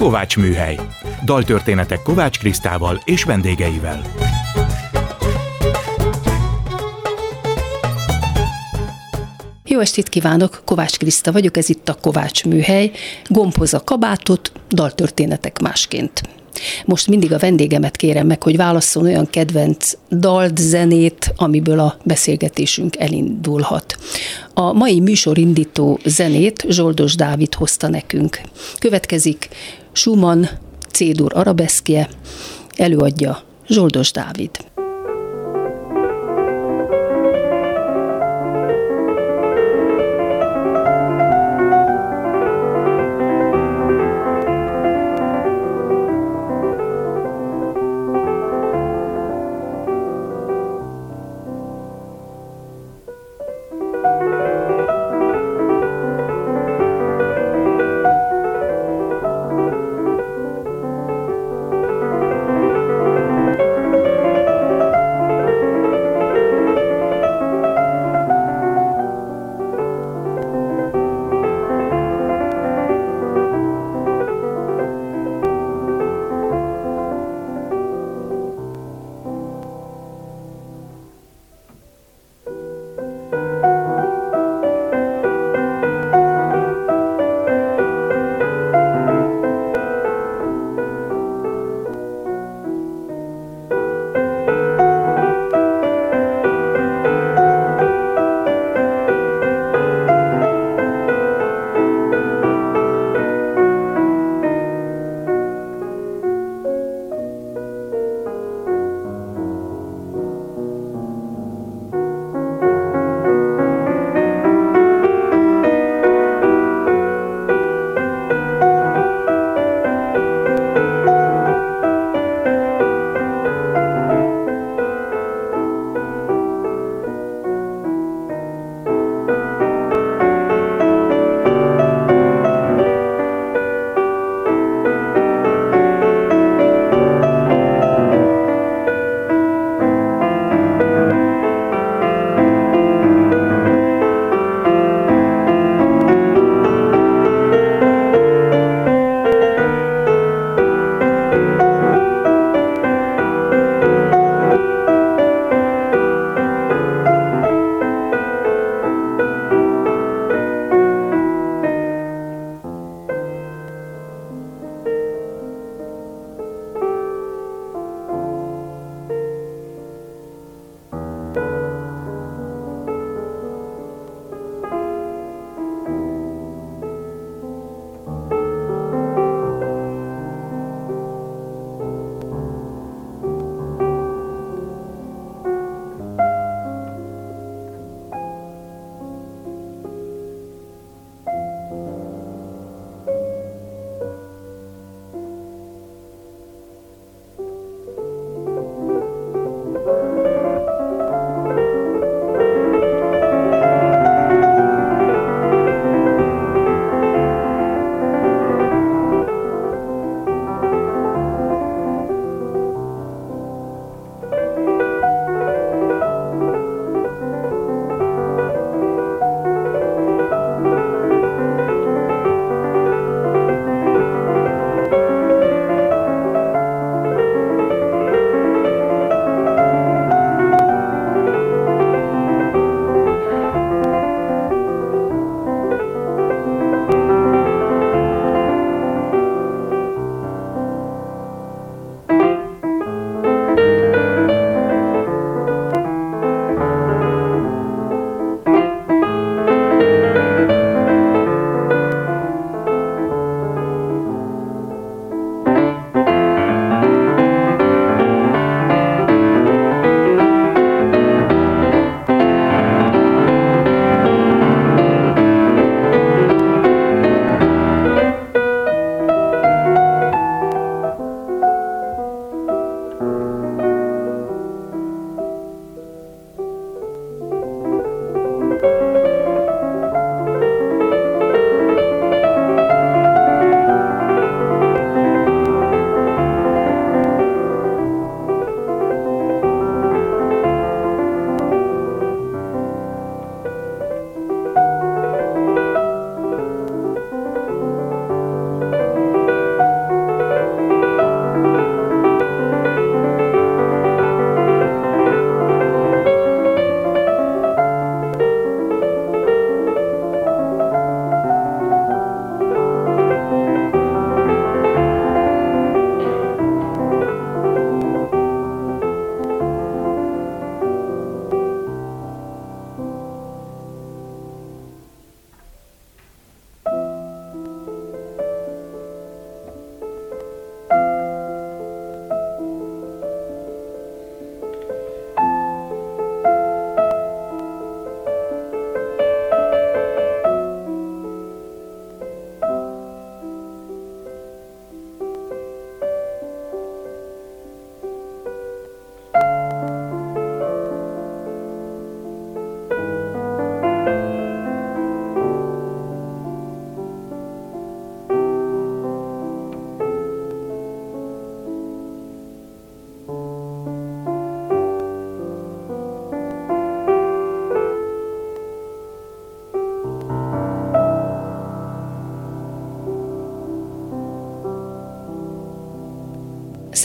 Kovács 0.00 0.36
Műhely. 0.36 0.78
Daltörténetek 1.24 2.02
Kovács 2.02 2.38
Krisztával 2.38 3.00
és 3.04 3.24
vendégeivel. 3.24 4.02
Jó 9.64 9.80
estét 9.80 10.08
kívánok, 10.08 10.62
Kovács 10.64 10.96
Kriszta 10.98 11.32
vagyok, 11.32 11.56
ez 11.56 11.68
itt 11.68 11.88
a 11.88 11.94
Kovács 11.94 12.44
Műhely. 12.44 12.90
Gombhoz 13.28 13.74
a 13.74 13.84
kabátot, 13.84 14.52
daltörténetek 14.68 15.58
másként. 15.58 16.39
Most 16.84 17.08
mindig 17.08 17.32
a 17.32 17.38
vendégemet 17.38 17.96
kérem 17.96 18.26
meg, 18.26 18.42
hogy 18.42 18.56
válasszon 18.56 19.04
olyan 19.04 19.30
kedvenc 19.30 19.92
dalt, 20.10 20.58
zenét, 20.58 21.32
amiből 21.36 21.78
a 21.78 21.96
beszélgetésünk 22.04 22.96
elindulhat. 22.96 23.98
A 24.54 24.72
mai 24.72 25.00
műsorindító 25.00 25.98
zenét 26.04 26.64
Zsoldos 26.68 27.14
Dávid 27.14 27.54
hozta 27.54 27.88
nekünk. 27.88 28.40
Következik 28.78 29.48
Schumann 29.92 30.48
C-dur 30.90 31.32
arabeszkje, 31.34 32.08
előadja 32.76 33.42
Zsoldos 33.66 34.10
Dávid. 34.12 34.50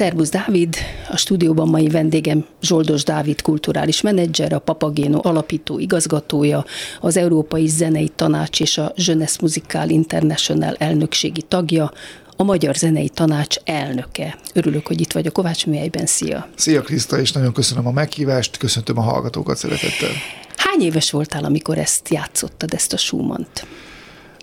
Szerbusz 0.05 0.29
Dávid, 0.29 0.75
a 1.09 1.17
stúdióban 1.17 1.67
mai 1.67 1.87
vendégem 1.87 2.45
Zsoldos 2.61 3.03
Dávid 3.03 3.41
kulturális 3.41 4.01
menedzser, 4.01 4.53
a 4.53 4.59
Papagéno 4.59 5.19
alapító 5.21 5.79
igazgatója, 5.79 6.65
az 6.99 7.17
Európai 7.17 7.67
Zenei 7.67 8.11
Tanács 8.15 8.59
és 8.59 8.77
a 8.77 8.93
Jeunesse 8.95 9.37
Musical 9.41 9.89
International 9.89 10.75
elnökségi 10.75 11.41
tagja, 11.41 11.91
a 12.35 12.43
Magyar 12.43 12.75
Zenei 12.75 13.09
Tanács 13.09 13.55
elnöke. 13.63 14.37
Örülök, 14.53 14.87
hogy 14.87 15.01
itt 15.01 15.11
vagy 15.11 15.27
a 15.27 15.31
Kovács 15.31 15.65
műhelyben. 15.65 16.05
Szia! 16.05 16.47
Szia 16.55 16.81
Kriszta, 16.81 17.19
és 17.19 17.31
nagyon 17.31 17.53
köszönöm 17.53 17.87
a 17.87 17.91
meghívást, 17.91 18.57
köszöntöm 18.57 18.97
a 18.97 19.01
hallgatókat 19.01 19.57
szeretettel. 19.57 20.11
Hány 20.55 20.81
éves 20.81 21.11
voltál, 21.11 21.43
amikor 21.43 21.77
ezt 21.77 22.09
játszottad, 22.09 22.73
ezt 22.73 22.93
a 22.93 22.97
Schumann-t? 22.97 23.65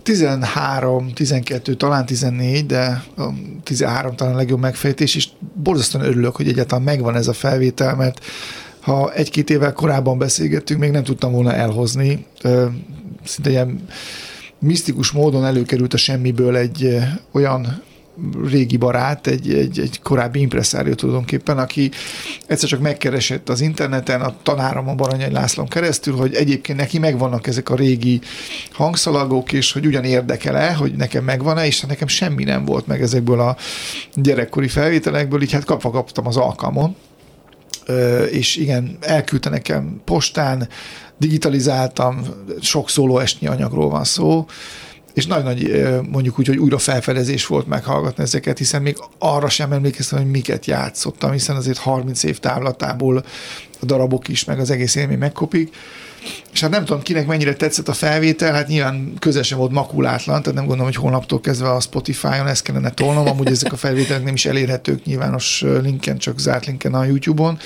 13, 0.03 1.13
12, 1.13 1.75
talán 1.75 2.07
14, 2.07 2.67
de 2.67 3.05
13 3.63 4.17
talán 4.17 4.35
a 4.35 4.37
legjobb 4.37 4.61
megfejtés, 4.61 5.15
és 5.15 5.29
borzasztóan 5.55 6.05
örülök, 6.05 6.37
hogy 6.37 6.49
egyáltalán 6.49 6.85
megvan 6.85 7.17
ez 7.17 7.29
a 7.29 7.33
felvétel, 7.33 7.97
mert 7.97 8.25
ha 8.81 9.13
egy-két 9.13 9.51
évvel 9.51 9.73
korábban 9.73 10.19
beszélgettünk, 10.19 10.81
még 10.81 10.91
nem 10.91 11.03
tudtam 11.03 11.33
volna 11.33 11.53
elhozni. 11.53 12.27
Szinte 13.25 13.51
ilyen 13.51 13.85
misztikus 14.59 15.11
módon 15.11 15.45
előkerült 15.45 15.95
a 15.95 15.97
semmiből 15.97 16.57
egy 16.57 16.99
olyan 17.33 17.83
régi 18.49 18.77
barát, 18.77 19.27
egy, 19.27 19.53
egy, 19.53 19.79
egy 19.79 20.01
korábbi 20.03 20.41
impresszárió 20.41 20.95
tulajdonképpen, 20.95 21.59
aki 21.59 21.91
egyszer 22.47 22.69
csak 22.69 22.81
megkeresett 22.81 23.49
az 23.49 23.61
interneten 23.61 24.21
a 24.21 24.35
tanárom 24.43 24.89
a 24.89 24.95
Baranyai 24.95 25.31
Lászlón 25.31 25.69
keresztül, 25.69 26.17
hogy 26.17 26.35
egyébként 26.35 26.79
neki 26.79 26.99
megvannak 26.99 27.47
ezek 27.47 27.71
a 27.71 27.75
régi 27.75 28.21
hangszalagok, 28.73 29.53
és 29.53 29.73
hogy 29.73 29.87
ugyan 29.87 30.05
érdekele, 30.05 30.73
hogy 30.73 30.95
nekem 30.95 31.25
megvan-e, 31.25 31.67
és 31.67 31.81
nekem 31.81 32.09
semmi 32.09 32.45
nem 32.45 32.65
volt 32.65 32.87
meg 32.87 33.03
ezekből 33.03 33.41
a 33.41 33.57
gyerekkori 34.15 34.69
felvételekből, 34.69 35.43
így 35.43 35.53
hát 35.53 35.65
kapva 35.65 35.91
kaptam 35.91 36.27
az 36.27 36.37
alkalmon. 36.37 36.97
És 38.31 38.57
igen, 38.57 38.97
elküldte 39.01 39.49
nekem 39.51 40.01
postán, 40.05 40.69
digitalizáltam, 41.19 42.23
sok 42.61 42.91
szóló 42.91 43.19
esnyi 43.19 43.47
anyagról 43.47 43.89
van 43.89 44.05
szó, 44.05 44.47
és 45.15 45.27
nagy-nagy 45.27 45.89
mondjuk 46.11 46.39
úgy, 46.39 46.47
hogy 46.47 46.57
újra 46.57 46.79
felfedezés 46.79 47.47
volt 47.47 47.67
meghallgatni 47.67 48.23
ezeket, 48.23 48.59
hiszen 48.59 48.83
még 48.83 48.97
arra 49.19 49.49
sem 49.49 49.73
emlékeztem, 49.73 50.19
hogy 50.19 50.31
miket 50.31 50.67
játszottam, 50.67 51.33
hiszen 51.33 51.57
azért 51.57 51.79
30 51.79 52.23
év 52.23 52.39
távlatából 52.39 53.25
a 53.81 53.85
darabok 53.85 54.29
is, 54.29 54.45
meg 54.45 54.59
az 54.59 54.71
egész 54.71 54.95
élmény 54.95 55.19
megkopik. 55.19 55.75
És 56.53 56.61
hát 56.61 56.71
nem 56.71 56.85
tudom, 56.85 57.03
kinek 57.03 57.27
mennyire 57.27 57.55
tetszett 57.55 57.89
a 57.89 57.93
felvétel, 57.93 58.53
hát 58.53 58.69
nyilván 58.69 59.13
közösen 59.19 59.59
volt 59.59 59.71
makulátlan, 59.71 60.43
tehát 60.43 60.59
nem 60.59 60.67
gondolom, 60.67 60.93
hogy 60.93 61.03
holnaptól 61.03 61.41
kezdve 61.41 61.71
a 61.71 61.81
Spotify-on 61.81 62.47
ezt 62.47 62.63
kellene 62.63 62.91
tolnom, 62.91 63.27
amúgy 63.27 63.51
ezek 63.51 63.73
a 63.73 63.77
felvételek 63.77 64.25
nem 64.25 64.35
is 64.35 64.47
elérhetők 64.47 65.05
nyilvános 65.05 65.65
linken, 65.83 66.19
csak 66.19 66.39
zárt 66.39 66.67
linken 66.67 66.95
a 66.95 67.05
YouTube-on 67.05 67.59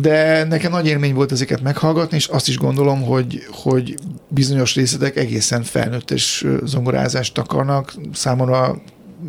de 0.00 0.44
nekem 0.44 0.70
nagy 0.70 0.86
élmény 0.86 1.14
volt 1.14 1.32
ezeket 1.32 1.62
meghallgatni, 1.62 2.16
és 2.16 2.26
azt 2.26 2.48
is 2.48 2.58
gondolom, 2.58 3.02
hogy, 3.02 3.42
hogy 3.50 3.94
bizonyos 4.28 4.74
részletek 4.74 5.16
egészen 5.16 5.62
felnőttes 5.62 6.44
zongorázást 6.64 7.38
akarnak. 7.38 7.94
Számomra 8.12 8.82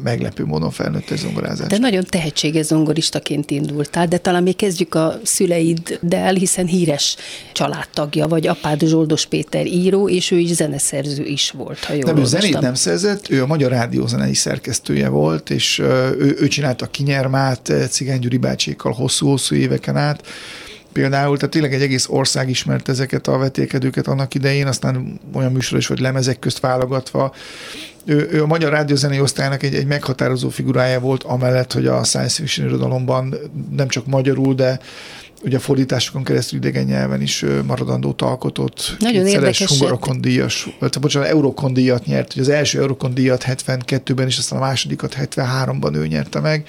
meglepő 0.04 0.46
módon 0.46 0.72
felnőtt 0.72 1.08
zongorázás. 1.16 1.68
De 1.68 1.78
nagyon 1.78 2.04
tehetséges 2.04 2.66
zongoristaként 2.66 3.52
indultál, 3.52 4.08
de 4.08 4.18
talán 4.18 4.44
még 4.44 4.56
kezdjük 4.56 4.96
a 4.96 5.20
szüleiddel, 5.24 6.34
hiszen 6.34 6.66
híres 6.66 7.16
családtagja 7.54 8.28
vagy, 8.28 8.48
apád 8.48 8.84
Zsoldos 8.84 9.26
Péter 9.26 9.66
író, 9.66 10.10
és 10.10 10.32
ő 10.32 10.38
is 10.38 10.52
zeneszerző 10.54 11.24
is 11.24 11.52
volt, 11.52 11.84
ha 11.84 11.94
jól 11.94 12.04
Nem, 12.04 12.18
ő 12.18 12.26
zenét 12.26 12.60
nem 12.60 12.74
szerzett, 12.74 13.30
ő 13.30 13.42
a 13.42 13.46
Magyar 13.46 13.72
Rádiózenei 13.72 14.34
szerkesztője 14.34 15.10
volt, 15.10 15.50
és 15.50 15.80
ő, 15.80 16.36
ő 16.40 16.48
csinálta 16.48 16.86
a 16.86 16.90
Kinyermát 16.90 17.74
Cigány 17.90 18.20
Gyuri 18.20 18.38
bácsékkal 18.38 18.92
hosszú-hosszú 18.92 19.56
éveken 19.56 19.98
át, 19.98 20.28
például, 20.96 21.36
tehát 21.38 21.52
tényleg 21.52 21.74
egy 21.74 21.82
egész 21.82 22.08
ország 22.10 22.50
ismert 22.50 22.90
ezeket 22.90 23.28
a 23.28 23.38
vetékedőket 23.38 24.08
annak 24.08 24.34
idején, 24.34 24.68
aztán 24.68 25.20
olyan 25.34 25.52
műsor 25.52 25.78
is, 25.78 25.88
hogy 25.88 26.00
lemezek 26.00 26.40
közt 26.40 26.60
válogatva. 26.60 27.34
Ő, 28.06 28.28
ő 28.32 28.42
a 28.42 28.46
Magyar 28.46 28.72
Rádiózenei 28.72 29.20
Osztálynak 29.20 29.64
egy, 29.64 29.75
egy 29.75 29.86
meghatározó 29.86 30.50
figurája 30.50 31.00
volt, 31.00 31.24
amellett, 31.24 31.74
hogy 31.74 31.88
a 31.88 32.04
science 32.04 32.42
fiction 32.42 32.68
irodalomban 32.68 33.36
nem 33.75 33.88
csak 33.88 34.06
magyarul, 34.06 34.54
de 34.54 34.80
ugye 35.44 35.58
a 35.58 35.60
fordításokon 35.60 36.24
keresztül 36.24 36.60
idegen 36.60 36.86
nyelven 36.86 37.22
is 37.22 37.46
maradandót 37.66 38.22
alkotott. 38.22 38.96
Nagyon 39.00 39.28
érdekes. 39.28 39.68
Hungarokon 39.68 40.22
díjas, 40.22 40.70
bocsánat, 41.02 41.30
Eurokon 41.30 41.74
díjat 41.74 42.06
nyert, 42.06 42.34
hogy 42.34 42.42
az 42.42 42.50
első 42.50 42.80
Eurokon 42.80 43.14
díjat 43.14 43.44
72-ben, 43.48 44.28
és 44.28 44.38
aztán 44.38 44.60
a 44.60 44.62
másodikat 44.62 45.16
73-ban 45.20 45.96
ő 45.96 46.08
nyerte 46.08 46.40
meg. 46.40 46.68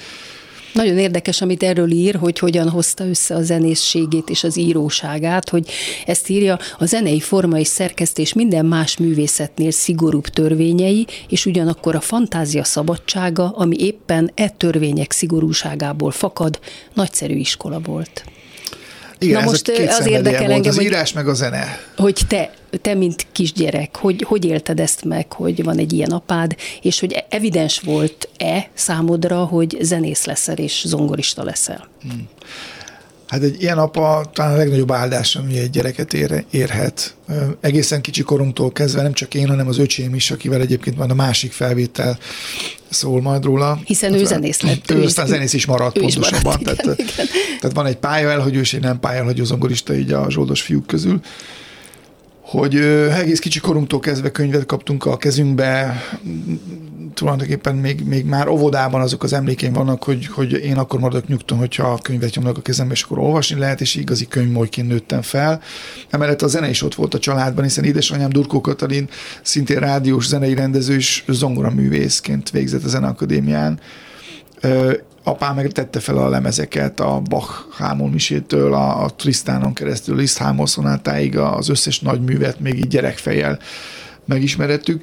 Nagyon 0.76 0.99
érdekes, 0.99 1.40
amit 1.40 1.62
erről 1.62 1.90
ír, 1.90 2.14
hogy 2.14 2.38
hogyan 2.38 2.68
hozta 2.68 3.06
össze 3.06 3.35
a 3.35 3.42
zenészségét 3.42 4.30
és 4.30 4.45
az 4.45 4.56
íróságát, 4.56 5.49
hogy 5.49 5.68
ezt 6.06 6.28
írja, 6.28 6.59
a 6.78 6.85
zenei 6.85 7.21
forma 7.21 7.59
és 7.59 7.66
szerkesztés 7.66 8.33
minden 8.33 8.66
más 8.66 8.97
művészetnél 8.97 9.71
szigorúbb 9.71 10.26
törvényei, 10.26 11.06
és 11.28 11.47
ugyanakkor 11.47 11.95
a 11.95 12.00
fantázia 12.00 12.64
szabadsága, 12.64 13.50
ami 13.50 13.76
éppen 13.78 14.30
e 14.35 14.49
törvények 14.49 15.12
szigorúságából 15.12 16.11
fakad, 16.11 16.59
nagyszerű 16.95 17.35
iskola 17.35 17.80
volt. 17.80 18.25
Igen, 19.18 19.42
Na 19.42 19.50
most 19.50 19.68
az 19.99 20.06
érdekel 20.06 20.50
engem, 20.50 20.73
az 20.73 20.83
írás 20.83 21.12
meg 21.12 21.28
a 21.28 21.35
zene. 21.35 21.78
Hogy 21.97 22.21
te, 22.28 22.50
te 22.80 22.95
mint 22.95 23.26
kisgyerek, 23.33 23.97
hogy, 23.97 24.25
hogy 24.28 24.45
élted 24.45 24.80
ezt 24.80 25.04
meg, 25.04 25.33
hogy 25.33 25.64
van 25.64 25.78
egy 25.78 25.92
ilyen 25.92 26.11
apád, 26.11 26.56
és 26.83 27.00
hogy 27.00 27.25
evidens 27.28 27.80
volt-e 27.80 28.71
számodra, 28.75 29.45
hogy 29.45 29.76
zenész 29.80 30.25
leszel 30.25 30.56
és 30.56 30.83
zongorista 30.87 31.45
leszel? 31.45 31.88
Hmm. 32.02 32.28
Hát 33.26 33.42
egy 33.42 33.62
ilyen 33.62 33.78
apa 33.78 34.30
talán 34.33 34.52
a 34.52 34.56
legnagyobb 34.56 34.92
áldás, 34.92 35.37
ami 35.37 35.59
egy 35.59 35.71
gyereket 35.71 36.14
ér, 36.14 36.45
érhet. 36.50 37.14
Egészen 37.61 38.00
kicsi 38.00 38.23
korunktól 38.23 38.73
kezdve 38.73 39.02
nem 39.02 39.12
csak 39.12 39.35
én, 39.35 39.49
hanem 39.49 39.68
az 39.68 39.78
öcsém 39.78 40.14
is, 40.14 40.30
akivel 40.30 40.61
egyébként 40.61 40.97
van 40.97 41.11
a 41.11 41.14
másik 41.14 41.52
felvétel 41.52 42.18
szól 42.88 43.21
majd 43.21 43.45
róla. 43.45 43.80
Hiszen 43.85 44.12
hát, 44.12 44.21
ő 44.21 44.25
zenész 44.25 44.61
lett. 44.61 44.90
Ő, 44.90 44.97
ő 44.97 45.02
aztán 45.04 45.26
zenész 45.26 45.52
is 45.52 45.66
maradt 45.66 45.97
ő 45.97 46.00
pontosabban. 46.00 46.38
Is 46.38 46.42
maradt, 46.42 46.61
igen, 46.61 46.76
tehát, 46.76 46.99
igen. 46.99 47.26
tehát 47.61 47.76
van 47.76 47.87
egy 47.87 47.97
pálya 47.97 48.30
elhagyós, 48.30 48.73
egy 48.73 48.80
nem 48.80 49.00
pálya 49.00 49.18
elhagyó 49.18 49.45
zongorista 49.45 49.95
így 49.95 50.12
a 50.12 50.26
zsoldos 50.30 50.61
fiúk 50.62 50.87
közül 50.87 51.21
hogy 52.46 52.76
egész 53.20 53.38
kicsi 53.38 53.60
korunktól 53.60 54.00
kezdve 54.00 54.30
könyvet 54.30 54.66
kaptunk 54.66 55.04
a 55.04 55.16
kezünkbe, 55.16 56.02
tulajdonképpen 57.14 57.76
még, 57.76 58.04
még 58.04 58.24
már 58.24 58.48
óvodában 58.48 59.00
azok 59.00 59.22
az 59.22 59.32
emlékeim 59.32 59.72
vannak, 59.72 60.04
hogy, 60.04 60.26
hogy 60.26 60.52
én 60.52 60.76
akkor 60.76 61.00
maradok 61.00 61.28
nyugton, 61.28 61.58
hogyha 61.58 61.92
a 61.92 61.98
könyvet 61.98 62.34
nyomnak 62.34 62.58
a 62.58 62.60
kezembe, 62.60 62.92
és 62.92 63.02
akkor 63.02 63.18
olvasni 63.18 63.58
lehet, 63.58 63.80
és 63.80 63.94
igazi 63.94 64.26
könyvmolyként 64.26 64.88
nőttem 64.88 65.22
fel. 65.22 65.60
Emellett 66.10 66.42
a 66.42 66.46
zene 66.46 66.68
is 66.68 66.82
ott 66.82 66.94
volt 66.94 67.14
a 67.14 67.18
családban, 67.18 67.64
hiszen 67.64 67.84
édesanyám 67.84 68.30
Durkó 68.30 68.60
Katalin 68.60 69.08
szintén 69.42 69.78
rádiós 69.78 70.26
zenei 70.26 70.54
rendező 70.54 70.94
és 70.94 71.24
zongoraművészként 71.28 72.50
végzett 72.50 72.84
a 72.84 72.88
Zeneakadémián 72.88 73.80
apám 75.28 75.54
meg 75.54 75.73
tette 75.73 76.00
fel 76.00 76.16
a 76.16 76.28
lemezeket 76.28 77.00
a 77.00 77.23
Bach 77.28 77.50
Hámon 77.78 78.11
misétől, 78.11 78.75
a, 78.75 79.04
a 79.04 79.11
Tristánon 79.11 79.73
keresztül, 79.73 80.16
Liszt 80.16 80.38
Hámon 80.38 80.66
szonátáig 80.66 81.38
az 81.38 81.68
összes 81.68 82.00
nagy 82.00 82.21
művet 82.21 82.61
még 82.61 82.78
így 82.78 82.88
gyerekfejjel 82.88 83.59
megismerettük. 84.25 85.00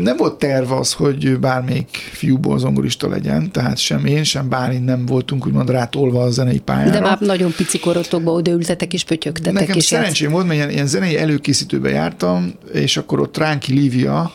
Nem 0.00 0.16
volt 0.16 0.34
terv 0.34 0.72
az, 0.72 0.92
hogy 0.92 1.38
bármelyik 1.38 1.96
fiúból 2.12 2.58
zongorista 2.58 3.08
legyen, 3.08 3.52
tehát 3.52 3.78
sem 3.78 4.04
én, 4.04 4.24
sem 4.24 4.48
Bálint 4.48 4.84
nem 4.84 5.06
voltunk 5.06 5.46
úgymond 5.46 5.70
rátolva 5.70 6.22
a 6.22 6.30
zenei 6.30 6.58
pályára. 6.58 6.90
De 6.90 7.00
már 7.00 7.20
nagyon 7.20 7.52
pici 7.56 7.78
korotokban 7.78 8.34
odaültetek 8.34 8.92
és 8.92 9.04
pötyögtetek. 9.04 9.52
Nekem 9.52 9.76
és 9.76 9.84
szerencsém 9.84 10.30
volt, 10.30 10.46
mert 10.46 10.58
ilyen, 10.58 10.70
ilyen 10.70 10.86
zenei 10.86 11.18
előkészítőbe 11.18 11.90
jártam, 11.90 12.52
és 12.72 12.96
akkor 12.96 13.20
ott 13.20 13.36
Ránki 13.36 13.72
Lívia, 13.72 14.32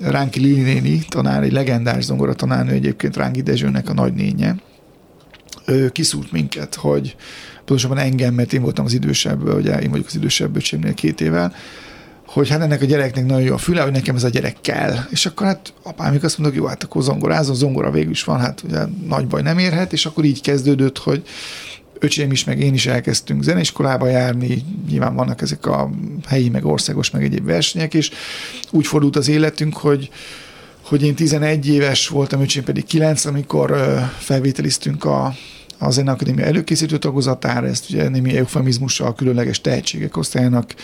Ránki 0.00 0.40
Lili 0.40 0.60
néni, 0.60 1.04
tanár, 1.08 1.42
egy 1.42 1.52
legendás 1.52 2.04
zongora 2.04 2.34
tanárnő 2.34 2.72
egyébként 2.72 3.16
Ránki 3.16 3.42
Dezsőnek 3.42 3.88
a 3.88 3.94
nagynénye, 3.94 4.56
ő 5.66 5.88
kiszúrt 5.88 6.32
minket, 6.32 6.74
hogy 6.74 7.16
pontosabban 7.56 7.98
engem, 7.98 8.34
mert 8.34 8.52
én 8.52 8.62
voltam 8.62 8.84
az 8.84 8.92
idősebb, 8.92 9.54
ugye 9.54 9.80
én 9.80 9.90
vagyok 9.90 10.06
az 10.06 10.14
idősebb 10.14 10.56
öcsémnél 10.56 10.94
két 10.94 11.20
évvel, 11.20 11.54
hogy 12.26 12.48
hát 12.48 12.60
ennek 12.60 12.82
a 12.82 12.84
gyereknek 12.84 13.26
nagyon 13.26 13.42
jó 13.42 13.54
a 13.54 13.58
füle, 13.58 13.82
hogy 13.82 13.92
nekem 13.92 14.16
ez 14.16 14.24
a 14.24 14.28
gyerek 14.28 14.56
kell. 14.60 14.94
És 15.10 15.26
akkor 15.26 15.46
hát 15.46 15.72
apám 15.82 16.18
azt 16.22 16.38
mondok, 16.38 16.56
jó, 16.56 16.66
hát 16.66 16.82
akkor 16.82 17.02
zongorázom, 17.02 17.54
zongora 17.54 17.90
végül 17.90 18.10
is 18.10 18.24
van, 18.24 18.38
hát 18.38 18.62
ugye 18.62 18.78
nagy 19.08 19.26
baj 19.26 19.42
nem 19.42 19.58
érhet, 19.58 19.92
és 19.92 20.06
akkor 20.06 20.24
így 20.24 20.40
kezdődött, 20.40 20.98
hogy 20.98 21.22
öcsém 22.04 22.30
is, 22.30 22.44
meg 22.44 22.60
én 22.60 22.74
is 22.74 22.86
elkezdtünk 22.86 23.42
zeneiskolába 23.42 24.06
járni, 24.06 24.62
nyilván 24.88 25.14
vannak 25.14 25.40
ezek 25.40 25.66
a 25.66 25.90
helyi, 26.26 26.48
meg 26.48 26.64
országos, 26.64 27.10
meg 27.10 27.22
egyéb 27.22 27.44
versenyek, 27.44 27.94
és 27.94 28.10
úgy 28.70 28.86
fordult 28.86 29.16
az 29.16 29.28
életünk, 29.28 29.76
hogy 29.76 30.10
hogy 30.84 31.02
én 31.02 31.14
11 31.14 31.68
éves 31.68 32.08
voltam, 32.08 32.40
öcsém 32.40 32.64
pedig 32.64 32.84
9, 32.84 33.24
amikor 33.24 33.76
felvételiztünk 34.18 35.04
a, 35.04 35.34
a 35.78 35.90
Zeneakadémia 35.90 36.44
előkészítő 36.44 36.98
tagozatára, 36.98 37.66
ezt 37.66 37.90
ugye 37.90 38.08
némi 38.08 38.36
eufemizmussal 38.36 39.14
különleges 39.14 39.60
tehetségek 39.60 40.16
osztályának 40.16 40.74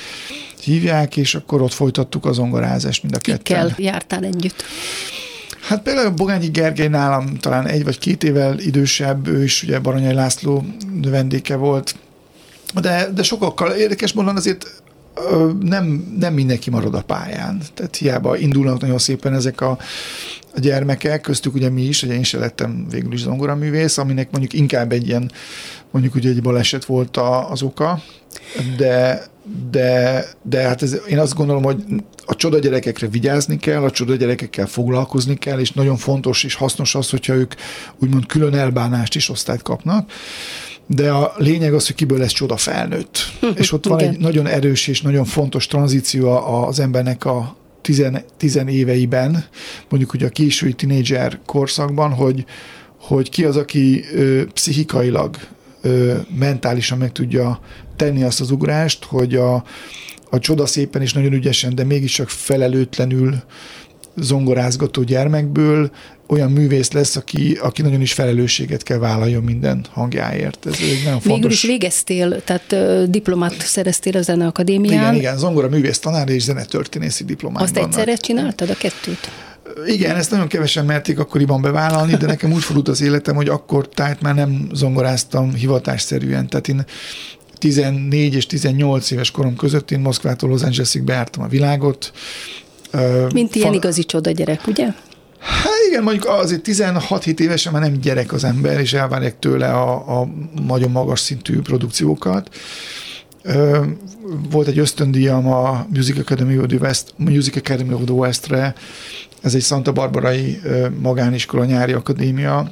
hívják, 0.62 1.16
és 1.16 1.34
akkor 1.34 1.62
ott 1.62 1.72
folytattuk 1.72 2.24
az 2.24 2.34
zongorázást 2.34 3.02
mind 3.02 3.14
a 3.14 3.18
ketten. 3.18 3.66
Kikkel 3.66 3.84
jártál 3.84 4.24
együtt? 4.24 4.64
Hát 5.70 5.82
például 5.82 6.10
Bogányi 6.10 6.48
Gergely 6.48 6.88
nálam 6.88 7.36
talán 7.36 7.66
egy 7.66 7.84
vagy 7.84 7.98
két 7.98 8.24
évvel 8.24 8.58
idősebb, 8.58 9.26
ő 9.26 9.42
is 9.42 9.62
ugye 9.62 9.78
Baranyai 9.78 10.14
László 10.14 10.64
vendége 11.02 11.56
volt, 11.56 11.94
de, 12.80 13.10
de 13.14 13.22
sokakkal 13.22 13.70
érdekes 13.70 14.12
módon 14.12 14.36
azért 14.36 14.82
nem, 15.60 16.14
nem 16.18 16.34
mindenki 16.34 16.70
marad 16.70 16.94
a 16.94 17.02
pályán. 17.02 17.62
Tehát 17.74 17.96
hiába 17.96 18.36
indulnak 18.36 18.80
nagyon 18.80 18.98
szépen 18.98 19.34
ezek 19.34 19.60
a, 19.60 19.70
a 20.54 20.60
gyermekek, 20.60 21.20
köztük 21.20 21.54
ugye 21.54 21.68
mi 21.68 21.82
is, 21.82 22.02
ugye 22.02 22.14
én 22.14 22.22
se 22.22 22.38
lettem 22.38 22.86
végül 22.90 23.12
is 23.12 23.20
zongoraművész, 23.20 23.98
aminek 23.98 24.30
mondjuk 24.30 24.52
inkább 24.52 24.92
egy 24.92 25.08
ilyen, 25.08 25.30
mondjuk 25.90 26.14
ugye 26.14 26.28
egy 26.28 26.42
baleset 26.42 26.84
volt 26.84 27.16
a, 27.16 27.50
az 27.50 27.62
oka, 27.62 28.02
de, 28.76 29.22
de, 29.70 30.24
de 30.42 30.62
hát 30.62 30.82
ez, 30.82 31.00
én 31.08 31.18
azt 31.18 31.34
gondolom, 31.34 31.62
hogy 31.62 31.84
a 32.26 32.36
csoda 32.36 32.58
gyerekekre 32.58 33.08
vigyázni 33.08 33.56
kell, 33.56 33.82
a 33.82 33.90
csoda 33.90 34.14
gyerekekkel 34.14 34.66
foglalkozni 34.66 35.38
kell, 35.38 35.58
és 35.58 35.72
nagyon 35.72 35.96
fontos 35.96 36.44
és 36.44 36.54
hasznos 36.54 36.94
az, 36.94 37.10
hogyha 37.10 37.34
ők 37.34 37.54
úgymond 37.98 38.26
külön 38.26 38.54
elbánást 38.54 39.14
is 39.14 39.28
osztályt 39.28 39.62
kapnak 39.62 40.12
de 40.94 41.10
a 41.10 41.34
lényeg 41.36 41.74
az, 41.74 41.86
hogy 41.86 41.94
kiből 41.94 42.18
lesz 42.18 42.32
csoda 42.32 42.56
felnőtt. 42.56 43.18
és 43.60 43.72
ott 43.72 43.86
van 43.86 43.98
egy 43.98 44.18
nagyon 44.18 44.46
erős 44.46 44.86
és 44.86 45.02
nagyon 45.02 45.24
fontos 45.24 45.66
tranzíció 45.66 46.28
az 46.66 46.80
embernek 46.80 47.24
a 47.24 47.56
tizen, 47.80 48.24
tizen 48.36 48.68
éveiben, 48.68 49.44
mondjuk 49.88 50.12
ugye 50.12 50.26
a 50.26 50.30
késői 50.30 50.72
tinédzser 50.72 51.38
korszakban, 51.46 52.10
hogy, 52.10 52.44
hogy 53.00 53.30
ki 53.30 53.44
az, 53.44 53.56
aki 53.56 54.04
ö, 54.14 54.42
pszichikailag, 54.52 55.36
ö, 55.80 56.16
mentálisan 56.38 56.98
meg 56.98 57.12
tudja 57.12 57.60
tenni 57.96 58.22
azt 58.22 58.40
az 58.40 58.50
ugrást, 58.50 59.04
hogy 59.04 59.34
a, 59.34 59.64
a 60.30 60.38
csoda 60.38 60.66
szépen 60.66 61.02
és 61.02 61.12
nagyon 61.12 61.32
ügyesen, 61.32 61.74
de 61.74 61.84
mégiscsak 61.84 62.28
felelőtlenül 62.28 63.42
zongorázgató 64.16 65.02
gyermekből 65.02 65.90
olyan 66.26 66.50
művész 66.50 66.92
lesz, 66.92 67.16
aki, 67.16 67.58
aki 67.60 67.82
nagyon 67.82 68.00
is 68.00 68.12
felelősséget 68.12 68.82
kell 68.82 68.98
vállaljon 68.98 69.42
minden 69.42 69.84
hangjáért. 69.90 70.66
Ez 70.66 70.72
egy 70.80 71.00
nagyon 71.04 71.20
fontos. 71.20 71.32
Végül 71.32 71.50
is 71.50 71.62
végeztél, 71.62 72.44
tehát 72.44 72.72
uh, 72.72 73.02
diplomát 73.02 73.60
szereztél 73.60 74.16
a 74.16 74.22
Zeneakadémián. 74.22 75.02
Igen, 75.02 75.14
igen, 75.14 75.38
zongora 75.38 75.68
művész 75.68 75.98
tanár 75.98 76.28
és 76.28 76.42
zenetörténészi 76.42 77.24
diplomát. 77.24 77.62
Azt 77.62 77.76
egyszerre 77.76 78.16
csináltad 78.16 78.70
a 78.70 78.74
kettőt? 78.74 79.30
Igen, 79.86 80.16
ezt 80.16 80.30
nagyon 80.30 80.46
kevesen 80.46 80.84
merték 80.84 81.18
akkoriban 81.18 81.62
bevállalni, 81.62 82.14
de 82.16 82.26
nekem 82.26 82.52
úgy 82.52 82.62
fordult 82.62 82.88
az 82.88 83.00
életem, 83.00 83.34
hogy 83.34 83.48
akkor 83.48 83.88
tájt 83.88 84.20
már 84.20 84.34
nem 84.34 84.68
zongoráztam 84.72 85.54
hivatásszerűen. 85.54 86.48
Tehát 86.48 86.68
én 86.68 86.84
14 87.58 88.34
és 88.34 88.46
18 88.46 89.10
éves 89.10 89.30
korom 89.30 89.56
között 89.56 89.90
én 89.90 90.00
Moszkvától 90.00 90.50
Los 90.50 90.62
Angelesig 90.62 91.02
beártam 91.02 91.42
a 91.42 91.48
világot. 91.48 92.12
Mint 93.32 93.54
ilyen 93.54 93.72
igazi 93.72 94.04
csoda 94.04 94.30
gyerek, 94.30 94.66
ugye? 94.66 94.86
Hát 95.40 95.86
igen, 95.88 96.02
mondjuk 96.02 96.26
azért 96.26 96.68
16-7 96.68 97.38
évesen 97.38 97.72
már 97.72 97.82
nem 97.82 97.92
gyerek 97.92 98.32
az 98.32 98.44
ember, 98.44 98.80
és 98.80 98.92
elvárják 98.92 99.38
tőle 99.38 99.68
a, 99.68 100.20
a 100.20 100.28
nagyon 100.66 100.90
magas 100.90 101.20
szintű 101.20 101.60
produkciókat. 101.60 102.54
Volt 104.50 104.68
egy 104.68 104.78
ösztöndíjam 104.78 105.48
a 105.48 105.86
Music 105.92 106.18
Academy 106.18 106.58
of 106.58 106.66
the 106.66 106.76
West, 106.80 107.14
Music 107.16 107.56
Academy 107.56 107.92
of 107.92 108.00
the 108.04 108.14
Westre, 108.14 108.74
ez 109.40 109.54
egy 109.54 109.62
Santa 109.62 109.92
Barbarai 109.92 110.60
magániskola 111.00 111.64
nyári 111.64 111.92
akadémia, 111.92 112.70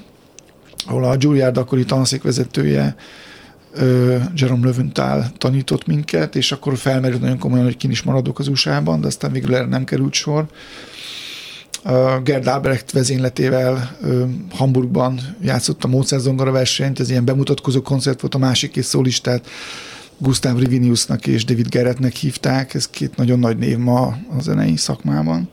ahol 0.87 1.05
a 1.05 1.17
Juilliard 1.19 1.57
akkori 1.57 1.85
tanszékvezetője 1.85 2.97
Jerome 4.35 4.67
Löwenthal 4.67 5.27
tanított 5.39 5.87
minket, 5.87 6.37
és 6.37 6.53
akkor 6.53 6.77
felmerült 6.77 7.21
nagyon 7.21 7.39
komolyan, 7.39 7.65
hogy 7.65 7.77
kin 7.77 7.91
is 7.91 8.03
maradok 8.03 8.39
az 8.39 8.49
USA-ban, 8.49 9.01
de 9.01 9.07
aztán 9.07 9.33
végül 9.33 9.55
erre 9.55 9.67
nem 9.67 9.85
került 9.85 10.13
sor. 10.13 10.47
Gerd 12.23 12.47
Albrecht 12.47 12.93
vezényletével 12.93 13.97
Hamburgban 14.51 15.21
játszott 15.43 15.85
a 15.85 15.89
Mozart 15.89 16.23
zongora 16.23 16.51
versenyt, 16.51 17.01
ez 17.01 17.11
ilyen 17.11 17.25
bemutatkozó 17.25 17.83
koncert 17.83 18.21
volt, 18.21 18.35
a 18.35 18.39
másik 18.39 18.71
két 18.71 18.85
szólistát 18.85 19.47
Gustav 20.19 20.59
Riviniusnak 20.59 21.27
és 21.27 21.45
David 21.45 21.69
Gerretnek 21.69 22.15
hívták, 22.15 22.75
ez 22.75 22.89
két 22.89 23.17
nagyon 23.17 23.39
nagy 23.39 23.59
név 23.59 23.79
ma 23.79 24.07
a 24.07 24.41
zenei 24.41 24.77
szakmában. 24.77 25.49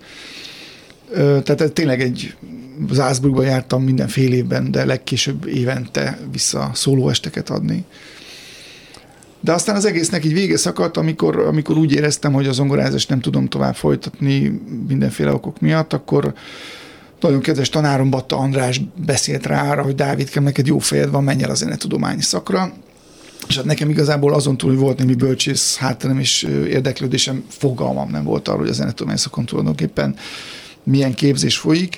Tehát 1.16 1.72
tényleg 1.74 2.02
egy 2.02 2.36
Zászburgba 2.92 3.44
jártam 3.44 3.84
minden 3.84 4.08
fél 4.08 4.34
évben, 4.34 4.72
de 4.72 4.86
legkésőbb 4.86 5.48
évente 5.48 6.18
vissza 6.32 6.72
szólóesteket 6.74 7.50
adni. 7.50 7.86
De 9.40 9.54
aztán 9.54 9.76
az 9.76 9.86
egésznek 9.86 10.26
így 10.26 10.34
vége 10.34 10.58
szakadt, 10.58 10.98
amikor, 10.98 11.40
amikor 11.40 11.78
úgy 11.78 11.94
éreztem, 11.94 12.34
hogy 12.34 12.48
a 12.48 12.52
zongorázást 12.52 13.10
nem 13.10 13.20
tudom 13.20 13.48
tovább 13.48 13.76
folytatni 13.76 14.62
mindenféle 14.88 15.34
okok 15.34 15.60
miatt, 15.60 15.94
akkor 15.94 16.34
nagyon 17.20 17.42
kedves 17.42 17.70
tanárom 17.70 18.10
Batta 18.10 18.38
András 18.38 18.82
beszélt 19.06 19.46
rá 19.46 19.72
arra, 19.72 19.84
hogy 19.84 19.96
Dávid, 19.96 20.30
neked 20.34 20.68
jó 20.68 20.80
fejed 20.80 21.10
van, 21.10 21.24
menj 21.24 21.44
el 21.44 21.50
a 21.50 21.56
zenetudományi 21.56 22.22
szakra. 22.22 22.74
És 23.48 23.56
hát 23.56 23.66
nekem 23.66 23.90
igazából 23.90 24.34
azon 24.34 24.58
túl, 24.58 24.70
hogy 24.70 24.80
volt 24.80 25.00
némi 25.00 25.16
bölcsész 25.16 25.78
hátterem 25.78 26.20
és 26.20 26.44
érdeklődésem, 26.68 27.44
fogalmam 27.48 28.10
nem 28.10 28.24
volt 28.24 28.48
arról, 28.48 28.60
hogy 28.60 28.70
a 28.70 28.74
zenetudományi 28.74 29.20
szakon 29.20 29.46
tulajdonképpen 29.46 30.16
milyen 30.86 31.14
képzés 31.14 31.58
folyik, 31.58 31.98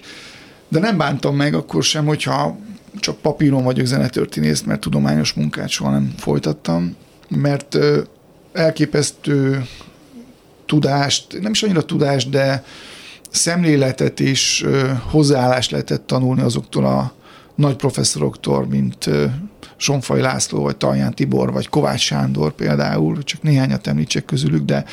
de 0.67 0.79
nem 0.79 0.97
bántam 0.97 1.35
meg 1.35 1.53
akkor 1.53 1.83
sem, 1.83 2.05
hogyha 2.05 2.57
csak 2.99 3.17
papíron 3.17 3.63
vagyok 3.63 3.85
zenetörténész, 3.85 4.61
mert 4.61 4.79
tudományos 4.79 5.33
munkát 5.33 5.69
soha 5.69 5.91
nem 5.91 6.13
folytattam, 6.17 6.95
mert 7.29 7.77
elképesztő 8.53 9.65
tudást, 10.65 11.41
nem 11.41 11.51
is 11.51 11.63
annyira 11.63 11.85
tudást, 11.85 12.29
de 12.29 12.63
szemléletet 13.29 14.19
és 14.19 14.65
hozzáállást 15.09 15.71
lehetett 15.71 16.07
tanulni 16.07 16.41
azoktól 16.41 16.85
a 16.85 17.13
nagy 17.55 17.75
professzoroktól, 17.75 18.65
mint 18.65 19.09
Sonfaj 19.77 20.21
László, 20.21 20.61
vagy 20.61 20.77
Talján 20.77 21.13
Tibor, 21.13 21.51
vagy 21.51 21.69
Kovács 21.69 22.01
Sándor 22.01 22.51
például, 22.51 23.23
csak 23.23 23.41
néhányat 23.41 23.87
említsek 23.87 24.25
közülük, 24.25 24.65
de 24.65 24.85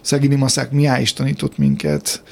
Szegini 0.00 0.34
Maszák 0.34 0.70
Miá 0.70 1.00
is 1.00 1.12
tanított 1.12 1.58
minket, 1.58 2.22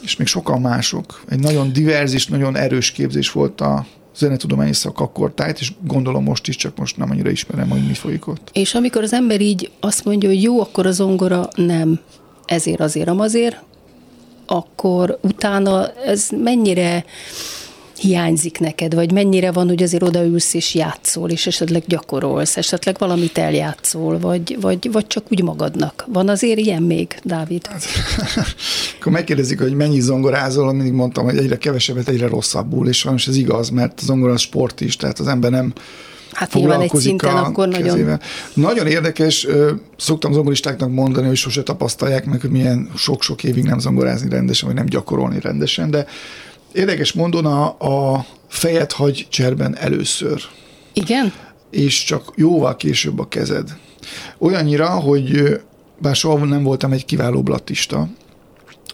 és 0.00 0.16
még 0.16 0.26
sokan 0.26 0.60
mások. 0.60 1.22
Egy 1.28 1.40
nagyon 1.40 1.72
diverz 1.72 2.14
és 2.14 2.26
nagyon 2.26 2.56
erős 2.56 2.90
képzés 2.90 3.32
volt 3.32 3.60
a 3.60 3.86
zenetudományi 4.16 4.72
szak 4.72 5.00
akkor 5.00 5.32
tájt, 5.34 5.60
és 5.60 5.72
gondolom 5.80 6.24
most 6.24 6.48
is, 6.48 6.56
csak 6.56 6.76
most 6.76 6.96
nem 6.96 7.10
annyira 7.10 7.30
ismerem, 7.30 7.68
hogy 7.68 7.86
mi 7.86 7.94
folyik 7.94 8.26
ott. 8.26 8.50
És 8.52 8.74
amikor 8.74 9.02
az 9.02 9.12
ember 9.12 9.40
így 9.40 9.70
azt 9.80 10.04
mondja, 10.04 10.28
hogy 10.28 10.42
jó, 10.42 10.60
akkor 10.60 10.86
a 10.86 10.92
zongora 10.92 11.48
nem 11.54 12.00
ezért, 12.44 12.80
azért, 12.80 13.08
amazért, 13.08 13.62
akkor 14.46 15.18
utána 15.22 15.92
ez 15.92 16.28
mennyire 16.30 17.04
hiányzik 18.00 18.58
neked, 18.58 18.94
vagy 18.94 19.12
mennyire 19.12 19.52
van, 19.52 19.68
hogy 19.68 19.82
azért 19.82 20.02
odaülsz 20.02 20.54
és 20.54 20.74
játszol, 20.74 21.30
és 21.30 21.46
esetleg 21.46 21.82
gyakorolsz, 21.86 22.56
esetleg 22.56 22.96
valamit 22.98 23.38
eljátszol, 23.38 24.18
vagy, 24.18 24.56
vagy, 24.60 24.88
vagy 24.92 25.06
csak 25.06 25.24
úgy 25.30 25.42
magadnak. 25.42 26.04
Van 26.12 26.28
azért 26.28 26.58
ilyen 26.58 26.82
még, 26.82 27.18
Dávid? 27.22 27.66
Hát, 27.66 27.84
akkor 28.98 29.12
megkérdezik, 29.12 29.60
hogy 29.60 29.74
mennyi 29.74 30.00
zongorázol, 30.00 30.72
mindig 30.72 30.92
mondtam, 30.92 31.24
hogy 31.24 31.36
egyre 31.36 31.58
kevesebbet, 31.58 32.08
egyre 32.08 32.28
rosszabbul, 32.28 32.88
és 32.88 32.98
sajnos 32.98 33.28
ez 33.28 33.36
igaz, 33.36 33.68
mert 33.68 34.00
a 34.00 34.04
zongora 34.04 34.36
sport 34.36 34.80
is, 34.80 34.96
tehát 34.96 35.18
az 35.18 35.26
ember 35.26 35.50
nem 35.50 35.72
Hát 36.32 36.54
nyilván 36.54 36.80
egy 36.80 36.94
szinten 36.94 37.36
akkor 37.36 37.68
nagyon... 37.68 38.20
Nagyon 38.54 38.86
érdekes, 38.86 39.46
szoktam 39.96 40.32
zongoristáknak 40.32 40.90
mondani, 40.90 41.26
hogy 41.26 41.36
sose 41.36 41.62
tapasztalják 41.62 42.24
meg, 42.24 42.40
hogy 42.40 42.50
milyen 42.50 42.90
sok-sok 42.96 43.44
évig 43.44 43.64
nem 43.64 43.78
zongorázni 43.78 44.28
rendesen, 44.28 44.68
vagy 44.68 44.76
nem 44.76 44.86
gyakorolni 44.86 45.40
rendesen, 45.40 45.90
de 45.90 46.06
Érdekes 46.72 47.12
mondon 47.12 47.46
a, 47.46 47.66
a 48.14 48.26
fejet 48.48 48.92
hagy 48.92 49.26
cserben 49.30 49.76
először. 49.76 50.42
Igen? 50.92 51.32
És 51.70 52.04
csak 52.04 52.32
jóval 52.36 52.76
később 52.76 53.18
a 53.18 53.28
kezed. 53.28 53.76
Olyannyira, 54.38 54.88
hogy 54.88 55.60
bár 55.98 56.16
soha 56.16 56.44
nem 56.44 56.62
voltam 56.62 56.92
egy 56.92 57.04
kiváló 57.04 57.42
blattista, 57.42 58.08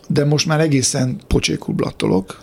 de 0.08 0.24
most 0.24 0.46
már 0.46 0.60
egészen 0.60 1.20
pocsékul 1.26 1.74
blattolok. 1.74 2.40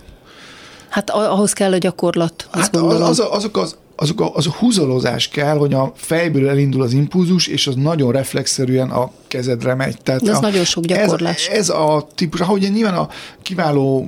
Hát 0.89 1.09
ahhoz 1.09 1.53
kell 1.53 1.73
a 1.73 1.77
gyakorlat, 1.77 2.47
azt 2.51 2.61
hát 2.61 2.71
gondolom. 2.71 3.03
Az, 3.03 3.19
azok 3.19 3.57
az, 3.57 3.77
azok 3.95 4.21
a, 4.21 4.35
az 4.35 4.47
a 4.47 4.51
húzalozás 4.51 5.27
kell, 5.27 5.57
hogy 5.57 5.73
a 5.73 5.91
fejből 5.95 6.49
elindul 6.49 6.81
az 6.81 6.93
impulzus, 6.93 7.47
és 7.47 7.67
az 7.67 7.75
nagyon 7.75 8.11
reflexzerűen 8.11 8.89
a 8.89 9.11
kezedre 9.27 9.75
megy. 9.75 9.97
Tehát 10.03 10.27
ez 10.27 10.37
a, 10.37 10.39
nagyon 10.39 10.63
sok 10.63 10.85
gyakorlás. 10.85 11.47
Ez, 11.47 11.57
ez 11.57 11.69
a 11.69 12.07
típus, 12.15 12.39
ahogy 12.39 12.69
nyilván 12.73 12.93
a 12.93 13.09
kiváló 13.41 14.07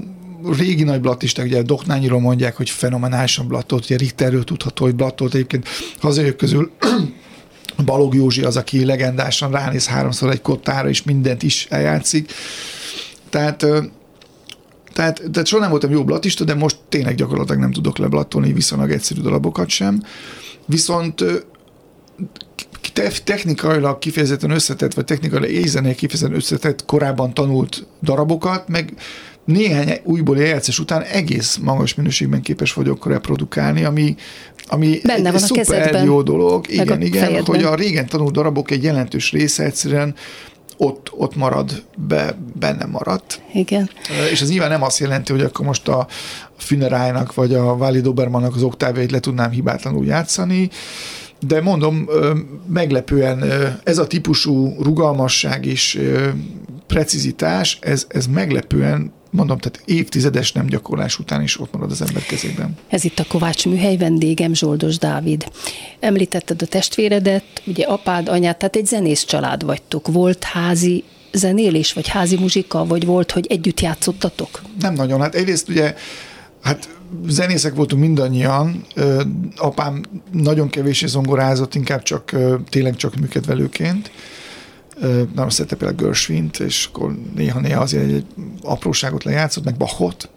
régi 0.58 0.84
nagy 0.84 1.02
blattisták, 1.02 1.46
ugye 1.46 1.62
Doknányiról 1.62 2.20
mondják, 2.20 2.56
hogy 2.56 2.70
fenomenálisan 2.70 3.48
blattolt, 3.48 3.84
ugye 3.84 3.98
Richterről 3.98 4.44
tudható, 4.44 4.86
hogy 4.86 4.96
blattolt 4.96 5.34
egyébként 5.34 5.68
hazajök 6.00 6.36
közül 6.36 6.72
Balog 7.86 8.16
Józsi 8.16 8.44
az, 8.44 8.58
aki 8.58 8.86
legendásan 8.86 9.52
ránéz 9.52 9.88
háromszor 9.88 10.30
egy 10.30 10.42
kottára, 10.42 10.90
és 10.90 11.04
mindent 11.04 11.44
is 11.44 11.68
eljátszik. 11.70 12.32
Tehát 13.30 13.66
tehát, 14.94 15.22
tehát 15.32 15.48
soha 15.48 15.62
nem 15.62 15.70
voltam 15.70 15.92
jó 15.92 16.04
blattista, 16.04 16.44
de 16.44 16.54
most 16.54 16.78
tényleg 16.90 17.16
gyakorlatilag 17.16 17.62
nem 17.62 17.72
tudok 17.72 17.98
leblattolni 17.98 18.54
viszonylag 18.54 18.92
egyszerű 18.92 19.22
darabokat 19.22 19.70
sem. 19.70 20.04
Viszont 20.66 21.24
technikailag 23.24 24.00
kifejezetten 24.00 24.52
összetett, 24.52 24.94
vagy 24.94 25.06
technikailag 25.06 25.50
ézenél 25.50 25.96
kifejezetten 25.96 26.36
összetett 26.36 26.86
korábban 26.86 27.34
tanult 27.34 27.86
darabokat, 28.02 28.68
meg 28.68 28.94
néhány 29.46 30.00
újból 30.04 30.38
játszás 30.38 30.80
után 30.80 31.02
egész 31.02 31.58
magas 31.58 31.96
minőségben 31.96 32.42
képes 32.42 32.74
vagyok 32.74 33.08
reprodukálni, 33.08 33.84
ami, 33.84 34.16
ami 34.68 35.00
Benne 35.04 35.18
egy, 35.18 35.26
egy 35.26 35.36
a 35.36 35.38
szuper 35.38 35.66
kezedben, 35.66 36.04
jó 36.04 36.22
dolog. 36.22 36.70
Igen, 36.70 37.02
igen, 37.02 37.24
fejedben. 37.24 37.56
hogy 37.56 37.64
a 37.64 37.76
régen 37.76 38.06
tanult 38.06 38.34
darabok 38.34 38.72
egy 38.72 38.84
jelentős 38.84 39.32
része 39.32 39.64
egyszerűen 39.64 40.16
ott, 40.78 41.12
ott 41.12 41.36
marad, 41.36 41.84
be, 41.98 42.38
benne 42.60 42.86
maradt. 42.86 43.42
Igen. 43.54 43.90
És 44.32 44.42
ez 44.42 44.50
nyilván 44.50 44.70
nem 44.70 44.84
azt 44.84 45.00
jelenti, 45.00 45.32
hogy 45.32 45.42
akkor 45.42 45.66
most 45.66 45.88
a 45.88 46.08
Funerálnak 46.58 47.34
vagy 47.34 47.54
a 47.54 47.74
Wally 47.74 48.02
Dobermannak 48.02 48.56
az 48.56 48.64
oktávjait 48.64 49.12
le 49.12 49.20
tudnám 49.20 49.52
hibátlanul 49.52 50.06
játszani, 50.06 50.70
de 51.48 51.62
mondom, 51.62 52.10
meglepően 52.68 53.44
ez 53.84 53.98
a 53.98 54.08
típusú 54.08 54.76
rugalmasság 54.82 55.66
és 55.66 56.02
precizitás, 56.88 57.78
ez, 57.82 58.06
ez 58.08 58.28
meglepően, 58.28 59.12
mondom, 59.34 59.58
tehát 59.58 59.82
évtizedes 59.86 60.52
nem 60.52 60.66
gyakorlás 60.66 61.20
után 61.20 61.42
is 61.42 61.60
ott 61.60 61.74
marad 61.74 61.92
az 61.92 62.02
ember 62.02 62.24
kezében. 62.24 62.78
Ez 62.90 63.04
itt 63.04 63.20
a 63.20 63.26
Kovács 63.28 63.66
műhely 63.66 63.98
vendégem, 63.98 64.54
Zsoldos 64.54 64.98
Dávid. 64.98 65.46
Említetted 66.00 66.62
a 66.62 66.66
testvéredet, 66.66 67.44
ugye 67.66 67.86
apád, 67.86 68.28
anyád, 68.28 68.58
tehát 68.58 68.76
egy 68.76 68.86
zenész 68.86 69.24
család 69.24 69.66
vagytok. 69.66 70.08
Volt 70.08 70.44
házi 70.44 71.04
zenélés, 71.32 71.94
vagy 71.94 72.08
házi 72.08 72.38
muzsika, 72.38 72.86
vagy 72.86 73.06
volt, 73.06 73.32
hogy 73.32 73.46
együtt 73.50 73.80
játszottatok? 73.80 74.62
Nem 74.80 74.94
nagyon. 74.94 75.22
Hát 75.22 75.36
egyrészt 75.36 75.70
ugye, 75.70 75.96
hát 76.62 76.90
zenészek 77.28 77.76
voltunk 77.76 78.02
mindannyian, 78.02 78.86
apám 79.58 80.02
nagyon 80.32 80.70
kevés 80.70 81.06
zongorázott, 81.06 81.76
inkább 81.76 82.04
csak 82.04 82.36
tényleg 82.70 82.96
csak 82.96 83.16
műkedvelőként. 83.16 84.12
Nagyon 85.36 85.50
szerette 85.50 85.76
például 85.76 86.08
Gershwint, 86.08 86.60
és 86.60 86.90
akkor 86.92 87.18
néha-néha 87.36 87.82
azért 87.82 88.04
egy, 88.04 88.14
egy 88.14 88.26
apróságot 88.62 89.24
lejátszott, 89.24 89.64
meg 89.64 89.78
Bachot. 89.78 90.30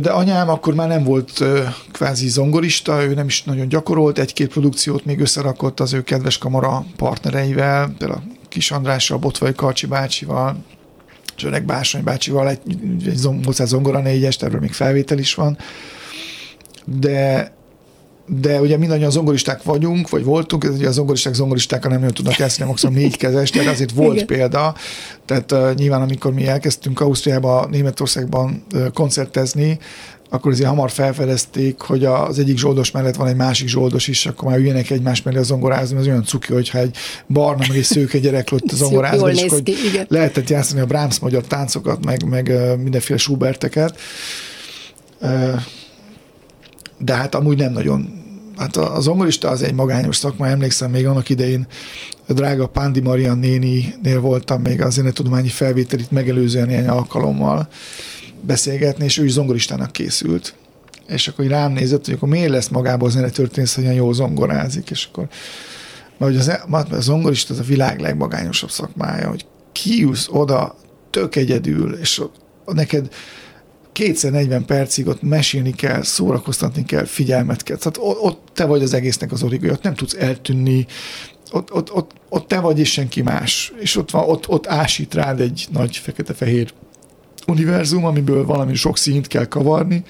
De 0.00 0.10
anyám 0.10 0.48
akkor 0.48 0.74
már 0.74 0.88
nem 0.88 1.04
volt 1.04 1.44
kvázi 1.92 2.28
zongorista, 2.28 3.04
ő 3.04 3.14
nem 3.14 3.26
is 3.26 3.42
nagyon 3.42 3.68
gyakorolt, 3.68 4.18
egy-két 4.18 4.48
produkciót 4.48 5.04
még 5.04 5.20
összerakott 5.20 5.80
az 5.80 5.92
ő 5.92 6.02
kedves 6.02 6.38
kamara 6.38 6.84
partnereivel, 6.96 7.94
például 7.98 8.22
Kis 8.48 8.70
Andrással, 8.70 9.18
Botvai 9.18 9.54
Karcsi 9.54 9.86
bácsival, 9.86 10.64
és 11.36 11.44
öreg 11.44 11.64
Bársony 11.64 12.04
bácsival 12.04 12.48
egy, 12.48 12.60
egy 13.06 13.28
Mozart 13.44 13.70
zongora 13.70 14.00
négyest, 14.00 14.42
erről 14.42 14.60
még 14.60 14.72
felvétel 14.72 15.18
is 15.18 15.34
van. 15.34 15.58
De 16.84 17.52
de 18.38 18.60
ugye 18.60 18.76
mindannyian 18.76 19.10
zongoristák 19.10 19.62
vagyunk, 19.62 20.08
vagy 20.08 20.24
voltunk, 20.24 20.64
ez 20.64 20.74
ugye 20.74 20.88
a 20.88 20.92
zongoristák 20.92 21.34
zongoristák, 21.34 21.88
nem 21.88 21.98
nagyon 21.98 22.14
tudnak 22.14 22.36
játszani, 22.36 22.68
maximum 22.68 22.94
négy 22.94 23.16
kezes, 23.16 23.50
tehát 23.50 23.72
azért 23.72 23.92
volt 23.92 24.14
Igen. 24.14 24.26
Példa. 24.26 24.74
Tehát 25.24 25.52
uh, 25.52 25.74
nyilván, 25.74 26.02
amikor 26.02 26.32
mi 26.32 26.46
elkezdtünk 26.46 27.00
Ausztriába, 27.00 27.66
Németországban 27.70 28.64
uh, 28.74 28.90
koncertezni, 28.90 29.78
akkor 30.32 30.52
azért 30.52 30.68
hamar 30.68 30.90
felfedezték, 30.90 31.80
hogy 31.80 32.04
az 32.04 32.38
egyik 32.38 32.58
zsoldos 32.58 32.90
mellett 32.90 33.16
van 33.16 33.26
egy 33.26 33.36
másik 33.36 33.68
zsoldos 33.68 34.08
is, 34.08 34.26
akkor 34.26 34.48
már 34.48 34.58
üljenek 34.58 34.90
egymás 34.90 35.22
mellé 35.22 35.38
a 35.38 35.42
zongorázni, 35.42 35.96
az 35.96 36.06
olyan 36.06 36.24
cuki, 36.24 36.52
hogyha 36.52 36.78
egy 36.78 36.96
barna, 37.28 37.64
meg 37.68 37.76
egy 37.76 37.84
szőke 37.84 38.18
gyerek 38.18 38.50
lett 38.50 38.72
a 38.72 38.76
zongorázni, 38.76 39.30
és 39.30 39.52
hogy 39.52 39.68
igen. 39.68 40.06
lehetett 40.08 40.48
játszani 40.48 40.80
a 40.80 40.86
Brahms 40.86 41.18
magyar 41.18 41.42
táncokat, 41.42 42.04
meg, 42.04 42.28
meg 42.28 42.52
mindenféle 42.82 43.18
Schuberteket. 43.18 43.98
De 46.98 47.14
hát 47.14 47.34
amúgy 47.34 47.56
nem 47.56 47.72
nagyon. 47.72 48.19
Hát 48.60 48.76
a, 48.76 49.00
zongorista 49.00 49.48
az 49.48 49.62
egy 49.62 49.74
magányos 49.74 50.16
szakma, 50.16 50.46
emlékszem 50.46 50.90
még 50.90 51.06
annak 51.06 51.28
idején 51.28 51.66
a 52.26 52.32
drága 52.32 52.66
Pándi 52.66 53.00
Marian 53.00 53.38
néninél 53.38 54.20
voltam 54.20 54.62
még 54.62 54.82
a 54.82 54.90
zenetudományi 54.90 55.48
felvételit 55.48 56.10
megelőzően 56.10 56.70
ilyen 56.70 56.88
alkalommal 56.88 57.68
beszélgetni, 58.40 59.04
és 59.04 59.18
ő 59.18 59.24
is 59.24 59.32
zongoristának 59.32 59.92
készült. 59.92 60.54
És 61.08 61.28
akkor 61.28 61.44
így 61.44 61.50
rám 61.50 61.72
nézett, 61.72 62.04
hogy 62.04 62.14
akkor 62.14 62.28
miért 62.28 62.50
lesz 62.50 62.68
magából 62.68 63.08
a 63.08 63.10
zenetörténész, 63.10 63.74
hogy 63.74 63.84
ilyen 63.84 63.94
jól 63.94 64.14
zongorázik, 64.14 64.90
és 64.90 65.08
akkor 65.10 65.28
mert 66.18 66.36
az, 66.36 66.48
a 66.90 67.00
zongorista 67.00 67.54
az 67.54 67.60
a 67.60 67.62
világ 67.62 68.00
legmagányosabb 68.00 68.70
szakmája, 68.70 69.28
hogy 69.28 69.46
kiülsz 69.72 70.28
oda 70.30 70.76
tök 71.10 71.36
egyedül, 71.36 71.94
és 71.94 72.22
neked 72.64 73.08
kétszer 73.92 74.30
40 74.30 74.64
percig 74.64 75.06
ott 75.06 75.22
mesélni 75.22 75.72
kell, 75.72 76.02
szórakoztatni 76.02 76.84
kell, 76.84 77.04
figyelmet 77.04 77.62
kell. 77.62 77.76
Tehát 77.76 77.98
ott, 78.00 78.18
ott 78.18 78.48
te 78.54 78.64
vagy 78.64 78.82
az 78.82 78.94
egésznek 78.94 79.32
az 79.32 79.42
origója, 79.42 79.72
ott 79.72 79.82
nem 79.82 79.94
tudsz 79.94 80.14
eltűnni, 80.14 80.86
ott, 81.52 81.72
ott, 81.72 81.92
ott, 81.92 82.12
ott 82.28 82.48
te 82.48 82.60
vagy 82.60 82.78
és 82.78 82.90
senki 82.92 83.22
más. 83.22 83.72
És 83.80 83.96
ott, 83.96 84.10
van, 84.10 84.28
ott, 84.28 84.48
ott 84.48 84.66
ásít 84.66 85.14
rád 85.14 85.40
egy 85.40 85.66
nagy 85.70 85.96
fekete-fehér 85.96 86.72
univerzum, 87.46 88.04
amiből 88.04 88.44
valami 88.44 88.74
sok 88.74 88.98
színt 88.98 89.26
kell 89.26 89.44
kavarni. 89.44 90.04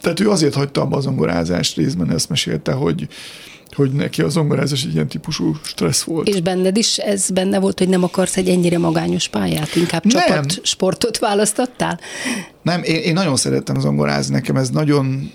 Tehát 0.00 0.20
ő 0.20 0.30
azért 0.30 0.54
hagyta 0.54 0.80
abba 0.80 0.96
a 0.96 1.00
zongorázást 1.00 1.76
részben, 1.76 2.10
ezt 2.10 2.28
mesélte, 2.28 2.72
hogy, 2.72 3.08
hogy 3.74 3.92
neki 3.92 4.22
a 4.22 4.28
zongorázás 4.28 4.84
egy 4.84 4.94
ilyen 4.94 5.08
típusú 5.08 5.56
stressz 5.62 6.02
volt. 6.02 6.28
És 6.28 6.40
benned 6.40 6.76
is 6.76 6.98
ez 6.98 7.30
benne 7.30 7.58
volt, 7.58 7.78
hogy 7.78 7.88
nem 7.88 8.02
akarsz 8.02 8.36
egy 8.36 8.48
ennyire 8.48 8.78
magányos 8.78 9.28
pályát, 9.28 9.76
inkább 9.76 10.04
Nem. 10.04 10.26
csapat 10.26 10.64
sportot 10.66 11.18
választottál? 11.18 12.00
Nem, 12.62 12.82
én, 12.82 12.96
én 12.96 13.12
nagyon 13.12 13.36
szerettem 13.36 13.80
zongorázni, 13.80 14.34
nekem 14.34 14.56
ez 14.56 14.70
nagyon, 14.70 15.30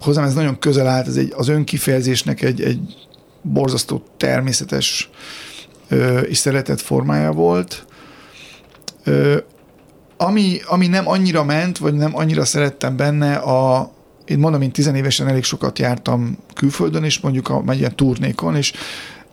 hozzám 0.00 0.24
ez 0.24 0.34
nagyon 0.34 0.58
közel 0.58 0.86
állt, 0.86 1.06
ez 1.06 1.16
egy, 1.16 1.32
az 1.36 1.48
önkifejezésnek 1.48 2.42
egy, 2.42 2.62
egy 2.62 2.80
borzasztó 3.42 4.02
természetes 4.16 5.10
ö, 5.88 6.18
és 6.18 6.38
szeretett 6.38 6.80
formája 6.80 7.32
volt. 7.32 7.86
Ö, 9.04 9.36
ami, 10.16 10.60
ami 10.66 10.86
nem 10.86 11.08
annyira 11.08 11.44
ment, 11.44 11.78
vagy 11.78 11.94
nem 11.94 12.16
annyira 12.16 12.44
szerettem 12.44 12.96
benne, 12.96 13.34
a, 13.34 13.92
én 14.24 14.38
mondom, 14.38 14.62
én 14.62 14.70
tizenévesen 14.70 15.28
elég 15.28 15.44
sokat 15.44 15.78
jártam 15.78 16.38
külföldön, 16.54 17.04
és 17.04 17.20
mondjuk 17.20 17.48
a, 17.48 17.62
ilyen 17.70 17.96
turnékon, 17.96 18.56
és, 18.56 18.72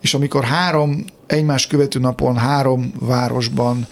és 0.01 0.13
amikor 0.13 0.43
három 0.43 1.05
egymás 1.27 1.67
követő 1.67 1.99
napon 1.99 2.37
három 2.37 2.93
városban 2.99 3.87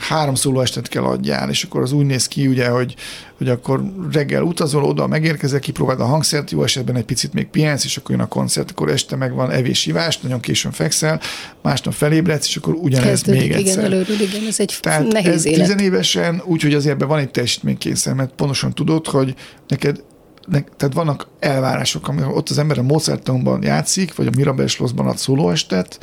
három 0.00 0.34
szólóestet 0.34 0.88
kell 0.88 1.02
adjál, 1.02 1.50
és 1.50 1.64
akkor 1.64 1.82
az 1.82 1.92
úgy 1.92 2.06
néz 2.06 2.28
ki, 2.28 2.46
ugye, 2.46 2.68
hogy, 2.68 2.94
hogy 3.38 3.48
akkor 3.48 3.92
reggel 4.12 4.42
utazol 4.42 4.84
oda, 4.84 5.06
megérkezel, 5.06 5.58
kipróbáld 5.58 6.00
a 6.00 6.04
hangszert, 6.04 6.50
jó 6.50 6.62
esetben 6.62 6.96
egy 6.96 7.04
picit 7.04 7.32
még 7.32 7.46
pihensz, 7.46 7.84
és 7.84 7.96
akkor 7.96 8.10
jön 8.10 8.24
a 8.24 8.28
koncert, 8.28 8.70
akkor 8.70 8.90
este 8.90 9.16
megvan 9.16 9.50
evés, 9.50 9.86
ivás, 9.86 10.18
nagyon 10.18 10.40
későn 10.40 10.72
fekszel, 10.72 11.20
másnap 11.62 11.94
felébredsz, 11.94 12.46
és 12.46 12.56
akkor 12.56 12.74
ugyanez 12.74 13.06
Kezdődik, 13.06 13.40
még 13.40 13.50
igen, 13.50 13.60
egyszer. 13.60 13.84
előről, 13.84 14.20
igen, 14.20 14.46
ez 14.48 14.60
egy 14.60 14.78
Tehát 14.80 15.12
nehéz 15.12 15.32
ez 15.32 15.44
élet. 15.44 15.60
tizenévesen, 15.60 16.42
úgyhogy 16.44 16.74
azért 16.74 16.94
ebben 16.94 17.08
van 17.08 17.18
egy 17.18 17.30
teljesítménykényszer, 17.30 18.14
mert 18.14 18.32
pontosan 18.36 18.74
tudod, 18.74 19.06
hogy 19.06 19.34
neked 19.68 19.96
ne, 19.96 20.02
tehát 20.50 20.94
vannak 20.94 21.26
elvárások, 21.38 22.08
amikor 22.08 22.36
ott 22.36 22.48
az 22.48 22.58
ember 22.58 22.78
a 22.78 22.82
Mozartonban 22.82 23.62
játszik, 23.62 24.14
vagy 24.14 24.26
a 24.26 24.36
Mirabel 24.36 24.66
Schlossban 24.66 25.06
ad 25.06 25.16
szólóestet, 25.16 25.98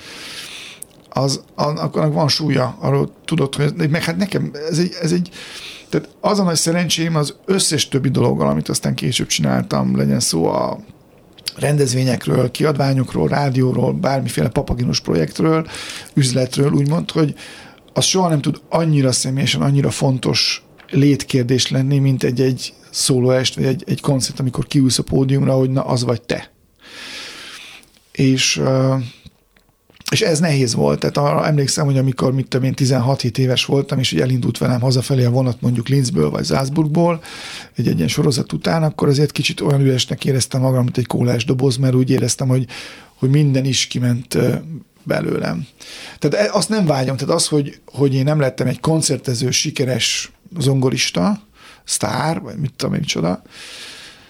az, 1.09 1.41
annak 1.55 2.13
van 2.13 2.27
súlya, 2.27 2.77
arról 2.79 3.11
tudod, 3.25 3.55
hogy 3.55 3.89
meg 3.89 4.03
hát 4.03 4.17
nekem 4.17 4.51
ez 4.69 4.79
egy, 4.79 4.95
ez 5.01 5.11
egy 5.11 5.29
tehát 5.89 6.09
az 6.21 6.39
a 6.39 6.43
nagy 6.43 6.55
szerencsém 6.55 7.15
az 7.15 7.35
összes 7.45 7.87
többi 7.87 8.09
dologgal, 8.09 8.47
amit 8.47 8.69
aztán 8.69 8.95
később 8.95 9.27
csináltam, 9.27 9.97
legyen 9.97 10.19
szó 10.19 10.45
a 10.47 10.79
rendezvényekről, 11.55 12.51
kiadványokról, 12.51 13.27
rádióról, 13.27 13.93
bármiféle 13.93 14.49
papaginos 14.49 14.99
projektről, 14.99 15.67
üzletről, 16.13 16.71
úgymond, 16.71 17.11
hogy 17.11 17.35
az 17.93 18.05
soha 18.05 18.29
nem 18.29 18.41
tud 18.41 18.61
annyira 18.69 19.11
személyesen, 19.11 19.61
annyira 19.61 19.89
fontos 19.89 20.66
létkérdés 20.89 21.69
lenni, 21.69 21.99
mint 21.99 22.23
egy-egy 22.23 22.73
szólóest, 22.89 23.55
vagy 23.55 23.65
egy, 23.65 23.83
egy 23.87 24.01
koncert, 24.01 24.39
amikor 24.39 24.67
kiülsz 24.67 24.99
a 24.99 25.03
pódiumra, 25.03 25.53
hogy 25.53 25.69
na, 25.69 25.81
az 25.81 26.03
vagy 26.03 26.21
te. 26.21 26.51
És 28.11 28.61
és 30.11 30.21
ez 30.21 30.39
nehéz 30.39 30.73
volt, 30.73 30.99
tehát 30.99 31.17
arra 31.17 31.45
emlékszem, 31.47 31.85
hogy 31.85 31.97
amikor 31.97 32.33
mit 32.33 32.47
tudom 32.47 32.65
én 32.65 32.73
16 32.73 33.23
éves 33.23 33.65
voltam, 33.65 33.99
és 33.99 34.11
hogy 34.11 34.21
elindult 34.21 34.57
velem 34.57 34.81
hazafelé 34.81 35.23
a 35.23 35.29
vonat 35.29 35.61
mondjuk 35.61 35.87
Linzből 35.87 36.29
vagy 36.29 36.45
Salzburgból, 36.45 37.21
egy, 37.75 37.87
egy 37.87 37.95
ilyen 37.95 38.07
sorozat 38.07 38.53
után, 38.53 38.83
akkor 38.83 39.07
azért 39.07 39.31
kicsit 39.31 39.61
olyan 39.61 39.81
üresnek 39.81 40.25
éreztem 40.25 40.61
magam, 40.61 40.83
mint 40.83 40.97
egy 40.97 41.07
kólás 41.07 41.45
doboz, 41.45 41.77
mert 41.77 41.95
úgy 41.95 42.09
éreztem, 42.09 42.47
hogy, 42.47 42.65
hogy 43.15 43.29
minden 43.29 43.65
is 43.65 43.87
kiment 43.87 44.37
belőlem. 45.03 45.67
Tehát 46.19 46.47
e- 46.47 46.53
azt 46.53 46.69
nem 46.69 46.85
vágyom, 46.85 47.17
tehát 47.17 47.35
az, 47.35 47.47
hogy, 47.47 47.79
hogy 47.85 48.13
én 48.13 48.23
nem 48.23 48.39
lettem 48.39 48.67
egy 48.67 48.79
koncertező, 48.79 49.51
sikeres 49.51 50.31
zongorista, 50.59 51.41
sztár, 51.83 52.41
vagy 52.41 52.55
mit 52.57 52.73
tudom 52.75 52.93
én, 52.93 52.99
micsoda, 52.99 53.41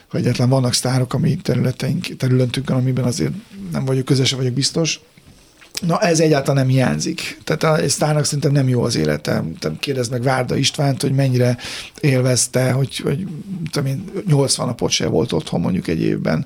hogy 0.10 0.20
egyáltalán 0.20 0.50
vannak 0.50 0.74
sztárok 0.74 1.14
a 1.14 1.18
mi 1.18 1.36
területeink, 1.36 2.18
területünkön, 2.18 2.76
amiben 2.76 3.06
azért 3.06 3.34
nem 3.72 3.86
vagyok 3.86 4.06
közöse 4.06 4.36
vagyok 4.36 4.54
biztos, 4.54 5.00
Na 5.82 6.00
ez 6.00 6.20
egyáltalán 6.20 6.66
nem 6.66 6.76
hiányzik. 6.76 7.40
Tehát 7.44 7.64
a 7.64 7.90
sztárnak 7.90 8.26
szerintem 8.26 8.52
nem 8.52 8.68
jó 8.68 8.84
az 8.84 8.96
élete. 8.96 9.44
Kérdezd 9.80 10.12
meg 10.12 10.22
Várda 10.22 10.56
Istvánt, 10.56 11.02
hogy 11.02 11.12
mennyire 11.12 11.58
élvezte, 12.02 12.72
hogy, 12.72 12.98
hogy 12.98 13.28
tudom 13.72 13.90
én, 13.90 14.12
80 14.28 14.66
napot 14.66 14.92
se 14.92 15.08
volt 15.08 15.32
otthon 15.32 15.60
mondjuk 15.60 15.88
egy 15.88 16.02
évben, 16.02 16.46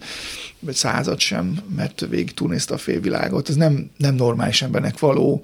vagy 0.60 0.76
század 0.76 1.20
sem, 1.20 1.60
mert 1.76 2.06
végig 2.10 2.34
turnézte 2.34 2.74
a 2.74 2.78
félvilágot. 2.78 3.50
Ez 3.50 3.56
nem, 3.56 3.92
nem 3.98 4.16
normális 4.16 4.62
embernek 4.62 5.00
való 5.00 5.44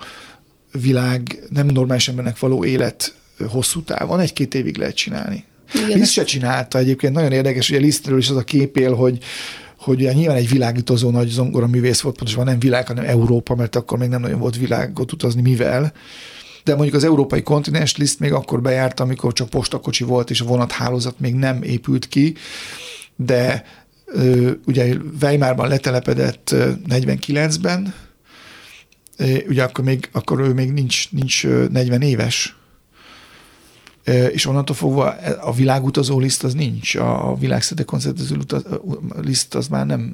világ, 0.82 1.40
nem 1.50 1.68
normális 1.68 2.08
embernek 2.08 2.40
való 2.40 2.66
élet 2.66 3.16
hosszú 3.48 3.82
távon, 3.82 4.20
egy-két 4.20 4.54
évig 4.54 4.78
lehet 4.78 4.96
csinálni. 4.96 5.44
Igen. 5.74 5.98
Liszt 5.98 6.12
se 6.12 6.24
csinálta 6.24 6.78
egyébként, 6.78 7.14
nagyon 7.14 7.32
érdekes, 7.32 7.70
hogy 7.70 7.78
a 7.78 7.82
Lisztről 7.82 8.18
is 8.18 8.30
az 8.30 8.36
a 8.36 8.44
kép 8.44 8.78
él, 8.78 8.94
hogy, 8.94 9.18
hogy 9.78 10.00
ugye 10.00 10.14
nyilván 10.14 10.38
egy 10.38 10.50
világítozó 10.50 11.10
nagy 11.10 11.28
zongora 11.28 11.68
művész 11.68 12.00
volt, 12.00 12.18
pontosan 12.18 12.46
nem 12.46 12.60
világ, 12.60 12.88
hanem 12.88 13.06
Európa, 13.06 13.56
mert 13.56 13.76
akkor 13.76 13.98
még 13.98 14.10
nem 14.10 14.22
nagyon 14.22 14.40
volt 14.40 14.58
világot 14.58 15.12
utazni, 15.12 15.42
mivel. 15.42 15.94
De 16.64 16.76
mondjuk 16.76 16.96
az 16.96 17.04
európai 17.04 17.44
kontinens 17.44 17.98
Liszt 17.98 18.20
még 18.20 18.34
akkor 18.34 18.62
bejárt, 18.62 19.00
amikor 19.00 19.34
csak 19.34 19.50
postakocsi 19.50 20.04
volt, 20.04 20.30
és 20.30 20.42
a 20.42 20.46
vonathálózat 20.46 21.20
még 21.20 21.36
nem 21.36 21.64
épült 21.64 22.08
ki, 22.08 22.36
de 23.16 23.64
ugye 24.66 24.96
Weimarban 25.22 25.68
letelepedett 25.68 26.56
49-ben, 26.90 27.94
ugye 29.48 29.64
akkor, 29.64 29.84
még, 29.84 30.10
akkor 30.12 30.40
ő 30.40 30.54
még 30.54 30.72
nincs, 30.72 31.12
nincs 31.12 31.46
40 31.46 32.02
éves, 32.02 32.56
és 34.32 34.46
onnantól 34.46 34.76
fogva 34.76 35.16
a 35.42 35.54
világutazó 35.54 36.20
liszt 36.20 36.44
az 36.44 36.54
nincs, 36.54 36.96
a 36.96 37.36
világszerte 37.40 37.84
koncertező 37.84 38.38
liszt 39.22 39.56
az 39.56 39.68
már 39.68 39.86
nem, 39.86 40.14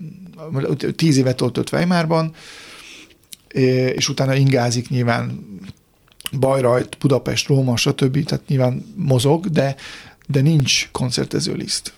tíz 0.95 1.17
évet 1.17 1.36
töltött 1.36 1.71
Weimarban, 1.71 2.34
és 3.93 4.10
utána 4.10 4.36
ingázik 4.36 4.89
nyilván 4.89 5.45
Bajrajt, 6.39 6.97
Budapest, 6.99 7.47
Róma, 7.47 7.77
stb. 7.77 8.25
Tehát 8.25 8.47
nyilván 8.47 8.93
mozog, 8.95 9.47
de, 9.47 9.75
de 10.27 10.41
nincs 10.41 10.89
koncertező 10.91 11.53
liszt. 11.53 11.93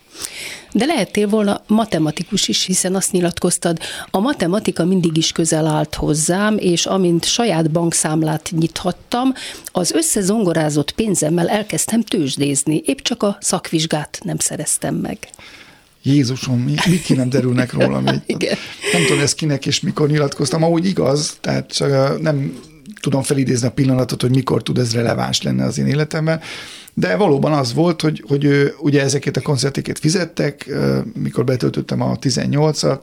De 0.72 0.86
lehettél 0.86 1.28
volna 1.28 1.62
matematikus 1.68 2.48
is, 2.48 2.66
hiszen 2.66 2.96
azt 2.96 3.12
nyilatkoztad, 3.12 3.80
a 4.12 4.20
matematika 4.20 4.86
mindig 4.86 5.18
is 5.18 5.32
közel 5.32 5.68
állt 5.68 5.96
hozzám, 5.96 6.58
és 6.58 6.86
amint 6.86 7.26
saját 7.26 7.72
bankszámlát 7.72 8.52
nyithattam, 8.58 9.34
az 9.72 9.92
összezongorázott 9.92 10.92
pénzemmel 10.92 11.50
elkezdtem 11.50 12.02
tőzsdézni, 12.02 12.82
épp 12.86 12.98
csak 12.98 13.24
a 13.24 13.38
szakvizsgát 13.40 14.20
nem 14.24 14.38
szereztem 14.38 14.96
meg. 14.96 15.18
Jézusom, 16.04 16.60
mi, 16.60 16.74
mit 16.90 17.02
ki 17.02 17.14
nem 17.14 17.30
derülnek 17.30 17.74
róla 17.74 18.00
még. 18.00 18.22
Igen. 18.36 18.58
Nem 18.94 19.06
tudom, 19.06 19.22
ez 19.22 19.34
kinek 19.34 19.66
és 19.66 19.80
mikor 19.80 20.10
nyilatkoztam, 20.10 20.64
ahogy 20.64 20.86
igaz, 20.86 21.38
tehát 21.42 21.72
csak 21.72 22.22
nem 22.22 22.60
tudom 23.02 23.22
felidézni 23.22 23.68
a 23.68 23.72
pillanatot, 23.72 24.22
hogy 24.22 24.30
mikor 24.30 24.64
tud 24.64 24.78
ez 24.78 24.94
releváns 24.94 25.42
lenne 25.42 25.66
az 25.66 25.78
én 25.78 25.88
életemben, 25.88 26.42
de 26.98 27.16
valóban 27.16 27.54
az 27.54 27.74
volt, 27.74 28.02
hogy, 28.02 28.24
hogy 28.28 28.74
ugye 28.80 29.02
ezeket 29.02 29.38
a 29.38 29.42
koncerteket 29.42 30.00
fizettek, 30.00 30.70
mikor 31.14 31.44
betöltöttem 31.44 32.02
a 32.02 32.16
18-at, 32.16 33.00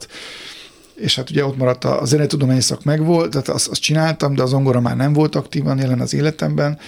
és 0.94 1.14
hát 1.14 1.31
ugye 1.31 1.44
ott 1.44 1.57
maradt 1.57 1.85
a, 1.85 2.00
a 2.00 2.05
zenetudományi 2.05 2.61
szak 2.61 2.85
megvolt, 2.85 3.31
tehát 3.31 3.48
azt, 3.48 3.68
azt 3.68 3.81
csináltam, 3.81 4.35
de 4.35 4.42
az 4.42 4.50
zongora 4.50 4.81
már 4.81 4.96
nem 4.96 5.12
volt 5.12 5.35
aktívan 5.35 5.78
jelen 5.78 6.00
az 6.00 6.14
életemben. 6.14 6.78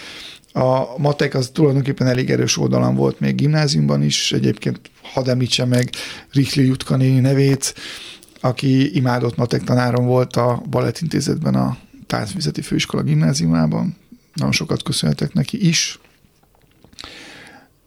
A 0.52 0.98
matek 0.98 1.34
az 1.34 1.50
tulajdonképpen 1.52 2.06
elég 2.06 2.30
erős 2.30 2.58
oldalam 2.58 2.94
volt 2.94 3.20
még 3.20 3.34
gimnáziumban 3.34 4.02
is, 4.02 4.32
egyébként 4.32 4.80
hadd 5.02 5.28
említsem 5.28 5.68
meg 5.68 5.90
Rikli 6.32 6.66
Jutka 6.66 6.96
néni 6.96 7.20
nevét, 7.20 7.74
aki 8.40 8.96
imádott 8.96 9.36
matek 9.36 9.62
tanárom 9.62 10.06
volt 10.06 10.36
a 10.36 10.62
Balettintézetben 10.70 11.54
a 11.54 11.76
Táncvizeti 12.06 12.62
Főiskola 12.62 13.02
gimnáziumában. 13.02 13.96
Nagyon 14.34 14.52
sokat 14.52 14.82
köszönhetek 14.82 15.32
neki 15.32 15.68
is 15.68 15.98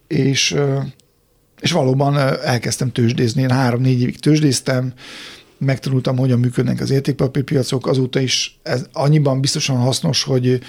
és, 0.08 0.56
és 1.60 1.72
valóban 1.72 2.16
elkezdtem 2.44 2.92
tőzsdézni. 2.92 3.42
Én 3.42 3.50
három-négy 3.50 4.00
évig 4.00 4.20
tőzsdéztem, 4.20 4.92
megtanultam, 5.58 6.16
hogyan 6.16 6.38
működnek 6.38 6.80
az 6.80 6.90
értékpapírpiacok, 6.90 7.86
azóta 7.86 8.20
is 8.20 8.58
ez 8.62 8.86
annyiban 8.92 9.40
biztosan 9.40 9.76
hasznos, 9.76 10.22
hogy 10.22 10.60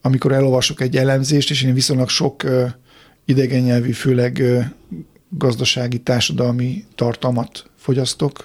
amikor 0.00 0.32
elolvasok 0.32 0.80
egy 0.80 0.96
elemzést, 0.96 1.50
és 1.50 1.62
én 1.62 1.74
viszonylag 1.74 2.08
sok 2.08 2.44
idegen 3.24 3.62
nyelvű, 3.62 3.92
főleg 3.92 4.42
gazdasági, 5.28 5.98
társadalmi 5.98 6.84
tartalmat 6.94 7.70
fogyasztok, 7.76 8.44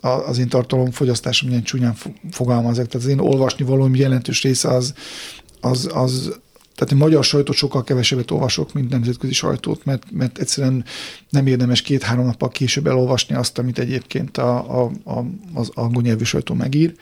az 0.00 0.38
én 0.38 0.48
tartalomfogyasztásom 0.48 1.48
milyen 1.48 1.62
csúnyán 1.62 1.94
fogalmazok. 2.30 2.86
Tehát 2.86 3.06
az 3.06 3.12
én 3.12 3.18
olvasni 3.18 3.64
valómi 3.64 3.98
jelentős 3.98 4.42
része 4.42 4.68
az, 4.68 4.94
az, 5.60 5.90
az 5.92 6.40
tehát 6.74 6.92
a 6.92 6.96
magyar 6.96 7.24
sajtót 7.24 7.56
sokkal 7.56 7.84
kevesebbet 7.84 8.30
olvasok, 8.30 8.72
mint 8.72 8.90
nemzetközi 8.90 9.32
sajtót, 9.32 9.84
mert, 9.84 10.02
mert 10.10 10.38
egyszerűen 10.38 10.84
nem 11.30 11.46
érdemes 11.46 11.82
két-három 11.82 12.24
nappal 12.24 12.48
később 12.48 12.86
elolvasni 12.86 13.34
azt, 13.34 13.58
amit 13.58 13.78
egyébként 13.78 14.38
a, 14.38 14.82
a, 14.82 14.90
a, 15.04 15.24
az 15.54 15.70
angol 15.74 16.02
nyelvű 16.02 16.24
sajtó 16.24 16.54
megír. 16.54 16.94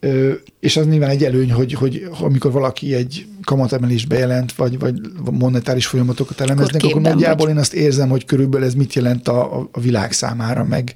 Ö, 0.00 0.32
és 0.60 0.76
az 0.76 0.86
nyilván 0.86 1.10
egy 1.10 1.24
előny, 1.24 1.52
hogy, 1.52 1.72
hogy 1.72 2.08
amikor 2.20 2.52
valaki 2.52 2.94
egy 2.94 3.26
kamatemelést 3.42 4.08
bejelent, 4.08 4.52
vagy, 4.52 4.78
vagy 4.78 5.00
monetáris 5.30 5.86
folyamatokat 5.86 6.40
elemeznek, 6.40 6.82
akkor, 6.82 6.90
akkor 6.90 7.02
nagyjából 7.02 7.46
vagy. 7.46 7.54
én 7.54 7.60
azt 7.60 7.74
érzem, 7.74 8.08
hogy 8.08 8.24
körülbelül 8.24 8.66
ez 8.66 8.74
mit 8.74 8.94
jelent 8.94 9.28
a, 9.28 9.68
a 9.72 9.80
világ 9.80 10.12
számára, 10.12 10.64
meg 10.64 10.92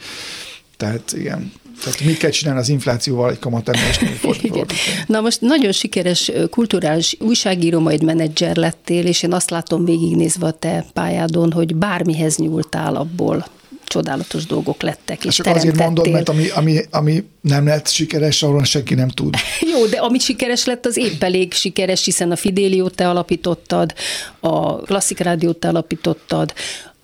tehát 0.76 1.12
igen. 1.16 1.52
Tehát 1.82 2.00
mit 2.00 2.16
kell 2.16 2.30
csinálni 2.30 2.60
az 2.60 2.68
inflációval 2.68 3.30
egy 3.30 3.38
kamatemelésnél 3.38 4.10
Na 5.06 5.20
most 5.20 5.40
nagyon 5.40 5.72
sikeres 5.72 6.32
kulturális 6.50 7.16
újságíró, 7.20 7.80
majd 7.80 8.02
menedzser 8.02 8.56
lettél, 8.56 9.06
és 9.06 9.22
én 9.22 9.32
azt 9.32 9.50
látom 9.50 9.84
végignézve 9.84 10.46
a 10.46 10.50
te 10.50 10.84
pályádon, 10.92 11.52
hogy 11.52 11.76
bármihez 11.76 12.36
nyúltál 12.36 12.96
abból 12.96 13.46
csodálatos 13.86 14.46
dolgok 14.46 14.82
lettek, 14.82 15.16
hát 15.16 15.24
és 15.24 15.34
Csak 15.34 15.46
azért 15.46 15.76
mondod, 15.76 16.10
mert 16.10 16.28
ami, 16.28 16.48
ami, 16.48 16.80
ami 16.90 17.24
nem 17.40 17.66
lett 17.66 17.88
sikeres, 17.88 18.42
arról 18.42 18.64
senki 18.64 18.94
nem 18.94 19.08
tud. 19.08 19.34
Jó, 19.72 19.86
de 19.86 19.96
ami 19.96 20.18
sikeres 20.18 20.64
lett, 20.64 20.86
az 20.86 20.96
épp 20.96 21.22
elég 21.22 21.52
sikeres, 21.52 22.04
hiszen 22.04 22.30
a 22.30 22.36
Fidéliót 22.36 22.94
te 22.94 23.08
alapítottad, 23.08 23.94
a 24.40 24.76
Klasszik 24.76 25.18
Rádiót 25.18 25.56
te 25.56 25.68
alapítottad, 25.68 26.54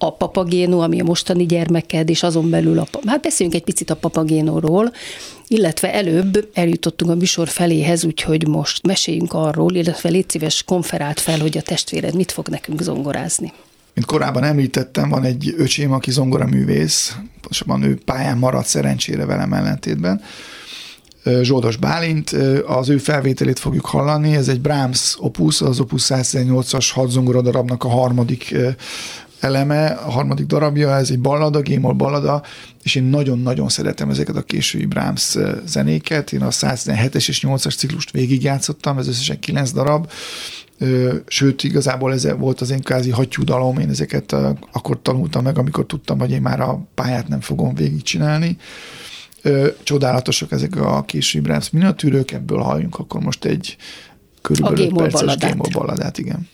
a 0.02 0.12
papagéno, 0.12 0.80
ami 0.80 1.00
a 1.00 1.04
mostani 1.04 1.46
gyermeked, 1.46 2.08
és 2.08 2.22
azon 2.22 2.50
belül 2.50 2.78
a... 2.78 2.86
Hát 3.06 3.20
beszéljünk 3.20 3.58
egy 3.58 3.64
picit 3.64 3.90
a 3.90 3.96
papagénóról, 3.96 4.92
illetve 5.48 5.94
előbb 5.94 6.48
eljutottunk 6.52 7.10
a 7.10 7.14
műsor 7.14 7.48
feléhez, 7.48 8.04
úgyhogy 8.04 8.48
most 8.48 8.86
meséljünk 8.86 9.32
arról, 9.32 9.74
illetve 9.74 10.08
légy 10.08 10.30
szíves 10.30 10.62
konferált 10.62 11.20
fel, 11.20 11.38
hogy 11.38 11.56
a 11.56 11.62
testvéred 11.62 12.14
mit 12.14 12.32
fog 12.32 12.48
nekünk 12.48 12.80
zongorázni. 12.80 13.52
Mint 13.94 14.06
korábban 14.06 14.44
említettem, 14.44 15.08
van 15.08 15.24
egy 15.24 15.54
öcsém, 15.56 15.92
aki 15.92 16.10
zongoraművész, 16.10 17.16
pontosabban 17.32 17.82
ő 17.82 17.98
pályán 18.04 18.38
maradt 18.38 18.66
szerencsére 18.66 19.24
velem 19.24 19.52
ellentétben, 19.52 20.20
Zsoldos 21.42 21.76
Bálint, 21.76 22.30
az 22.66 22.88
ő 22.88 22.98
felvételét 22.98 23.58
fogjuk 23.58 23.86
hallani, 23.86 24.36
ez 24.36 24.48
egy 24.48 24.60
Brahms 24.60 25.16
opus, 25.18 25.60
az 25.60 25.80
opus 25.80 26.06
118-as 26.08 26.88
hadzongora 26.92 27.64
a 27.78 27.88
harmadik 27.88 28.54
eleme, 29.40 29.86
a 29.86 30.10
harmadik 30.10 30.46
darabja, 30.46 30.96
ez 30.96 31.10
egy 31.10 31.20
ballada, 31.20 31.60
gémol 31.60 31.92
ballada, 31.92 32.42
és 32.82 32.94
én 32.94 33.04
nagyon-nagyon 33.04 33.68
szeretem 33.68 34.10
ezeket 34.10 34.36
a 34.36 34.42
késői 34.42 34.84
Brahms 34.84 35.36
zenéket. 35.64 36.32
Én 36.32 36.42
a 36.42 36.48
117-es 36.48 37.28
és 37.28 37.44
8-as 37.46 37.76
ciklust 37.76 38.10
végigjátszottam, 38.10 38.98
ez 38.98 39.08
összesen 39.08 39.38
9 39.38 39.72
darab, 39.72 40.10
sőt, 41.26 41.64
igazából 41.64 42.12
ez 42.12 42.28
volt 42.38 42.60
az 42.60 42.70
én 42.70 42.80
kázi 42.80 43.10
hattyúdalom, 43.10 43.78
én 43.78 43.88
ezeket 43.88 44.32
akkor 44.72 45.02
tanultam 45.02 45.42
meg, 45.42 45.58
amikor 45.58 45.86
tudtam, 45.86 46.18
hogy 46.18 46.30
én 46.30 46.42
már 46.42 46.60
a 46.60 46.86
pályát 46.94 47.28
nem 47.28 47.40
fogom 47.40 47.74
végigcsinálni. 47.74 48.56
Csodálatosak 49.82 50.52
ezek 50.52 50.76
a 50.76 51.02
késői 51.02 51.40
Brahms 51.40 51.70
miniatűrök, 51.70 52.30
ebből 52.30 52.58
halljunk 52.58 52.98
akkor 52.98 53.20
most 53.20 53.44
egy 53.44 53.76
körülbelül 54.42 54.84
5 54.84 54.92
perces 54.92 55.36
gémol 55.36 55.68
balladát, 55.72 56.18
igen. 56.18 56.48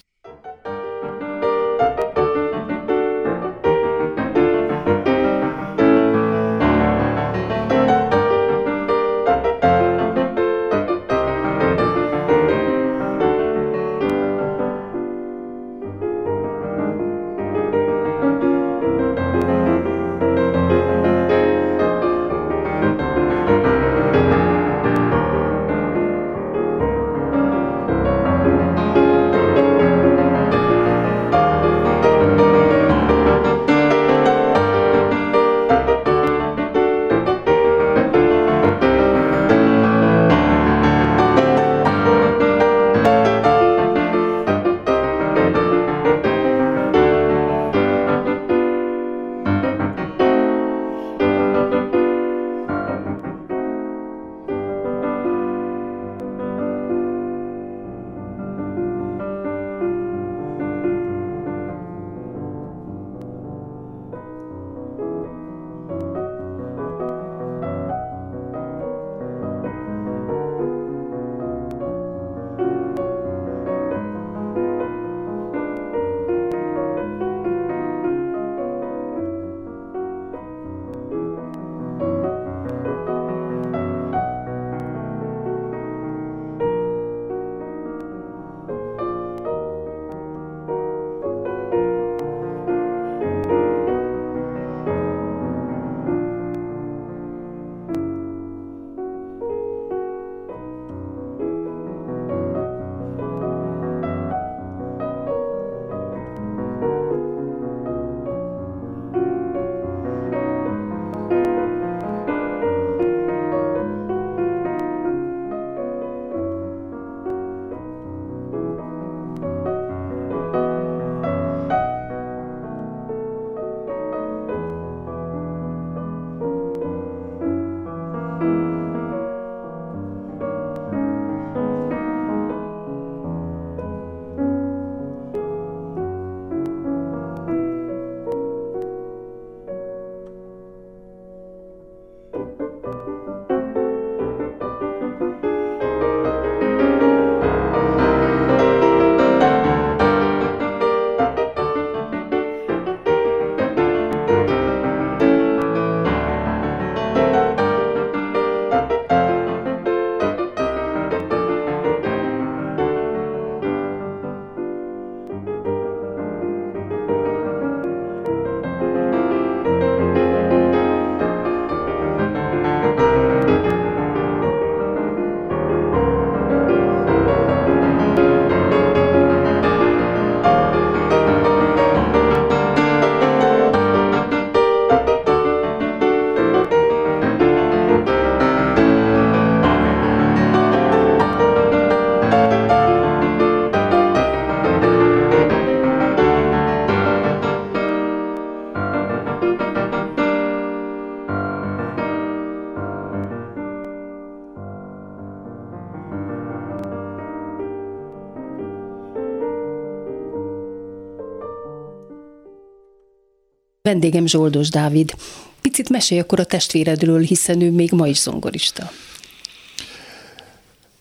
Vendégem 213.96 214.26
Zsoldos 214.26 214.68
Dávid. 214.68 215.14
Picit 215.60 215.88
mesélj 215.88 216.20
akkor 216.20 216.40
a 216.40 216.44
testvéredről, 216.44 217.20
hiszen 217.20 217.60
ő 217.60 217.70
még 217.70 217.92
ma 217.92 218.06
is 218.06 218.20
zongorista. 218.20 218.90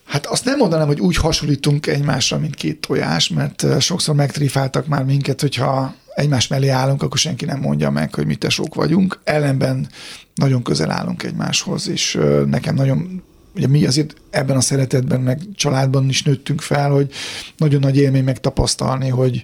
Hát 0.05 0.25
azt 0.25 0.45
nem 0.45 0.58
mondanám, 0.58 0.88
hogy 0.88 0.99
úgy 0.99 1.15
hasonlítunk 1.15 1.88
egymásra, 1.88 2.38
mint 2.38 2.55
két 2.55 2.79
tojás, 2.79 3.29
mert 3.29 3.81
sokszor 3.81 4.15
megtrifáltak 4.15 4.88
már 4.88 5.03
minket, 5.03 5.41
hogyha 5.41 5.95
egymás 6.15 6.47
mellé 6.47 6.67
állunk, 6.67 7.03
akkor 7.03 7.17
senki 7.17 7.45
nem 7.45 7.60
mondja 7.60 7.89
meg, 7.89 8.13
hogy 8.13 8.25
mi 8.25 8.36
tesók 8.36 8.75
vagyunk. 8.75 9.19
Ellenben 9.23 9.88
nagyon 10.36 10.63
közel 10.63 10.91
állunk 10.91 11.23
egymáshoz, 11.23 11.89
és 11.89 12.19
nekem 12.45 12.75
nagyon 12.75 13.23
ugye 13.55 13.67
mi 13.67 13.86
azért 13.86 14.15
ebben 14.29 14.55
a 14.55 14.62
szeretetben, 14.62 15.21
meg 15.21 15.39
családban 15.55 16.10
is 16.10 16.23
nőttünk 16.23 16.62
fel, 16.62 16.91
hogy 16.91 17.12
nagyon 17.58 17.79
nagy 17.79 17.97
élmény 17.97 18.23
megtapasztalni, 18.23 19.10
hogy, 19.10 19.43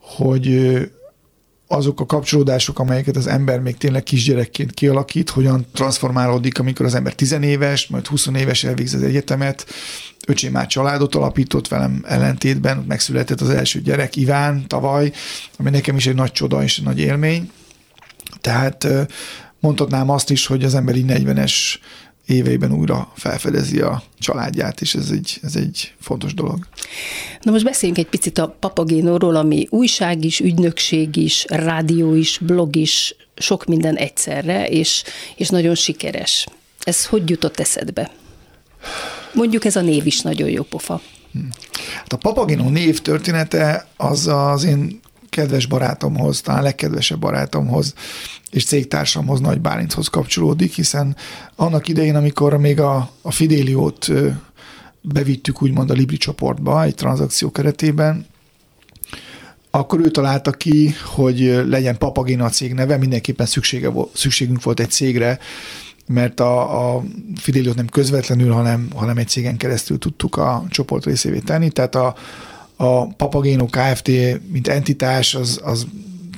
hogy 0.00 0.48
azok 1.68 2.00
a 2.00 2.06
kapcsolódások, 2.06 2.78
amelyeket 2.78 3.16
az 3.16 3.26
ember 3.26 3.60
még 3.60 3.76
tényleg 3.76 4.02
kisgyerekként 4.02 4.72
kialakít, 4.72 5.30
hogyan 5.30 5.66
transformálódik, 5.72 6.58
amikor 6.58 6.86
az 6.86 6.94
ember 6.94 7.14
tizenéves, 7.14 7.86
majd 7.86 8.06
20 8.06 8.26
éves 8.26 8.64
elvégzi 8.64 8.96
az 8.96 9.02
egyetemet. 9.02 9.66
Öcsém 10.26 10.52
már 10.52 10.66
családot 10.66 11.14
alapított 11.14 11.68
velem 11.68 12.04
ellentétben, 12.06 12.84
megszületett 12.88 13.40
az 13.40 13.50
első 13.50 13.80
gyerek, 13.80 14.16
Iván, 14.16 14.66
tavaly, 14.66 15.12
ami 15.56 15.70
nekem 15.70 15.96
is 15.96 16.06
egy 16.06 16.14
nagy 16.14 16.32
csoda 16.32 16.62
és 16.62 16.78
egy 16.78 16.84
nagy 16.84 16.98
élmény. 16.98 17.50
Tehát 18.40 18.88
mondhatnám 19.60 20.10
azt 20.10 20.30
is, 20.30 20.46
hogy 20.46 20.64
az 20.64 20.74
ember 20.74 20.96
így 20.96 21.04
40-es 21.08 21.52
éveiben 22.28 22.72
újra 22.72 23.12
felfedezi 23.14 23.80
a 23.80 24.02
családját, 24.18 24.80
és 24.80 24.94
ez 24.94 25.10
egy, 25.10 25.38
ez 25.42 25.56
egy 25.56 25.94
fontos 26.00 26.34
dolog. 26.34 26.66
Na 27.42 27.50
most 27.50 27.64
beszéljünk 27.64 28.00
egy 28.00 28.08
picit 28.08 28.38
a 28.38 28.56
Papagénóról, 28.60 29.36
ami 29.36 29.66
újság 29.70 30.24
is, 30.24 30.40
ügynökség 30.40 31.16
is, 31.16 31.44
rádió 31.48 32.14
is, 32.14 32.38
blog 32.38 32.76
is, 32.76 33.16
sok 33.36 33.64
minden 33.64 33.96
egyszerre, 33.96 34.66
és, 34.66 35.02
és 35.36 35.48
nagyon 35.48 35.74
sikeres. 35.74 36.46
Ez 36.84 37.06
hogy 37.06 37.30
jutott 37.30 37.60
eszedbe? 37.60 38.10
Mondjuk 39.32 39.64
ez 39.64 39.76
a 39.76 39.80
név 39.80 40.06
is 40.06 40.20
nagyon 40.20 40.48
jó 40.48 40.62
pofa. 40.62 41.00
Hát 41.94 42.12
a 42.12 42.16
Papagino 42.16 42.68
név 42.68 43.00
története 43.00 43.86
az 43.96 44.26
az 44.26 44.64
én 44.64 45.00
kedves 45.28 45.66
barátomhoz, 45.66 46.40
talán 46.40 46.62
legkedvesebb 46.62 47.18
barátomhoz 47.18 47.94
és 48.50 48.64
cégtársamhoz, 48.64 49.40
Nagy 49.40 49.60
Bálinthoz 49.60 50.08
kapcsolódik, 50.08 50.74
hiszen 50.74 51.16
annak 51.56 51.88
idején, 51.88 52.16
amikor 52.16 52.56
még 52.56 52.80
a, 52.80 53.10
a 53.22 53.30
Fidéliót 53.30 54.10
bevittük 55.00 55.62
úgymond 55.62 55.90
a 55.90 55.94
Libri 55.94 56.16
csoportba 56.16 56.82
egy 56.82 56.94
tranzakció 56.94 57.50
keretében, 57.50 58.26
akkor 59.70 60.00
ő 60.00 60.10
találta 60.10 60.50
ki, 60.50 60.94
hogy 61.14 61.62
legyen 61.66 61.98
Papagina 61.98 62.48
cég 62.48 62.72
neve, 62.72 62.96
mindenképpen 62.96 63.46
szüksége, 63.46 63.92
szükségünk 64.14 64.62
volt 64.62 64.80
egy 64.80 64.90
cégre, 64.90 65.38
mert 66.06 66.40
a, 66.40 66.94
a 66.96 67.02
Fideliót 67.36 67.76
nem 67.76 67.86
közvetlenül, 67.86 68.52
hanem, 68.52 68.88
hanem 68.94 69.16
egy 69.16 69.28
cégen 69.28 69.56
keresztül 69.56 69.98
tudtuk 69.98 70.36
a 70.36 70.64
csoport 70.70 71.04
részévé 71.04 71.38
tenni, 71.38 71.70
tehát 71.70 71.94
a, 71.94 72.14
a 72.76 73.06
Papagéno 73.06 73.66
Kft. 73.66 74.10
mint 74.50 74.68
entitás, 74.68 75.34
az, 75.34 75.60
az 75.64 75.86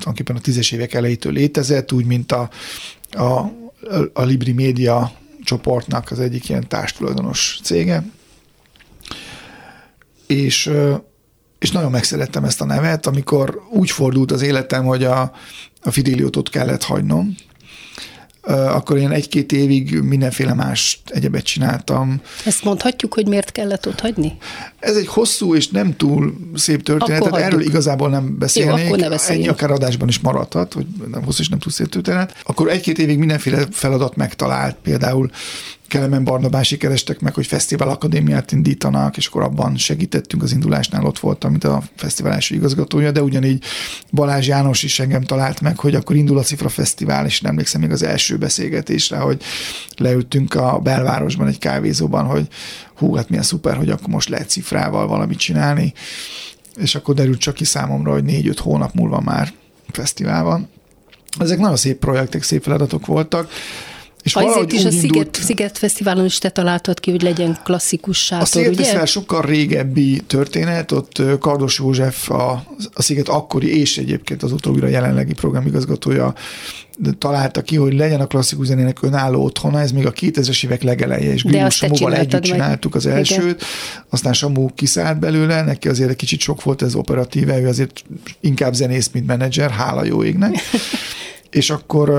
tulajdonképpen 0.01 0.37
a 0.37 0.41
tízes 0.41 0.71
évek 0.71 0.95
elejétől 0.95 1.33
létezett, 1.33 1.93
úgy, 1.93 2.05
mint 2.05 2.33
a, 2.33 2.51
a, 3.11 3.25
a 4.13 4.23
Libri 4.23 4.53
Média 4.53 5.13
csoportnak 5.45 6.11
az 6.11 6.21
egyik 6.21 6.49
ilyen 6.49 6.69
társtulajdonos 6.69 7.61
cége. 7.63 8.05
És, 10.27 10.71
és 11.59 11.71
nagyon 11.71 11.91
megszerettem 11.91 12.45
ezt 12.45 12.61
a 12.61 12.65
nevet, 12.65 13.07
amikor 13.07 13.63
úgy 13.71 13.91
fordult 13.91 14.33
az 14.33 14.43
életem, 14.43 14.85
hogy 14.85 15.05
a, 15.05 15.21
a 15.83 15.91
Fidéliótot 15.91 16.49
kellett 16.49 16.83
hagynom, 16.83 17.37
akkor 18.43 18.97
én 18.97 19.11
egy-két 19.11 19.53
évig 19.53 19.99
mindenféle 20.01 20.55
más 20.55 21.01
egyebet 21.07 21.45
csináltam. 21.45 22.21
Ezt 22.45 22.65
mondhatjuk, 22.65 23.15
hogy 23.15 23.27
miért 23.27 23.53
kellett 23.53 23.87
ott 23.87 24.01
hagyni? 24.01 24.37
Ez 24.79 24.97
egy 24.97 25.07
hosszú 25.07 25.55
és 25.55 25.69
nem 25.69 25.97
túl 25.97 26.35
szép 26.55 26.83
történet, 26.83 27.23
tehát 27.23 27.41
erről 27.41 27.61
igazából 27.61 28.09
nem 28.09 28.39
beszélnék. 28.39 28.79
Jó, 28.79 28.87
akkor 28.87 28.99
ne 28.99 29.17
Ennyi 29.17 29.49
akár 29.49 29.71
adásban 29.71 30.09
is 30.09 30.19
maradhat, 30.19 30.73
hogy 30.73 30.87
nem 31.11 31.25
hosszú 31.25 31.41
és 31.41 31.49
nem 31.49 31.59
túl 31.59 31.73
szép 31.73 31.89
történet. 31.89 32.37
Akkor 32.43 32.69
egy-két 32.69 32.99
évig 32.99 33.19
mindenféle 33.19 33.67
feladat 33.71 34.17
megtalált, 34.17 34.77
például 34.83 35.31
Kelemen 35.91 36.25
Barnabási 36.25 36.77
kerestek 36.77 37.21
meg, 37.21 37.35
hogy 37.35 37.47
Fesztivál 37.47 37.89
Akadémiát 37.89 38.53
indítanak, 38.53 39.17
és 39.17 39.27
akkor 39.27 39.43
abban 39.43 39.77
segítettünk 39.77 40.43
az 40.43 40.53
indulásnál, 40.53 41.05
ott 41.05 41.19
voltam, 41.19 41.51
mint 41.51 41.65
a 41.65 41.83
fesztivál 41.97 42.33
első 42.33 42.55
igazgatója, 42.55 43.11
de 43.11 43.23
ugyanígy 43.23 43.65
Balázs 44.11 44.47
János 44.47 44.83
is 44.83 44.99
engem 45.01 45.23
talált 45.23 45.61
meg, 45.61 45.79
hogy 45.79 45.95
akkor 45.95 46.17
indul 46.17 46.39
a 46.39 46.43
Cifra 46.43 46.69
Fesztivál, 46.69 47.27
és 47.27 47.41
nem 47.41 47.51
emlékszem 47.51 47.81
még 47.81 47.91
az 47.91 48.03
első 48.03 48.37
beszélgetésre, 48.37 49.17
hogy 49.17 49.43
leültünk 49.97 50.55
a 50.55 50.79
belvárosban 50.79 51.47
egy 51.47 51.59
kávézóban, 51.59 52.25
hogy 52.25 52.49
hú, 52.95 53.15
hát 53.15 53.29
milyen 53.29 53.45
szuper, 53.45 53.77
hogy 53.77 53.91
akkor 53.91 54.09
most 54.09 54.29
lehet 54.29 54.49
cifrával 54.49 55.07
valamit 55.07 55.39
csinálni, 55.39 55.93
és 56.77 56.95
akkor 56.95 57.15
derült 57.15 57.41
csak 57.41 57.55
ki 57.55 57.65
számomra, 57.65 58.13
hogy 58.13 58.25
négy-öt 58.25 58.59
hónap 58.59 58.95
múlva 58.95 59.21
már 59.21 59.53
fesztivál 59.89 60.45
van. 60.45 60.69
Ezek 61.39 61.59
nagyon 61.59 61.77
szép 61.77 61.99
projektek, 61.99 62.43
szép 62.43 62.63
feladatok 62.63 63.07
voltak, 63.07 63.51
és 64.23 64.35
Azért 64.35 64.73
is 64.73 64.85
a 64.85 64.91
Sziget, 64.91 65.05
indult, 65.05 65.35
Sziget 65.35 65.79
Fesztiválon 65.79 66.25
is 66.25 66.39
te 66.39 66.51
találtad 66.51 67.01
ki, 67.01 67.11
hogy 67.11 67.23
legyen 67.23 67.59
klasszikus 67.65 68.25
sátor, 68.25 68.43
A 68.43 68.47
Sziget 68.47 68.69
ugye? 68.69 68.83
Fesztivál 68.83 69.07
sokkal 69.07 69.43
régebbi 69.43 70.23
történet, 70.27 70.93
ott 70.93 71.23
Kardos 71.39 71.79
József, 71.79 72.31
a, 72.31 72.65
a 72.93 73.03
Sziget 73.03 73.29
akkori 73.29 73.79
és 73.79 73.99
egyébként 73.99 74.43
az 74.43 74.53
utóbbira 74.53 74.87
jelenlegi 74.87 75.33
programigazgatója 75.33 76.35
találta 77.19 77.63
ki, 77.63 77.77
hogy 77.77 77.95
legyen 77.95 78.21
a 78.21 78.27
klasszikus 78.27 78.67
zenének 78.67 79.03
önálló 79.03 79.45
otthona, 79.45 79.81
ez 79.81 79.93
még 79.93 80.07
a 80.07 80.13
2000-es 80.13 80.65
évek 80.65 80.83
legeleje, 80.83 81.33
és 81.33 81.45
Grilus 81.45 81.75
Samuval 81.75 82.15
együtt 82.15 82.33
meg. 82.33 82.43
csináltuk 82.43 82.95
az 82.95 83.07
elsőt, 83.07 83.41
Igen. 83.41 83.57
aztán 84.09 84.33
Samu 84.33 84.69
kiszállt 84.75 85.19
belőle, 85.19 85.63
neki 85.63 85.89
azért 85.89 86.11
egy 86.11 86.17
kicsit 86.17 86.41
sok 86.41 86.63
volt 86.63 86.83
ez 86.83 86.95
operatíve, 86.95 87.61
ő 87.61 87.69
azért 87.69 88.05
inkább 88.41 88.75
zenész, 88.75 89.11
mint 89.13 89.27
menedzser, 89.27 89.71
hála 89.71 90.05
jó 90.05 90.25
égnek. 90.25 90.55
és 91.51 91.71
akkor 91.71 92.13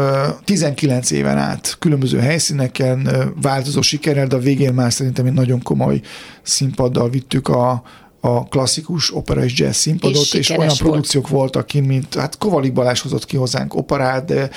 19 0.43 1.11
éven 1.11 1.37
át 1.37 1.75
különböző 1.79 2.19
helyszíneken 2.19 3.09
változó 3.41 3.81
sikerrel, 3.81 4.27
de 4.27 4.35
a 4.35 4.39
végén 4.39 4.73
már 4.73 4.93
szerintem 4.93 5.25
egy 5.25 5.33
nagyon 5.33 5.61
komoly 5.61 6.01
színpaddal 6.41 7.09
vittük 7.09 7.47
a, 7.47 7.83
a 8.23 8.47
klasszikus 8.47 9.15
opera 9.15 9.43
és 9.43 9.59
jazz 9.59 9.77
színpadot, 9.77 10.21
és, 10.21 10.33
és 10.33 10.49
olyan 10.49 10.67
volt. 10.67 10.79
produkciók 10.79 11.27
voltak 11.27 11.65
kint, 11.65 11.87
mint 11.87 12.15
hát 12.15 12.37
Kovalik 12.37 12.73
Balázs 12.73 13.01
hozott 13.01 13.25
ki 13.25 13.37
hozzánk 13.37 13.75
operát, 13.75 14.25
de, 14.25 14.49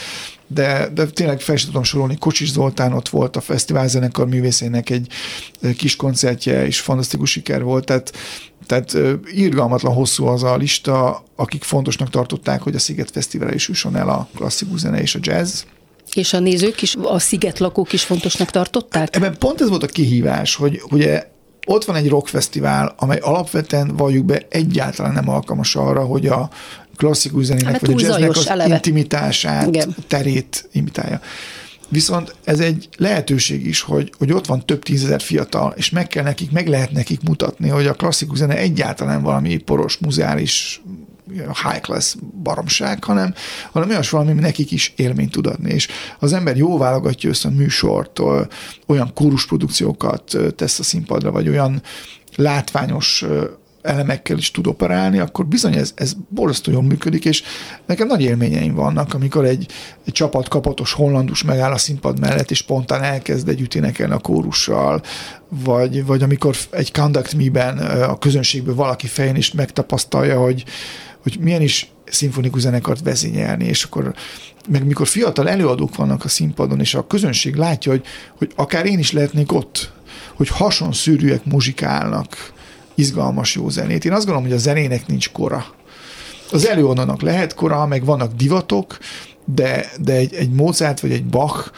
de, 0.46 0.88
de 0.94 1.07
tényleg 1.07 1.40
fel 1.40 1.57
sem 1.57 1.66
tudom 1.66 1.83
sorolni, 1.83 2.18
Kocsis 2.18 2.50
Zoltán 2.50 2.92
ott 2.92 3.09
volt 3.09 3.37
a 3.37 3.40
fesztivál 3.40 3.88
zenekar 3.88 4.29
művészének 4.29 4.90
egy 4.90 5.07
kis 5.77 5.96
koncertje, 5.96 6.66
és 6.66 6.81
fantasztikus 6.81 7.31
siker 7.31 7.62
volt, 7.62 7.85
tehát 7.85 8.12
tehát 8.66 8.96
irgalmatlan 9.24 9.94
hosszú 9.94 10.27
az 10.27 10.42
a 10.42 10.57
lista, 10.57 11.24
akik 11.37 11.62
fontosnak 11.62 12.11
tartották, 12.11 12.62
hogy 12.62 12.74
a 12.74 12.79
Sziget 12.79 13.11
Fesztiválra 13.11 13.55
is 13.55 13.68
jusson 13.68 13.96
el 13.96 14.09
a 14.09 14.29
klasszikus 14.35 14.81
zene 14.81 15.00
és 15.00 15.14
a 15.14 15.18
jazz. 15.22 15.62
És 16.14 16.33
a 16.33 16.38
nézők 16.38 16.83
is, 16.83 16.96
a 17.03 17.18
sziget 17.18 17.59
lakók 17.59 17.92
is 17.92 18.03
fontosnak 18.03 18.50
tartották? 18.50 19.16
Ebben 19.16 19.38
pont 19.38 19.61
ez 19.61 19.68
volt 19.68 19.83
a 19.83 19.87
kihívás, 19.87 20.55
hogy 20.55 20.83
ugye 20.90 21.33
ott 21.66 21.85
van 21.85 21.96
egy 21.96 22.09
rockfesztivál, 22.09 22.94
amely 22.96 23.18
alapvetően 23.18 23.96
valljuk 23.96 24.24
be 24.24 24.46
egyáltalán 24.48 25.12
nem 25.12 25.29
alkalmas 25.29 25.77
arra, 25.77 26.05
hogy 26.05 26.27
a 26.27 26.50
klasszikus 26.96 27.44
zenének 27.44 27.72
hát, 27.72 27.87
vagy 27.87 28.05
a 28.05 28.07
jazznek 28.07 28.31
az 28.31 28.48
eleve. 28.48 28.74
intimitását, 28.74 29.66
Igen. 29.66 29.94
terét 30.07 30.68
imitálja. 30.72 31.20
Viszont 31.88 32.35
ez 32.44 32.61
egy 32.61 32.88
lehetőség 32.96 33.66
is, 33.66 33.81
hogy, 33.81 34.12
hogy 34.18 34.33
ott 34.33 34.46
van 34.46 34.66
több 34.66 34.83
tízezer 34.83 35.20
fiatal, 35.20 35.74
és 35.77 35.90
meg 35.90 36.07
kell 36.07 36.22
nekik, 36.22 36.50
meg 36.50 36.68
lehet 36.68 36.92
nekik 36.92 37.20
mutatni, 37.22 37.68
hogy 37.68 37.87
a 37.87 37.94
klasszikus 37.94 38.38
zene 38.38 38.57
egyáltalán 38.57 39.22
valami 39.22 39.57
poros, 39.57 39.96
muzeális, 39.96 40.83
high 41.62 41.80
class 41.80 42.14
baromság, 42.42 43.04
hanem, 43.04 43.34
hanem 43.72 43.88
olyas 43.88 44.10
valami, 44.10 44.30
ami 44.30 44.40
nekik 44.40 44.70
is 44.70 44.92
élményt 44.96 45.30
tud 45.30 45.46
adni. 45.46 45.72
És 45.72 45.88
az 46.18 46.32
ember 46.32 46.56
jó 46.56 46.78
válogatja 46.78 47.28
össze 47.28 47.48
a 47.48 47.52
műsort, 47.52 48.20
olyan 48.87 49.12
kórusprodukciókat 49.14 50.37
tesz 50.56 50.78
a 50.78 50.82
színpadra, 50.82 51.30
vagy 51.30 51.48
olyan 51.48 51.82
látványos 52.37 53.24
elemekkel 53.84 54.38
is 54.38 54.50
tud 54.50 54.66
operálni, 54.66 55.18
akkor 55.18 55.46
bizony 55.46 55.74
ez, 55.74 55.92
ez 55.94 56.12
borzasztó 56.28 56.72
jól 56.72 56.82
működik, 56.82 57.24
és 57.24 57.42
nekem 57.87 58.06
nagy 58.06 58.22
élményeim 58.22 58.74
vannak, 58.74 59.14
amikor 59.14 59.44
egy, 59.44 59.66
egy 60.06 60.12
csapat 60.12 60.48
kapatos 60.48 60.92
hollandus 60.92 61.42
megáll 61.42 61.72
a 61.72 61.78
színpad 61.78 62.20
mellett, 62.20 62.50
és 62.50 62.58
spontán 62.58 63.02
elkezd 63.02 63.48
együtt 63.48 63.74
énekelni 63.74 64.12
a 64.12 64.18
kórussal, 64.18 65.02
vagy, 65.48 66.06
vagy 66.06 66.22
amikor 66.22 66.56
egy 66.70 66.92
Conduct 66.92 67.34
Me-ben 67.34 67.78
a 68.02 68.18
közönségből 68.18 68.74
valaki 68.74 69.06
fején 69.06 69.37
is 69.37 69.52
megtapasztalja, 69.52 70.40
hogy, 70.40 70.64
hogy 71.24 71.38
milyen 71.40 71.62
is 71.62 71.90
szimfonikus 72.04 72.60
zenekart 72.60 73.00
vezényelni, 73.04 73.64
és 73.64 73.82
akkor 73.82 74.14
meg 74.68 74.87
mikor 74.87 75.06
fiatal 75.06 75.48
előadók 75.48 75.96
vannak 75.96 76.24
a 76.24 76.28
színpadon, 76.28 76.80
és 76.80 76.94
a 76.94 77.06
közönség 77.06 77.54
látja, 77.54 77.92
hogy, 77.92 78.04
hogy 78.38 78.52
akár 78.54 78.87
én 78.87 78.98
is 78.98 79.12
lehetnék 79.12 79.52
ott, 79.52 79.92
hogy 80.34 80.50
szűrűek 80.90 81.44
muzsikálnak, 81.44 82.52
izgalmas 82.94 83.54
jó 83.54 83.68
zenét. 83.68 84.04
Én 84.04 84.12
azt 84.12 84.24
gondolom, 84.24 84.48
hogy 84.48 84.56
a 84.56 84.62
zenének 84.62 85.06
nincs 85.06 85.30
kora. 85.30 85.66
Az 86.50 86.66
előadónak 86.66 87.22
lehet 87.22 87.54
kora, 87.54 87.87
meg 87.87 88.04
vannak 88.04 88.34
divatok, 88.34 88.98
de, 89.44 89.87
de 90.00 90.12
egy, 90.12 90.34
egy 90.34 90.50
Mozart 90.50 91.00
vagy 91.00 91.12
egy 91.12 91.24
Bach 91.24 91.70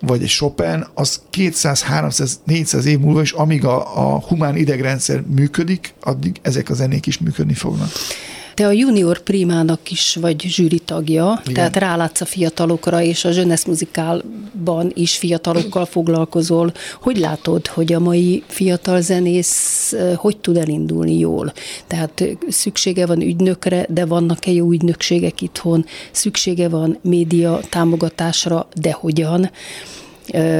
vagy 0.00 0.22
egy 0.22 0.28
Chopin, 0.28 0.86
az 0.94 1.22
200, 1.30 1.82
300, 1.82 2.40
400 2.44 2.84
év 2.84 2.98
múlva 2.98 3.20
is, 3.20 3.32
amíg 3.32 3.64
a, 3.64 3.98
a 3.98 4.18
humán 4.18 4.56
idegrendszer 4.56 5.20
működik, 5.20 5.94
addig 6.00 6.38
ezek 6.42 6.70
a 6.70 6.74
zenék 6.74 7.06
is 7.06 7.18
működni 7.18 7.54
fognak. 7.54 7.90
Te 8.58 8.66
a 8.66 8.70
junior 8.70 9.18
primának 9.18 9.90
is 9.90 10.16
vagy 10.20 10.40
zsűri 10.40 10.78
tagja, 10.78 11.40
Igen. 11.42 11.54
tehát 11.54 11.76
rálátsz 11.76 12.20
a 12.20 12.24
fiatalokra, 12.24 13.02
és 13.02 13.24
a 13.24 13.30
Zsönesz 13.30 13.64
muzikálban 13.64 14.90
is 14.94 15.16
fiatalokkal 15.16 15.84
foglalkozol. 15.84 16.72
Hogy 17.00 17.18
látod, 17.18 17.66
hogy 17.66 17.92
a 17.92 17.98
mai 17.98 18.42
fiatal 18.46 19.00
zenész 19.00 19.94
hogy 20.16 20.36
tud 20.36 20.56
elindulni 20.56 21.18
jól? 21.18 21.52
Tehát 21.86 22.24
szüksége 22.48 23.06
van 23.06 23.20
ügynökre, 23.20 23.86
de 23.88 24.06
vannak-e 24.06 24.50
jó 24.50 24.70
ügynökségek 24.70 25.40
itthon? 25.40 25.84
Szüksége 26.10 26.68
van 26.68 26.98
média 27.02 27.60
támogatásra, 27.68 28.68
de 28.80 28.92
hogyan? 28.92 29.50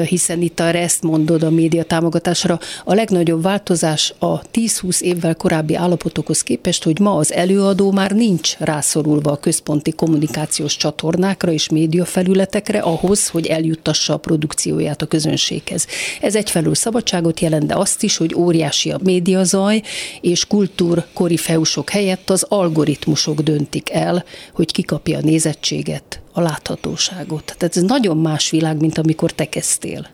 Hiszen 0.05 0.43
itt 0.43 0.61
a 0.61 0.75
ezt 0.75 1.03
mondod 1.03 1.43
a 1.43 1.51
média 1.51 1.83
támogatásra. 1.83 2.59
A 2.85 2.95
legnagyobb 2.95 3.43
változás 3.43 4.15
a 4.19 4.41
10-20 4.41 5.01
évvel 5.01 5.35
korábbi 5.35 5.75
állapotokhoz 5.75 6.43
képest, 6.43 6.85
hogy 6.85 7.01
ma 7.01 7.17
az 7.17 7.33
előadó 7.33 7.93
már 7.93 8.13
nincs 8.13 8.57
rászorulva 8.59 9.31
a 9.31 9.37
központi 9.37 9.93
kommunikációs 9.93 10.77
csatornákra 10.77 11.53
és 11.53 11.69
médiafelületekre 11.69 12.79
ahhoz, 12.79 13.29
hogy 13.29 13.47
eljuttassa 13.47 14.13
a 14.13 14.17
produkcióját 14.17 15.03
a 15.03 15.07
közönséghez. 15.07 15.87
Ez 16.21 16.35
egyfelől 16.35 16.75
szabadságot 16.75 17.41
jelent, 17.41 17.67
de 17.67 17.75
azt 17.75 18.03
is, 18.03 18.17
hogy 18.17 18.35
óriási 18.35 18.91
a 18.91 18.99
médiazaj, 19.03 19.83
és 20.21 20.47
kultúr 20.47 21.05
korifeusok 21.13 21.91
helyett 21.91 22.31
az 22.31 22.47
algoritmusok 22.49 23.41
döntik 23.41 23.91
el, 23.91 24.25
hogy 24.53 24.73
kikapja 24.73 25.19
a 25.19 25.23
nézettséget, 25.23 26.21
a 26.39 26.41
láthatóságot. 26.41 27.55
Tehát 27.59 27.77
ez 27.77 27.83
nagyon 27.83 28.17
más 28.17 28.51
világ, 28.51 28.81
mint 28.81 28.99
amikor 28.99 29.33
te 29.33 29.49
kezdtél. 29.49 30.07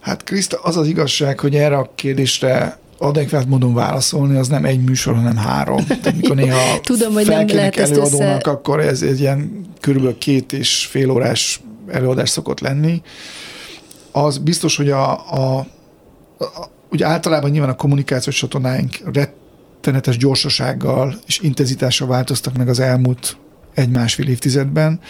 Hát 0.00 0.24
Kriszta, 0.24 0.58
az 0.62 0.76
az 0.76 0.86
igazság, 0.86 1.40
hogy 1.40 1.54
erre 1.54 1.76
a 1.76 1.90
kérdésre 1.94 2.78
adekvát 2.98 3.46
módon 3.46 3.74
válaszolni, 3.74 4.36
az 4.36 4.48
nem 4.48 4.64
egy 4.64 4.84
műsor, 4.84 5.14
hanem 5.14 5.36
három. 5.36 5.86
Tehát 5.86 6.14
mikor 6.20 6.36
néha 6.36 6.80
Tudom, 6.80 7.12
hogy 7.12 7.26
nem 7.26 7.46
lehet 7.46 7.76
előadónak, 7.76 8.36
össze... 8.36 8.50
akkor 8.50 8.80
ez 8.80 9.02
egy 9.02 9.20
ilyen 9.20 9.66
körülbelül 9.80 10.18
két 10.18 10.52
és 10.52 10.86
fél 10.86 11.10
órás 11.10 11.60
előadás 11.88 12.30
szokott 12.30 12.60
lenni. 12.60 13.02
Az 14.12 14.38
biztos, 14.38 14.76
hogy 14.76 14.90
a, 14.90 15.12
a, 15.32 15.58
a 16.38 16.70
ugye 16.90 17.06
általában 17.06 17.50
nyilván 17.50 17.70
a 17.70 17.76
kommunikációs 17.76 18.36
csatornáink 18.36 18.96
rettenetes 19.12 20.16
gyorsasággal 20.16 21.14
és 21.26 21.38
intenzitással 21.40 22.08
változtak 22.08 22.56
meg 22.56 22.68
az 22.68 22.80
elmúlt 22.80 23.36
egy-másfél 23.74 24.28
évtizedben, 24.28 25.00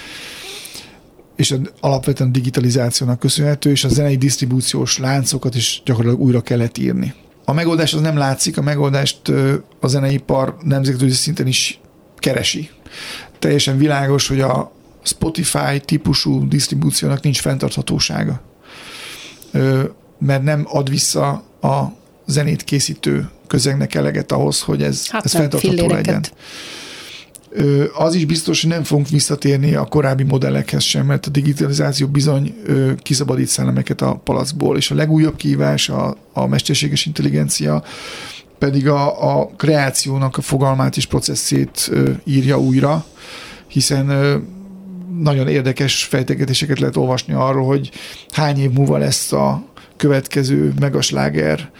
és 1.36 1.54
alapvetően 1.80 2.28
a 2.28 2.32
digitalizációnak 2.32 3.18
köszönhető, 3.18 3.70
és 3.70 3.84
a 3.84 3.88
zenei 3.88 4.16
disztribúciós 4.16 4.98
láncokat 4.98 5.54
is 5.54 5.82
gyakorlatilag 5.84 6.26
újra 6.26 6.40
kellett 6.40 6.78
írni. 6.78 7.14
A 7.44 7.52
megoldás 7.52 7.94
az 7.94 8.00
nem 8.00 8.16
látszik, 8.16 8.58
a 8.58 8.62
megoldást 8.62 9.28
a 9.80 9.86
zeneipar 9.86 10.56
nemzetközi 10.62 11.14
szinten 11.14 11.46
is 11.46 11.80
keresi. 12.18 12.70
Teljesen 13.38 13.78
világos, 13.78 14.28
hogy 14.28 14.40
a 14.40 14.72
Spotify 15.02 15.80
típusú 15.84 16.48
disztribúciónak 16.48 17.22
nincs 17.22 17.40
fenntarthatósága, 17.40 18.40
mert 20.18 20.42
nem 20.42 20.64
ad 20.68 20.90
vissza 20.90 21.28
a 21.60 21.84
zenét 22.26 22.64
készítő 22.64 23.30
közegnek 23.46 23.94
eleget 23.94 24.32
ahhoz, 24.32 24.60
hogy 24.60 24.82
ez, 24.82 25.08
hát 25.08 25.24
ez 25.24 25.32
fenntartható 25.32 25.86
legyen 25.86 26.24
az 27.94 28.14
is 28.14 28.24
biztos, 28.24 28.60
hogy 28.60 28.70
nem 28.70 28.82
fogunk 28.82 29.08
visszatérni 29.08 29.74
a 29.74 29.84
korábbi 29.84 30.22
modellekhez 30.22 30.82
sem, 30.82 31.06
mert 31.06 31.26
a 31.26 31.30
digitalizáció 31.30 32.06
bizony 32.06 32.54
kiszabadít 33.02 33.46
szellemeket 33.46 34.00
a 34.00 34.14
palacból, 34.24 34.76
és 34.76 34.90
a 34.90 34.94
legújabb 34.94 35.36
kívás 35.36 35.88
a, 35.88 36.16
a 36.32 36.46
mesterséges 36.46 37.06
intelligencia 37.06 37.82
pedig 38.58 38.88
a, 38.88 39.38
a 39.38 39.50
kreációnak 39.56 40.36
a 40.36 40.40
fogalmát 40.40 40.96
és 40.96 41.06
processzét 41.06 41.90
írja 42.24 42.60
újra, 42.60 43.04
hiszen 43.66 44.06
nagyon 45.18 45.48
érdekes 45.48 46.04
fejtegetéseket 46.04 46.78
lehet 46.78 46.96
olvasni 46.96 47.32
arról, 47.32 47.66
hogy 47.66 47.90
hány 48.30 48.58
év 48.58 48.70
múlva 48.70 48.98
lesz 48.98 49.32
a 49.32 49.64
következő 49.96 50.72
megasláger 50.80 51.70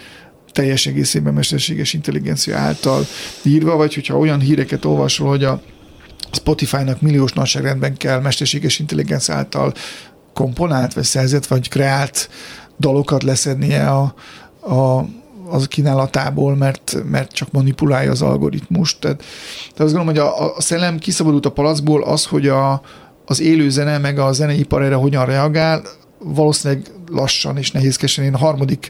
teljes 0.52 0.86
egészében 0.86 1.34
mesterséges 1.34 1.92
intelligencia 1.92 2.58
által 2.58 3.06
írva, 3.42 3.76
vagy 3.76 3.94
hogyha 3.94 4.18
olyan 4.18 4.40
híreket 4.40 4.84
olvasol, 4.84 5.28
hogy 5.28 5.44
a 5.44 5.62
Spotify-nak 6.32 7.00
milliós 7.00 7.32
nagyságrendben 7.32 7.96
kell 7.96 8.20
mesterséges 8.20 8.78
intelligencia 8.78 9.34
által 9.34 9.72
komponált, 10.34 10.92
vagy 10.92 11.04
szerzett, 11.04 11.46
vagy 11.46 11.68
kreált 11.68 12.28
dalokat 12.78 13.22
leszednie 13.22 13.88
a, 13.88 14.14
a, 14.74 15.06
az 15.48 15.68
kínálatából, 15.68 16.56
mert, 16.56 16.96
mert 17.10 17.32
csak 17.32 17.50
manipulálja 17.50 18.10
az 18.10 18.22
algoritmust. 18.22 19.00
Tehát, 19.00 19.16
tehát 19.58 19.80
azt 19.80 19.94
gondolom, 19.94 20.06
hogy 20.06 20.18
a, 20.18 20.56
a 20.56 20.60
szellem 20.60 20.98
kiszabadult 20.98 21.46
a 21.46 21.52
palacból 21.52 22.02
az, 22.02 22.24
hogy 22.24 22.48
a, 22.48 22.82
az 23.26 23.40
élő 23.40 23.68
zene 23.68 23.98
meg 23.98 24.18
a 24.18 24.32
zeneipar 24.32 24.82
erre 24.82 24.94
hogyan 24.94 25.26
reagál, 25.26 25.82
valószínűleg 26.18 26.86
lassan 27.10 27.56
és 27.56 27.70
nehézkesen. 27.70 28.24
Én 28.24 28.34
a 28.34 28.38
harmadik 28.38 28.88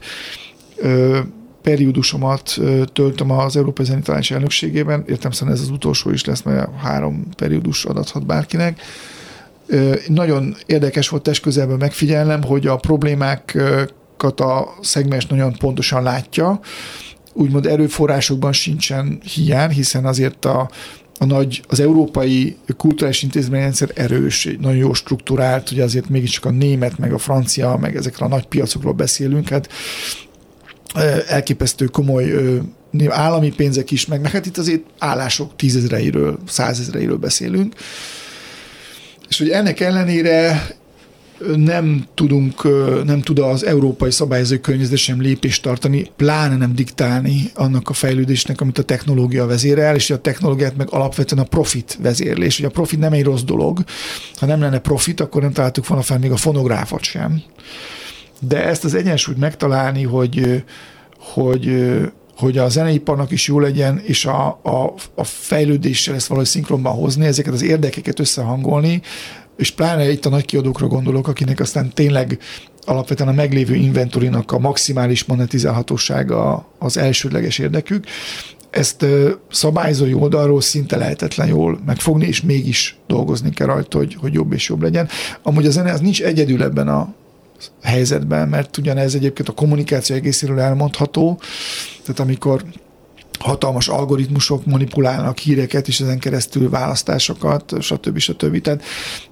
ö, 0.76 1.18
periódusomat 1.62 2.58
töltöm 2.92 3.30
az 3.30 3.56
Európai 3.56 3.84
Zenei 3.84 4.02
Tanács 4.02 4.32
elnökségében, 4.32 5.04
értem 5.06 5.30
szerint 5.30 5.56
ez 5.56 5.62
az 5.62 5.70
utolsó 5.70 6.10
is 6.10 6.24
lesz, 6.24 6.42
mert 6.42 6.68
három 6.76 7.26
periódus 7.36 7.84
adathat 7.84 8.26
bárkinek. 8.26 8.80
Nagyon 10.08 10.56
érdekes 10.66 11.08
volt 11.08 11.22
test 11.22 11.42
közelben 11.42 11.76
megfigyelnem, 11.76 12.42
hogy 12.42 12.66
a 12.66 12.76
problémákat 12.76 14.40
a 14.40 14.74
szegmens 14.80 15.26
nagyon 15.26 15.56
pontosan 15.58 16.02
látja, 16.02 16.60
úgymond 17.32 17.66
erőforrásokban 17.66 18.52
sincsen 18.52 19.20
hiány, 19.34 19.70
hiszen 19.70 20.04
azért 20.04 20.44
a, 20.44 20.70
a 21.18 21.24
nagy, 21.24 21.62
az 21.68 21.80
európai 21.80 22.56
kulturális 22.76 23.22
intézményrendszer 23.22 23.90
erős, 23.94 24.48
nagyon 24.60 24.78
jó 24.78 24.92
struktúrált, 24.92 25.70
ugye 25.70 25.82
azért 25.82 26.08
mégiscsak 26.08 26.44
a 26.44 26.50
német, 26.50 26.98
meg 26.98 27.12
a 27.12 27.18
francia, 27.18 27.76
meg 27.80 27.96
ezekről 27.96 28.28
a 28.28 28.30
nagy 28.30 28.46
piacokról 28.46 28.92
beszélünk, 28.92 29.48
hát 29.48 29.68
elképesztő 31.28 31.86
komoly 31.86 32.32
állami 33.08 33.52
pénzek 33.52 33.90
is, 33.90 34.06
meg, 34.06 34.20
meg 34.20 34.30
hát 34.30 34.46
itt 34.46 34.58
azért 34.58 34.82
állások 34.98 35.56
tízezreiről, 35.56 36.38
százezreiről 36.46 37.16
beszélünk. 37.16 37.74
És 39.28 39.38
hogy 39.38 39.48
ennek 39.48 39.80
ellenére 39.80 40.66
nem 41.56 42.06
tudunk, 42.14 42.62
nem 43.04 43.20
tud 43.20 43.38
az 43.38 43.66
európai 43.66 44.10
szabályozó 44.10 44.58
környezet 44.58 44.96
sem 44.96 45.20
lépést 45.20 45.62
tartani, 45.62 46.10
pláne 46.16 46.56
nem 46.56 46.74
diktálni 46.74 47.50
annak 47.54 47.88
a 47.88 47.92
fejlődésnek, 47.92 48.60
amit 48.60 48.78
a 48.78 48.82
technológia 48.82 49.46
vezérel, 49.46 49.94
és 49.94 50.10
a 50.10 50.20
technológiát 50.20 50.76
meg 50.76 50.88
alapvetően 50.90 51.44
a 51.44 51.48
profit 51.48 51.98
vezérlés. 52.02 52.58
Ugye 52.58 52.68
a 52.68 52.70
profit 52.70 52.98
nem 52.98 53.12
egy 53.12 53.24
rossz 53.24 53.42
dolog, 53.42 53.84
ha 54.36 54.46
nem 54.46 54.60
lenne 54.60 54.78
profit, 54.78 55.20
akkor 55.20 55.42
nem 55.42 55.52
találtuk 55.52 55.86
volna 55.86 56.02
fel 56.02 56.18
még 56.18 56.30
a 56.30 56.36
fonográfot 56.36 57.02
sem 57.02 57.42
de 58.40 58.64
ezt 58.64 58.84
az 58.84 58.94
egyensúlyt 58.94 59.38
megtalálni, 59.38 60.02
hogy, 60.02 60.64
hogy, 61.18 61.90
hogy 62.36 62.58
a 62.58 62.68
zeneiparnak 62.68 63.30
is 63.30 63.46
jó 63.46 63.58
legyen, 63.58 64.00
és 64.04 64.24
a, 64.24 64.46
a, 64.62 64.94
a 65.14 65.24
fejlődéssel 65.24 66.14
ezt 66.14 66.26
valahogy 66.26 66.48
szinkronban 66.48 66.92
hozni, 66.92 67.26
ezeket 67.26 67.52
az 67.52 67.62
érdekeket 67.62 68.20
összehangolni, 68.20 69.02
és 69.56 69.70
pláne 69.70 70.10
itt 70.10 70.26
a 70.26 70.28
nagy 70.28 70.44
kiadókra 70.44 70.86
gondolok, 70.86 71.28
akinek 71.28 71.60
aztán 71.60 71.90
tényleg 71.94 72.38
alapvetően 72.84 73.28
a 73.28 73.32
meglévő 73.32 73.74
inventorinak 73.74 74.52
a 74.52 74.58
maximális 74.58 75.24
monetizálhatósága 75.24 76.66
az 76.78 76.96
elsődleges 76.96 77.58
érdekük. 77.58 78.04
Ezt 78.70 79.06
szabályzói 79.50 80.14
oldalról 80.14 80.60
szinte 80.60 80.96
lehetetlen 80.96 81.48
jól 81.48 81.80
megfogni, 81.86 82.26
és 82.26 82.40
mégis 82.40 82.96
dolgozni 83.06 83.50
kell 83.50 83.66
rajta, 83.66 83.98
hogy, 83.98 84.14
hogy 84.20 84.32
jobb 84.32 84.52
és 84.52 84.68
jobb 84.68 84.82
legyen. 84.82 85.08
Amúgy 85.42 85.66
a 85.66 85.70
zene 85.70 85.92
az 85.92 86.00
nincs 86.00 86.22
egyedül 86.22 86.62
ebben 86.62 86.88
a 86.88 87.14
helyzetben, 87.82 88.48
mert 88.48 88.76
ugyanez 88.76 89.14
egyébként 89.14 89.48
a 89.48 89.52
kommunikáció 89.52 90.16
egészéről 90.16 90.60
elmondható, 90.60 91.40
tehát 92.02 92.20
amikor 92.20 92.64
hatalmas 93.40 93.88
algoritmusok 93.88 94.66
manipulálnak 94.66 95.38
híreket, 95.38 95.88
és 95.88 96.00
ezen 96.00 96.18
keresztül 96.18 96.70
választásokat, 96.70 97.74
stb. 97.80 98.18
stb. 98.18 98.60
Tehát, 98.60 98.82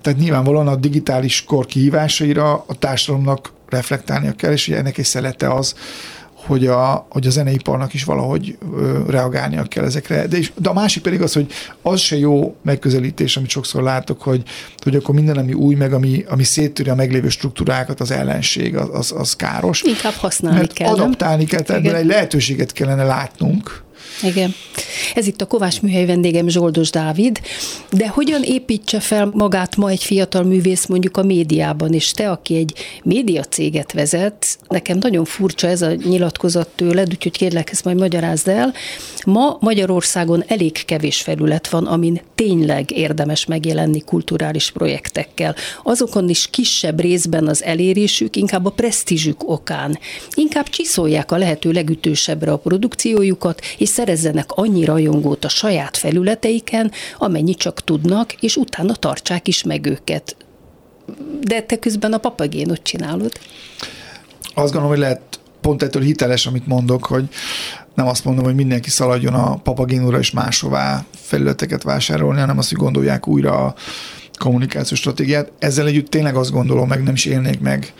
tehát 0.00 0.18
nyilvánvalóan 0.18 0.68
a 0.68 0.76
digitális 0.76 1.44
kor 1.44 1.66
kihívásaira 1.66 2.64
a 2.66 2.74
társadalomnak 2.78 3.52
reflektálnia 3.68 4.32
kell, 4.32 4.52
és 4.52 4.68
ugye 4.68 4.76
ennek 4.76 4.98
egy 4.98 5.04
szelete 5.04 5.54
az, 5.54 5.74
hogy 6.48 6.66
a, 6.66 7.06
hogy 7.10 7.26
a 7.26 7.30
zeneiparnak 7.30 7.94
is 7.94 8.04
valahogy 8.04 8.58
ö, 8.76 9.02
reagálnia 9.08 9.62
kell 9.62 9.84
ezekre. 9.84 10.26
De, 10.26 10.38
is, 10.38 10.52
de 10.56 10.68
a 10.68 10.72
másik 10.72 11.02
pedig 11.02 11.22
az, 11.22 11.32
hogy 11.32 11.52
az 11.82 12.00
se 12.00 12.18
jó 12.18 12.56
megközelítés, 12.62 13.36
amit 13.36 13.50
sokszor 13.50 13.82
látok, 13.82 14.22
hogy, 14.22 14.42
hogy 14.82 14.96
akkor 14.96 15.14
minden, 15.14 15.36
ami 15.36 15.52
új, 15.52 15.74
meg 15.74 15.92
ami, 15.92 16.24
ami 16.28 16.42
széttűri 16.42 16.90
a 16.90 16.94
meglévő 16.94 17.28
struktúrákat, 17.28 18.00
az 18.00 18.10
ellenség, 18.10 18.76
az, 18.76 18.88
az, 18.92 19.14
az 19.16 19.36
káros. 19.36 19.82
Inkább 19.82 20.12
használni 20.12 20.58
Mert 20.58 20.72
kell. 20.72 20.92
Adaptálni 20.92 21.44
kell, 21.44 21.60
tehát 21.60 21.86
egy 21.86 22.06
lehetőséget 22.06 22.72
kellene 22.72 23.04
látnunk, 23.04 23.86
Igen. 24.22 24.54
Ez 25.14 25.26
itt 25.26 25.40
a 25.40 25.46
Kovács 25.46 25.80
műhely 25.80 26.06
vendégem 26.06 26.48
Zsoldos 26.48 26.90
Dávid, 26.90 27.40
de 27.90 28.08
hogyan 28.08 28.42
építse 28.42 29.00
fel 29.00 29.30
magát 29.34 29.76
ma 29.76 29.88
egy 29.88 30.04
fiatal 30.04 30.42
művész 30.42 30.86
mondjuk 30.86 31.16
a 31.16 31.22
médiában, 31.22 31.92
és 31.92 32.10
te, 32.10 32.30
aki 32.30 32.56
egy 32.56 32.74
médiacéget 33.02 33.92
vezet, 33.92 34.58
nekem 34.68 34.98
nagyon 35.00 35.24
furcsa 35.24 35.66
ez 35.66 35.82
a 35.82 35.94
nyilatkozat 35.94 36.68
tőled, 36.68 37.08
úgyhogy 37.10 37.36
kérlek, 37.36 37.70
ezt 37.70 37.84
majd 37.84 37.98
magyarázd 37.98 38.48
el. 38.48 38.72
Ma 39.26 39.56
Magyarországon 39.60 40.44
elég 40.46 40.84
kevés 40.84 41.20
felület 41.20 41.68
van, 41.68 41.86
amin 41.86 42.20
tényleg 42.34 42.90
érdemes 42.90 43.44
megjelenni 43.44 44.00
kulturális 44.00 44.70
projektekkel. 44.70 45.54
Azokon 45.82 46.28
is 46.28 46.48
kisebb 46.50 47.00
részben 47.00 47.46
az 47.46 47.62
elérésük, 47.62 48.36
inkább 48.36 48.66
a 48.66 48.70
presztízsük 48.70 49.48
okán. 49.48 49.98
Inkább 50.34 50.68
csiszolják 50.68 51.32
a 51.32 51.36
lehető 51.36 51.70
legütősebbre 51.70 52.52
a 52.52 52.56
produkciójukat, 52.56 53.60
és 53.78 53.88
szerezzenek 53.98 54.52
annyi 54.52 54.84
rajongót 54.84 55.44
a 55.44 55.48
saját 55.48 55.96
felületeiken, 55.96 56.90
amennyit 57.18 57.58
csak 57.58 57.84
tudnak, 57.84 58.32
és 58.32 58.56
utána 58.56 58.94
tartsák 58.94 59.48
is 59.48 59.62
meg 59.62 59.86
őket. 59.86 60.36
De 61.40 61.62
te 61.62 61.78
közben 61.78 62.12
a 62.12 62.18
papagénot 62.18 62.82
csinálod. 62.82 63.32
Azt 64.54 64.72
gondolom, 64.72 64.88
hogy 64.88 64.98
lehet 64.98 65.40
pont 65.60 65.82
ettől 65.82 66.02
hiteles, 66.02 66.46
amit 66.46 66.66
mondok, 66.66 67.06
hogy 67.06 67.28
nem 67.94 68.06
azt 68.06 68.24
mondom, 68.24 68.44
hogy 68.44 68.54
mindenki 68.54 68.90
szaladjon 68.90 69.34
a 69.34 69.56
papagénóra 69.56 70.18
és 70.18 70.30
máshová 70.30 71.04
felületeket 71.10 71.82
vásárolni, 71.82 72.40
hanem 72.40 72.58
azt, 72.58 72.68
hogy 72.68 72.78
gondolják 72.78 73.28
újra 73.28 73.64
a 73.64 73.74
kommunikációs 74.38 74.98
stratégiát. 74.98 75.52
Ezzel 75.58 75.86
együtt 75.86 76.10
tényleg 76.10 76.36
azt 76.36 76.50
gondolom, 76.50 76.88
meg 76.88 77.02
nem 77.02 77.14
is 77.14 77.24
élnék 77.24 77.60
meg, 77.60 77.92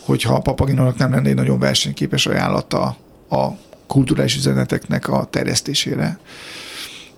hogyha 0.00 0.34
a 0.34 0.40
papagénónak 0.40 0.98
nem 0.98 1.10
lenne 1.10 1.28
egy 1.28 1.34
nagyon 1.34 1.58
versenyképes 1.58 2.26
ajánlata 2.26 2.96
a 3.30 3.46
kulturális 3.86 4.36
üzeneteknek 4.36 5.08
a 5.08 5.28
terjesztésére. 5.30 6.18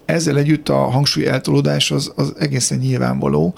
Ezzel 0.04 0.38
együtt 0.38 0.68
a 0.68 0.76
hangsúly 0.76 1.26
eltolódás 1.26 1.90
az, 1.90 2.12
az 2.16 2.32
egészen 2.38 2.78
nyilvánvaló. 2.78 3.54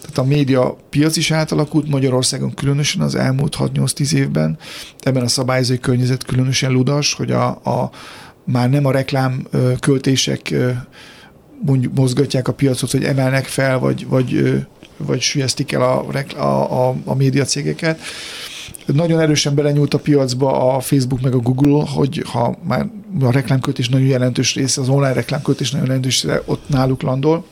Tehát 0.00 0.18
a 0.18 0.24
média 0.24 0.76
piac 0.90 1.16
is 1.16 1.30
átalakult 1.30 1.88
Magyarországon 1.88 2.54
különösen 2.54 3.00
az 3.00 3.14
elmúlt 3.14 3.56
6-8-10 3.58 4.12
évben. 4.12 4.58
Ebben 5.00 5.22
a 5.22 5.28
szabályozói 5.28 5.78
környezet 5.78 6.24
különösen 6.24 6.72
ludas, 6.72 7.14
hogy 7.14 7.30
a, 7.30 7.46
a 7.46 7.90
már 8.44 8.70
nem 8.70 8.86
a 8.86 8.90
reklám 8.90 9.46
költések 9.80 10.54
mondjuk 11.64 11.94
mozgatják 11.94 12.48
a 12.48 12.52
piacot, 12.52 12.90
hogy 12.90 13.04
emelnek 13.04 13.44
fel, 13.44 13.78
vagy, 13.78 14.06
vagy, 14.06 14.60
vagy 14.96 15.20
sülyeztik 15.20 15.72
el 15.72 15.82
a, 15.82 16.06
a, 16.36 16.88
a, 16.88 16.94
a 17.04 17.14
médiacégeket, 17.14 18.00
nagyon 18.86 19.20
erősen 19.20 19.54
belenyúlt 19.54 19.94
a 19.94 19.98
piacba 19.98 20.74
a 20.74 20.80
Facebook 20.80 21.20
meg 21.20 21.34
a 21.34 21.38
Google, 21.38 21.84
hogy 21.94 22.22
ha 22.26 22.58
már 22.62 22.88
a 23.20 23.30
reklámköltés 23.30 23.88
nagyon 23.88 24.06
jelentős 24.06 24.54
része, 24.54 24.80
az 24.80 24.88
online 24.88 25.12
reklámköltés 25.12 25.70
nagyon 25.70 25.86
jelentős 25.86 26.22
része 26.22 26.42
ott 26.44 26.68
náluk 26.68 27.02
landol. 27.02 27.44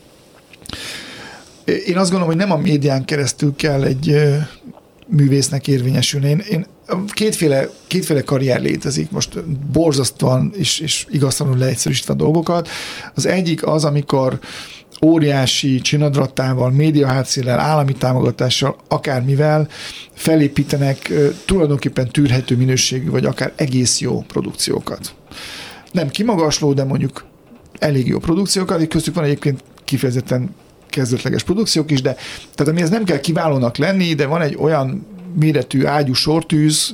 Én 1.85 1.97
azt 1.97 2.11
gondolom, 2.11 2.27
hogy 2.27 2.35
nem 2.35 2.51
a 2.51 2.57
médián 2.57 3.05
keresztül 3.05 3.55
kell 3.55 3.83
egy 3.83 4.15
művésznek 5.07 5.67
érvényesülni. 5.67 6.29
Én, 6.29 6.43
én 6.49 6.65
kétféle, 7.07 7.69
kétféle 7.87 8.21
karrier 8.21 8.61
létezik, 8.61 9.11
most 9.11 9.43
borzasztóan 9.71 10.51
és, 10.55 10.79
és 10.79 11.05
igaztalanul 11.09 11.59
leegyszerűsítve 11.59 12.13
a 12.13 12.15
dolgokat. 12.15 12.69
Az 13.13 13.25
egyik 13.25 13.67
az, 13.67 13.85
amikor 13.85 14.39
óriási 15.05 15.79
csinadrattával, 15.81 16.71
médiahátszéllel, 16.71 17.59
állami 17.59 17.93
támogatással, 17.93 18.75
akármivel 18.87 19.67
felépítenek 20.13 21.13
tulajdonképpen 21.45 22.07
tűrhető 22.07 22.57
minőségű, 22.57 23.09
vagy 23.09 23.25
akár 23.25 23.53
egész 23.55 23.99
jó 23.99 24.23
produkciókat. 24.27 25.13
Nem 25.91 26.09
kimagasló, 26.09 26.73
de 26.73 26.83
mondjuk 26.83 27.25
elég 27.79 28.07
jó 28.07 28.19
produkciókat, 28.19 28.87
köztük 28.87 29.15
van 29.15 29.23
egyébként 29.23 29.63
kifejezetten 29.85 30.55
kezdetleges 30.89 31.43
produkciók 31.43 31.91
is, 31.91 32.01
de 32.01 32.15
tehát 32.55 32.71
amihez 32.71 32.89
nem 32.89 33.03
kell 33.03 33.19
kiválónak 33.19 33.77
lenni, 33.77 34.13
de 34.13 34.25
van 34.25 34.41
egy 34.41 34.55
olyan 34.59 35.05
méretű 35.39 35.85
ágyú 35.85 36.13
sortűz, 36.13 36.93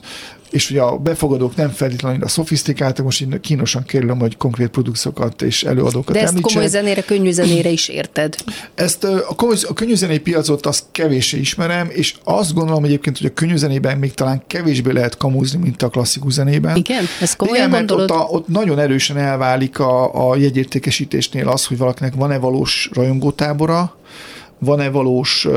és 0.50 0.70
ugye 0.70 0.82
a 0.82 0.98
befogadók 0.98 1.56
nem 1.56 1.70
feltétlenül 1.70 2.24
a 2.24 2.28
szofisztikáltak, 2.28 3.06
most 3.06 3.22
én 3.22 3.42
kínosan 3.42 3.84
kerülöm, 3.84 4.20
hogy 4.20 4.38
konkrét 4.38 4.68
produkciókat 4.68 5.42
és 5.42 5.64
előadókat 5.64 6.14
De 6.14 6.22
ezt 6.22 6.30
említsek. 6.30 6.54
komoly 6.54 6.70
zenére, 6.70 7.02
könnyű 7.02 7.32
zenére 7.32 7.70
is 7.70 7.88
érted? 7.88 8.36
Ezt 8.76 9.04
a, 9.04 9.36
komoly, 9.36 9.56
a 9.70 9.74
könnyű 9.74 9.96
zenei 9.96 10.20
piacot 10.20 10.66
azt 10.66 10.84
kevéssé 10.92 11.38
ismerem, 11.40 11.88
és 11.92 12.16
azt 12.24 12.54
gondolom 12.54 12.84
egyébként, 12.84 13.18
hogy 13.18 13.28
a 13.28 13.34
könnyű 13.34 13.56
zenében 13.56 13.98
még 13.98 14.14
talán 14.14 14.44
kevésbé 14.48 14.92
lehet 14.92 15.18
kamúzni, 15.18 15.60
mint 15.60 15.84
a 15.84 15.90
klasszikus 15.90 16.34
zenében. 16.34 16.76
Igen? 16.76 17.04
Ez 17.22 17.36
komolyan 17.36 17.68
Igen, 17.68 17.78
mert 17.78 17.88
gondolod? 17.88 18.12
Ott, 18.12 18.28
a, 18.28 18.36
ott 18.36 18.48
nagyon 18.48 18.80
erősen 18.80 19.18
elválik 19.18 19.80
a, 19.80 20.30
a 20.30 20.36
jegyértékesítésnél 20.36 21.48
az, 21.48 21.66
hogy 21.66 21.78
valakinek 21.78 22.14
van-e 22.14 22.38
valós 22.38 22.90
rajongótábora, 22.94 23.96
van-e 24.60 24.90
valós 24.90 25.48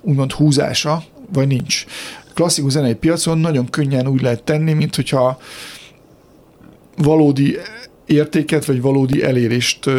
úgymond 0.00 0.32
húzása, 0.32 1.02
vagy 1.32 1.46
nincs 1.46 1.84
klasszikus 2.32 2.72
zenei 2.72 2.94
piacon 2.94 3.38
nagyon 3.38 3.70
könnyen 3.70 4.06
úgy 4.06 4.20
lehet 4.20 4.42
tenni, 4.42 4.72
mint 4.72 4.96
hogyha 4.96 5.38
valódi 6.96 7.56
értéket, 8.06 8.64
vagy 8.64 8.80
valódi 8.80 9.22
elérést 9.22 9.90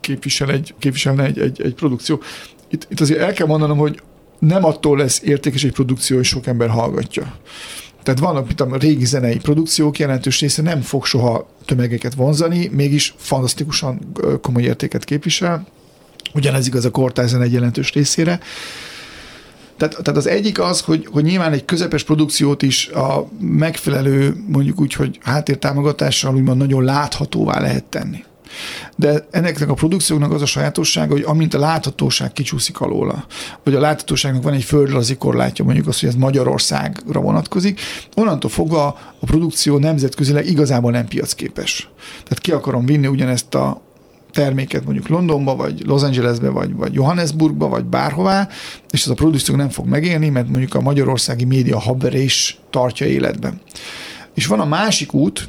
képvisel 0.00 0.50
egy, 0.50 0.74
képviselne 0.78 1.24
egy, 1.24 1.38
egy, 1.38 1.60
egy 1.62 1.74
produkció. 1.74 2.22
Itt, 2.68 2.86
itt 2.90 3.00
azért 3.00 3.20
el 3.20 3.32
kell 3.32 3.46
mondanom, 3.46 3.78
hogy 3.78 4.02
nem 4.38 4.64
attól 4.64 4.96
lesz 4.96 5.20
értékes 5.24 5.64
egy 5.64 5.72
produkció, 5.72 6.16
hogy 6.16 6.24
sok 6.24 6.46
ember 6.46 6.68
hallgatja. 6.68 7.36
Tehát 8.02 8.20
vannak, 8.20 8.46
mint 8.46 8.60
a 8.60 8.76
régi 8.76 9.04
zenei 9.04 9.36
produkciók, 9.36 9.98
jelentős 9.98 10.40
része 10.40 10.62
nem 10.62 10.80
fog 10.80 11.04
soha 11.04 11.48
tömegeket 11.64 12.14
vonzani, 12.14 12.70
mégis 12.72 13.14
fantasztikusan 13.16 14.12
komoly 14.42 14.62
értéket 14.62 15.04
képvisel. 15.04 15.66
Ugyanez 16.34 16.66
igaz 16.66 16.84
a 16.84 16.90
kortárs 16.90 17.32
egy 17.32 17.52
jelentős 17.52 17.92
részére. 17.92 18.40
Tehát, 19.76 19.96
tehát 20.02 20.16
az 20.16 20.26
egyik 20.26 20.60
az, 20.60 20.80
hogy, 20.80 21.08
hogy 21.12 21.24
nyilván 21.24 21.52
egy 21.52 21.64
közepes 21.64 22.02
produkciót 22.02 22.62
is 22.62 22.88
a 22.88 23.28
megfelelő, 23.40 24.36
mondjuk 24.48 24.80
úgy, 24.80 24.92
hogy 24.92 25.18
háttértámogatással 25.22 26.34
úgymond 26.34 26.58
nagyon 26.58 26.84
láthatóvá 26.84 27.60
lehet 27.60 27.84
tenni. 27.84 28.24
De 28.96 29.26
ennek 29.30 29.68
a 29.68 29.74
produkcióknak 29.74 30.32
az 30.32 30.42
a 30.42 30.46
sajátossága, 30.46 31.12
hogy 31.12 31.22
amint 31.26 31.54
a 31.54 31.58
láthatóság 31.58 32.32
kicsúszik 32.32 32.80
alóla, 32.80 33.26
vagy 33.64 33.74
a 33.74 33.80
láthatóságnak 33.80 34.42
van 34.42 34.52
egy 34.52 34.64
földrajzi 34.64 35.16
korlátja, 35.16 35.64
mondjuk 35.64 35.86
az, 35.86 36.00
hogy 36.00 36.08
ez 36.08 36.14
Magyarországra 36.14 37.20
vonatkozik, 37.20 37.80
onnantól 38.14 38.50
fogva 38.50 38.86
a 39.20 39.26
produkció 39.26 39.78
nemzetközileg 39.78 40.46
igazából 40.46 40.90
nem 40.90 41.06
piacképes. 41.06 41.88
Tehát 42.22 42.38
ki 42.38 42.52
akarom 42.52 42.86
vinni 42.86 43.06
ugyanezt 43.06 43.54
a 43.54 43.84
terméket 44.36 44.84
mondjuk 44.84 45.08
Londonba, 45.08 45.56
vagy 45.56 45.82
Los 45.86 46.02
Angelesbe, 46.02 46.48
vagy, 46.48 46.74
vagy 46.74 46.94
Johannesburgba, 46.94 47.68
vagy 47.68 47.84
bárhová, 47.84 48.48
és 48.90 49.02
ez 49.02 49.08
a 49.08 49.14
produkció 49.14 49.54
nem 49.54 49.68
fog 49.68 49.86
megélni, 49.86 50.28
mert 50.28 50.48
mondjuk 50.48 50.74
a 50.74 50.80
magyarországi 50.80 51.44
média 51.44 51.78
habverés 51.78 52.58
tartja 52.70 53.06
életben. 53.06 53.60
És 54.34 54.46
van 54.46 54.60
a 54.60 54.64
másik 54.64 55.12
út, 55.12 55.48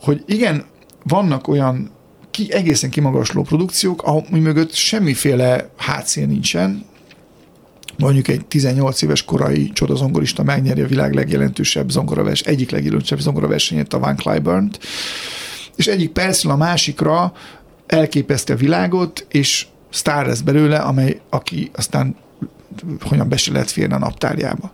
hogy 0.00 0.22
igen, 0.26 0.64
vannak 1.04 1.48
olyan 1.48 1.90
ki, 2.30 2.52
egészen 2.52 2.90
kimagasló 2.90 3.42
produkciók, 3.42 4.02
ahol 4.02 4.24
mögött 4.30 4.72
semmiféle 4.72 5.70
hátszél 5.76 6.26
nincsen, 6.26 6.84
mondjuk 7.96 8.28
egy 8.28 8.46
18 8.46 9.02
éves 9.02 9.24
korai 9.24 9.70
csodazongorista 9.72 10.42
megnyeri 10.42 10.80
a 10.80 10.86
világ 10.86 11.14
legjelentősebb 11.14 11.90
zongoravers, 11.90 12.40
egyik 12.40 12.70
legjelentősebb 12.70 13.20
zongoraversenyét, 13.20 13.92
a 13.92 13.98
Van 13.98 14.16
Cliburn-t, 14.16 14.78
és 15.80 15.86
egyik 15.86 16.10
percről 16.10 16.52
a 16.52 16.56
másikra 16.56 17.32
elképeszte 17.86 18.52
a 18.52 18.56
világot, 18.56 19.26
és 19.30 19.66
sztár 19.90 20.26
lesz 20.26 20.40
belőle, 20.40 20.78
amely, 20.78 21.20
aki 21.30 21.70
aztán 21.74 22.16
hogyan 23.00 23.28
be 23.28 23.36
se 23.36 23.52
lehet 23.52 23.70
férni 23.70 23.94
a 23.94 23.98
naptárjába. 23.98 24.72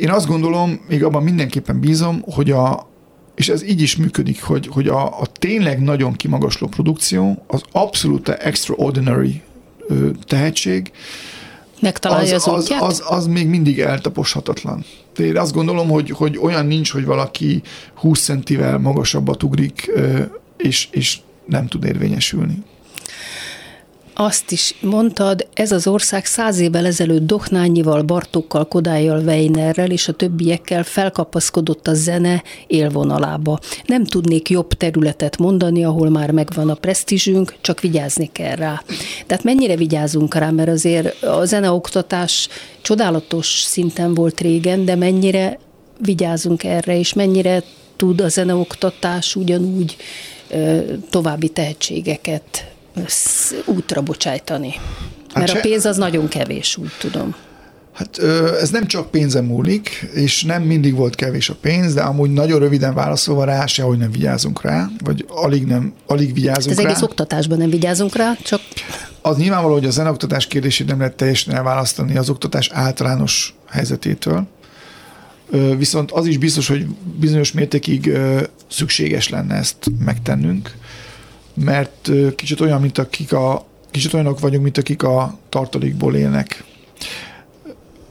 Én 0.00 0.10
azt 0.10 0.26
gondolom, 0.26 0.80
még 0.88 1.04
abban 1.04 1.22
mindenképpen 1.22 1.80
bízom, 1.80 2.22
hogy 2.30 2.50
a, 2.50 2.88
és 3.34 3.48
ez 3.48 3.62
így 3.62 3.80
is 3.80 3.96
működik, 3.96 4.42
hogy, 4.42 4.66
hogy 4.66 4.88
a, 4.88 5.20
a 5.20 5.26
tényleg 5.26 5.82
nagyon 5.82 6.12
kimagasló 6.12 6.68
produkció, 6.68 7.44
az 7.46 7.62
abszolút 7.72 8.28
extraordinary 8.28 9.42
tehetség, 10.26 10.92
Megtalálja 11.80 12.34
az, 12.34 12.48
az, 12.48 12.70
az, 12.70 12.76
az, 12.80 13.02
az 13.06 13.26
még 13.26 13.46
mindig 13.46 13.80
eltaposhatatlan. 13.80 14.84
De 15.16 15.24
én 15.24 15.36
azt 15.36 15.52
gondolom, 15.52 15.88
hogy, 15.88 16.10
hogy 16.10 16.38
olyan 16.38 16.66
nincs, 16.66 16.92
hogy 16.92 17.04
valaki 17.04 17.62
20 17.94 18.24
centivel 18.24 18.78
magasabbat 18.78 19.42
ugrik, 19.42 19.90
és, 20.56 20.88
és 20.90 21.18
nem 21.46 21.66
tud 21.66 21.84
érvényesülni 21.84 22.64
azt 24.20 24.50
is 24.50 24.74
mondtad, 24.80 25.48
ez 25.54 25.72
az 25.72 25.86
ország 25.86 26.26
száz 26.26 26.58
évvel 26.58 26.86
ezelőtt 26.86 27.26
Dohnányival, 27.26 28.02
Bartókkal, 28.02 28.68
Kodályjal, 28.68 29.22
Weinerrel 29.24 29.90
és 29.90 30.08
a 30.08 30.12
többiekkel 30.12 30.82
felkapaszkodott 30.84 31.88
a 31.88 31.94
zene 31.94 32.42
élvonalába. 32.66 33.58
Nem 33.86 34.04
tudnék 34.04 34.48
jobb 34.48 34.72
területet 34.72 35.38
mondani, 35.38 35.84
ahol 35.84 36.08
már 36.08 36.30
megvan 36.30 36.70
a 36.70 36.74
presztízsünk, 36.74 37.54
csak 37.60 37.80
vigyázni 37.80 38.30
kell 38.32 38.54
rá. 38.54 38.82
Tehát 39.26 39.44
mennyire 39.44 39.76
vigyázunk 39.76 40.34
rá, 40.34 40.50
mert 40.50 40.68
azért 40.68 41.22
a 41.22 41.44
zeneoktatás 41.44 42.48
csodálatos 42.82 43.46
szinten 43.46 44.14
volt 44.14 44.40
régen, 44.40 44.84
de 44.84 44.94
mennyire 44.94 45.58
vigyázunk 45.98 46.64
erre, 46.64 46.98
és 46.98 47.12
mennyire 47.12 47.62
tud 47.96 48.20
a 48.20 48.28
zeneoktatás 48.28 49.36
ugyanúgy 49.36 49.96
további 51.10 51.48
tehetségeket 51.48 52.69
útra 53.64 54.00
bocsájtani. 54.00 54.74
Hát 55.34 55.46
Mert 55.46 55.58
a 55.58 55.60
pénz 55.60 55.84
az 55.84 55.96
nagyon 55.96 56.28
kevés, 56.28 56.76
úgy 56.76 56.90
tudom. 56.98 57.34
Hát 57.92 58.18
ez 58.60 58.70
nem 58.70 58.86
csak 58.86 59.10
pénzem 59.10 59.44
múlik, 59.44 60.08
és 60.14 60.44
nem 60.44 60.62
mindig 60.62 60.94
volt 60.94 61.14
kevés 61.14 61.48
a 61.48 61.54
pénz, 61.60 61.94
de 61.94 62.00
amúgy 62.00 62.32
nagyon 62.32 62.58
röviden 62.58 62.94
válaszolva 62.94 63.44
rá, 63.44 63.66
sehogy 63.66 63.98
nem 63.98 64.10
vigyázunk 64.10 64.62
rá, 64.62 64.90
vagy 65.04 65.24
alig, 65.28 65.66
nem, 65.66 65.92
alig 66.06 66.34
vigyázunk 66.34 66.68
hát 66.68 66.78
az 66.78 66.82
rá. 66.84 66.90
egész 66.90 67.02
oktatásban 67.02 67.58
nem 67.58 67.70
vigyázunk 67.70 68.16
rá, 68.16 68.36
csak... 68.42 68.60
Az 69.22 69.36
nyilvánvaló, 69.36 69.74
hogy 69.74 69.84
a 69.84 69.90
zeneoktatás 69.90 70.46
kérdését 70.46 70.86
nem 70.86 70.98
lehet 70.98 71.14
teljesen 71.14 71.54
elválasztani 71.54 72.16
az 72.16 72.30
oktatás 72.30 72.70
általános 72.72 73.54
helyzetétől. 73.68 74.46
Viszont 75.76 76.10
az 76.10 76.26
is 76.26 76.38
biztos, 76.38 76.68
hogy 76.68 76.86
bizonyos 77.18 77.52
mértékig 77.52 78.18
szükséges 78.70 79.28
lenne 79.28 79.54
ezt 79.54 79.90
megtennünk, 80.04 80.74
mert 81.54 82.10
kicsit 82.36 82.60
olyan, 82.60 82.80
mint 82.80 82.98
akik 82.98 83.32
a, 83.32 83.66
kicsit 83.90 84.12
olyanok 84.14 84.40
vagyunk, 84.40 84.62
mint 84.62 84.78
akik 84.78 85.02
a 85.02 85.38
tartalékból 85.48 86.14
élnek. 86.14 86.64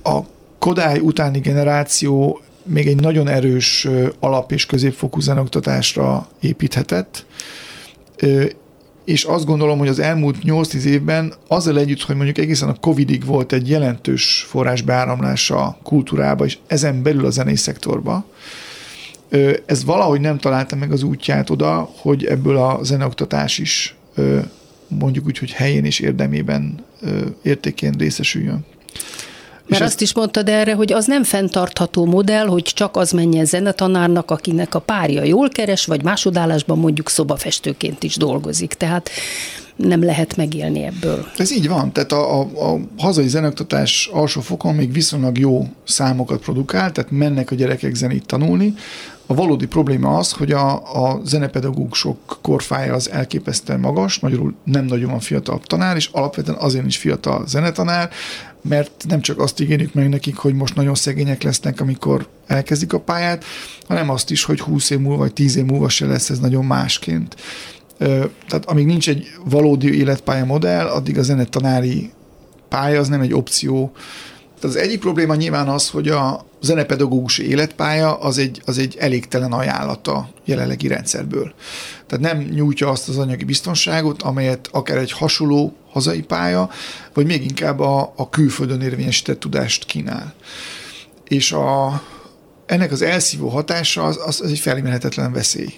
A 0.04 0.20
Kodály 0.60 1.00
utáni 1.00 1.40
generáció 1.40 2.42
még 2.64 2.88
egy 2.88 3.00
nagyon 3.00 3.28
erős 3.28 3.88
alap- 4.20 4.52
és 4.52 4.66
középfokú 4.66 5.20
zenoktatásra 5.20 6.28
építhetett, 6.42 7.26
és 9.06 9.24
azt 9.24 9.46
gondolom, 9.46 9.78
hogy 9.78 9.88
az 9.88 10.00
elmúlt 10.00 10.36
8-10 10.44 10.84
évben 10.84 11.34
azzal 11.48 11.80
együtt, 11.80 12.02
hogy 12.02 12.16
mondjuk 12.16 12.38
egészen 12.38 12.70
a 12.70 12.74
Covidig 12.74 13.26
volt 13.26 13.54
egy 13.54 13.70
jelentős 13.70 14.46
forrásbeáramlása 14.50 15.62
a 15.62 15.78
kultúrába, 15.84 16.46
és 16.46 16.58
ezen 16.68 17.04
belül 17.04 17.26
a 17.26 17.30
zenei 17.30 17.56
szektorba, 17.56 18.26
ez 19.66 19.84
valahogy 19.84 20.22
nem 20.22 20.38
találta 20.38 20.76
meg 20.76 20.92
az 20.92 21.04
útját 21.04 21.50
oda, 21.50 21.92
hogy 21.96 22.26
ebből 22.26 22.58
a 22.58 22.80
zeneoktatás 22.84 23.58
is 23.58 23.96
mondjuk 24.88 25.26
úgy, 25.26 25.38
hogy 25.38 25.52
helyén 25.52 25.86
és 25.86 26.00
érdemében 26.00 26.86
értékén 27.42 27.96
részesüljön. 27.98 28.66
Mert 29.68 29.84
azt 29.84 30.02
is 30.02 30.14
mondtad 30.14 30.50
erre, 30.50 30.74
hogy 30.74 30.94
az 30.94 31.06
nem 31.06 31.24
fenntartható 31.24 32.06
modell, 32.06 32.46
hogy 32.46 32.64
csak 32.64 32.98
az 32.98 33.12
menjen 33.12 33.46
zenetanárnak, 33.46 34.32
akinek 34.32 34.76
a 34.76 34.80
párja 34.80 35.24
jól 35.24 35.50
keres, 35.50 35.86
vagy 35.86 36.04
másodállásban 36.04 36.80
mondjuk 36.80 37.10
szobafestőként 37.10 38.04
is 38.04 38.16
dolgozik. 38.16 38.74
Tehát 38.74 39.10
nem 39.84 40.04
lehet 40.04 40.36
megélni 40.36 40.84
ebből. 40.84 41.26
Ez 41.38 41.52
így 41.52 41.68
van, 41.68 41.92
tehát 41.92 42.12
a, 42.12 42.40
a, 42.40 42.72
a 42.72 42.80
hazai 42.98 43.28
zenektatás 43.28 44.10
alsó 44.14 44.42
fokon 44.42 44.76
még 44.76 44.94
viszonylag 44.94 45.38
jó 45.38 45.68
számokat 45.84 46.42
produkál, 46.42 46.92
tehát 46.92 47.12
mennek 47.12 47.52
a 47.52 47.56
gyerekek 47.56 47.96
zenét 47.96 48.26
tanulni. 48.26 48.74
A 49.26 49.34
valódi 49.34 49.66
probléma 49.66 50.18
az, 50.18 50.32
hogy 50.32 50.52
a, 50.52 50.72
a 51.08 51.22
zenepedagógusok 51.26 52.40
korfája 52.42 52.94
az 52.94 53.12
elképesztően 53.12 53.80
magas, 53.80 54.20
magyarul 54.20 54.56
nem 54.64 54.86
nagyon 54.86 55.10
van 55.10 55.20
fiatal 55.20 55.60
tanár, 55.66 55.96
és 55.96 56.10
alapvetően 56.12 56.58
azért 56.58 56.86
is 56.86 56.98
fiatal 56.98 57.48
zenetanár, 57.48 58.10
mert 58.62 58.92
nem 59.08 59.22
csak 59.22 59.40
azt 59.40 59.60
ígérjük 59.60 59.94
meg 59.94 60.10
nekik, 60.10 60.36
hogy 60.36 60.54
most 60.54 60.76
nagyon 60.76 60.96
szegények 60.96 61.44
lesznek, 61.44 61.82
amikor 61.82 62.28
elkezdik 62.48 62.94
a 62.94 63.00
pályát, 63.00 63.44
hanem 63.88 64.10
azt 64.10 64.32
is, 64.32 64.44
hogy 64.44 64.60
20 64.60 64.90
év 64.90 65.00
múlva 65.00 65.18
vagy 65.18 65.34
10 65.34 65.56
év 65.56 65.66
múlva 65.66 65.90
se 65.90 66.06
lesz 66.06 66.30
ez 66.30 66.40
nagyon 66.40 66.66
másként. 66.66 67.36
Tehát 68.48 68.66
amíg 68.66 68.86
nincs 68.86 69.10
egy 69.10 69.28
valódi 69.46 69.98
életpálya 69.98 70.46
modell, 70.46 70.86
addig 70.86 71.18
a 71.18 71.22
zenetanári 71.22 72.12
pálya 72.70 73.00
az 73.00 73.08
nem 73.08 73.22
egy 73.22 73.34
opció. 73.34 73.92
Tehát 74.60 74.76
az 74.76 74.82
egyik 74.82 75.00
probléma 75.00 75.36
nyilván 75.36 75.68
az, 75.68 75.90
hogy 75.90 76.08
a 76.08 76.46
zenepedagógus 76.62 77.38
életpálya 77.38 78.20
az 78.20 78.38
egy, 78.38 78.62
az 78.66 78.78
egy 78.78 78.96
elégtelen 79.00 79.52
ajánlata 79.52 80.30
jelenlegi 80.46 80.88
rendszerből. 80.88 81.54
Tehát 82.08 82.34
nem 82.34 82.38
nyújtja 82.38 82.90
azt 82.90 83.10
az 83.10 83.18
anyagi 83.18 83.44
biztonságot, 83.44 84.22
amelyet 84.22 84.70
akár 84.72 84.98
egy 84.98 85.12
hasonló 85.12 85.76
hazai 85.92 86.22
pálya, 86.22 86.70
vagy 87.14 87.26
még 87.26 87.44
inkább 87.44 87.80
a, 87.80 88.14
a 88.16 88.30
külföldön 88.30 88.82
érvényesített 88.82 89.40
tudást 89.40 89.86
kínál. 89.86 90.34
És 91.28 91.52
a, 91.52 92.02
ennek 92.66 92.92
az 92.92 93.02
elszívó 93.02 93.48
hatása 93.48 94.04
az, 94.04 94.20
az, 94.26 94.42
az 94.42 94.52
egy 94.52 94.60
felismerhetetlen 94.60 95.32
veszély. 95.32 95.74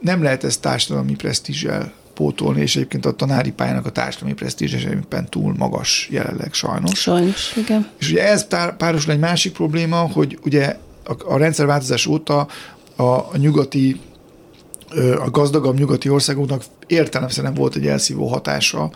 Nem 0.00 0.22
lehet 0.22 0.44
ezt 0.44 0.60
társadalmi 0.60 1.14
presztízsel 1.14 1.92
pótolni, 2.14 2.60
és 2.60 2.76
egyébként 2.76 3.06
a 3.06 3.12
tanári 3.12 3.52
pályának 3.52 3.86
a 3.86 3.90
társadalmi 3.90 4.34
presztízse 4.34 4.90
éppen 4.90 5.28
túl 5.28 5.54
magas 5.56 6.08
jelenleg 6.10 6.52
sajnos. 6.52 6.98
Sajnos, 6.98 7.56
igen. 7.56 7.88
És 7.98 8.10
ugye 8.10 8.28
ez 8.28 8.46
párosul 8.76 9.12
egy 9.12 9.18
másik 9.18 9.52
probléma, 9.52 9.96
hogy 9.96 10.38
ugye 10.44 10.76
a, 11.04 11.32
a 11.32 11.36
rendszerváltozás 11.36 12.06
óta 12.06 12.46
a, 12.96 13.02
a 13.02 13.36
nyugati 13.36 14.00
a 15.18 15.30
gazdagabb 15.30 15.78
nyugati 15.78 16.08
országoknak 16.08 16.64
értelemszerűen 16.86 17.54
volt 17.54 17.76
egy 17.76 17.86
elszívó 17.86 18.26
hatása, 18.26 18.90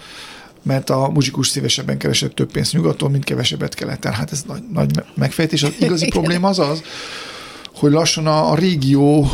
mert 0.63 0.91
a 0.91 1.09
muzsikus 1.09 1.49
szívesebben 1.49 1.99
keresett 1.99 2.35
több 2.35 2.53
pénzt 2.53 2.73
nyugaton, 2.73 3.11
mint 3.11 3.25
kevesebbet 3.25 3.75
keleten. 3.75 4.13
Hát 4.13 4.33
ez 4.33 4.43
nagy, 4.47 4.63
nagy 4.73 4.91
megfejtés. 5.15 5.63
Az 5.63 5.75
igazi 5.81 6.09
probléma 6.17 6.49
az 6.49 6.59
az, 6.59 6.83
hogy 7.75 7.93
lassan 7.93 8.27
a, 8.27 8.51
a 8.51 8.55
régió 8.55 9.31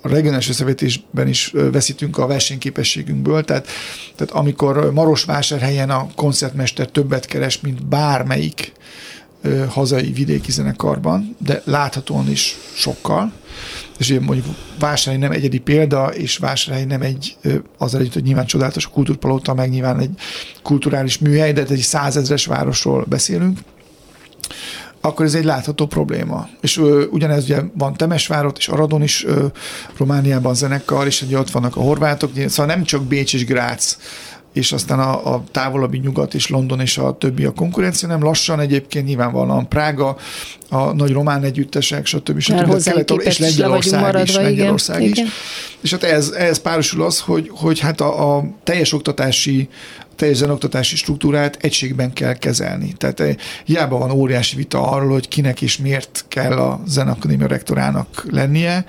a 0.00 0.08
regionális 0.08 0.48
összevetésben 0.48 1.28
is 1.28 1.52
veszítünk 1.72 2.18
a 2.18 2.26
versenyképességünkből, 2.26 3.44
tehát, 3.44 3.66
tehát 4.16 4.34
amikor 4.34 4.92
Marosvásárhelyen 4.92 5.90
a 5.90 6.08
koncertmester 6.14 6.86
többet 6.86 7.26
keres, 7.26 7.60
mint 7.60 7.86
bármelyik 7.86 8.72
hazai 9.68 10.12
vidéki 10.12 10.52
zenekarban, 10.52 11.36
de 11.38 11.62
láthatóan 11.64 12.30
is 12.30 12.56
sokkal, 12.74 13.32
és 13.98 14.10
ugye 14.10 14.20
mondjuk 14.20 14.46
Vásárhely 14.78 15.22
nem 15.22 15.32
egyedi 15.32 15.58
példa, 15.58 16.06
és 16.06 16.36
Vásárhely 16.36 16.84
nem 16.84 17.02
egy, 17.02 17.36
azzal 17.78 18.00
együtt, 18.00 18.12
hogy 18.12 18.22
nyilván 18.22 18.46
csodálatos 18.46 18.88
kultúrpalota, 18.88 19.54
meg 19.54 19.70
nyilván 19.70 20.00
egy 20.00 20.10
kulturális 20.62 21.18
műhely, 21.18 21.52
de 21.52 21.64
egy 21.68 21.78
százezres 21.78 22.46
városról 22.46 23.04
beszélünk, 23.08 23.58
akkor 25.00 25.24
ez 25.24 25.34
egy 25.34 25.44
látható 25.44 25.86
probléma. 25.86 26.48
És 26.60 26.76
ö, 26.76 27.04
ugyanez 27.10 27.44
ugye 27.44 27.60
van 27.74 27.94
Temesvárot 27.94 28.58
és 28.58 28.68
Aradon 28.68 29.02
is 29.02 29.24
ö, 29.24 29.46
Romániában 29.96 30.54
zenekar, 30.54 31.06
és 31.06 31.22
ugye 31.22 31.38
ott 31.38 31.50
vannak 31.50 31.76
a 31.76 31.80
horvátok, 31.80 32.30
szóval 32.46 32.74
nem 32.74 32.84
csak 32.84 33.02
Bécs 33.02 33.34
és 33.34 33.44
Grác 33.44 33.96
és 34.52 34.72
aztán 34.72 34.98
a, 34.98 35.34
a 35.34 35.44
távolabbi 35.50 35.98
nyugat 35.98 36.34
és 36.34 36.48
London 36.48 36.80
és 36.80 36.98
a 36.98 37.16
többi 37.18 37.44
a 37.44 37.52
konkurencia, 37.52 38.08
nem 38.08 38.22
lassan 38.22 38.60
egyébként 38.60 39.06
nyilvánvalóan 39.06 39.68
Prága, 39.68 40.16
a 40.68 40.92
nagy 40.92 41.12
román 41.12 41.42
együttesek, 41.42 42.06
stb. 42.06 42.38
stb. 42.38 42.80
stb. 42.80 43.20
és 43.24 43.38
Lengyelország 43.38 44.00
maradva, 44.00 44.22
is, 44.22 44.34
Lengyelország 44.34 45.00
igen, 45.00 45.12
is. 45.12 45.18
Igen. 45.18 45.30
És 45.80 45.90
hát 45.90 46.02
ez, 46.02 46.30
ez 46.30 46.58
párosul 46.58 47.02
az, 47.02 47.20
hogy, 47.20 47.50
hogy 47.54 47.78
hát 47.78 48.00
a, 48.00 48.36
a 48.36 48.44
teljes 48.64 48.92
oktatási 48.92 49.68
teljes 50.18 50.36
zenoktatási 50.36 50.96
struktúrát 50.96 51.56
egységben 51.60 52.12
kell 52.12 52.34
kezelni. 52.34 52.92
Tehát 52.92 53.20
eh, 53.20 53.34
hiába 53.64 53.98
van 53.98 54.10
óriási 54.10 54.56
vita 54.56 54.90
arról, 54.90 55.12
hogy 55.12 55.28
kinek 55.28 55.62
és 55.62 55.78
miért 55.78 56.24
kell 56.28 56.52
a 56.52 56.80
zenakadémia 56.86 57.46
rektorának 57.46 58.26
lennie. 58.30 58.84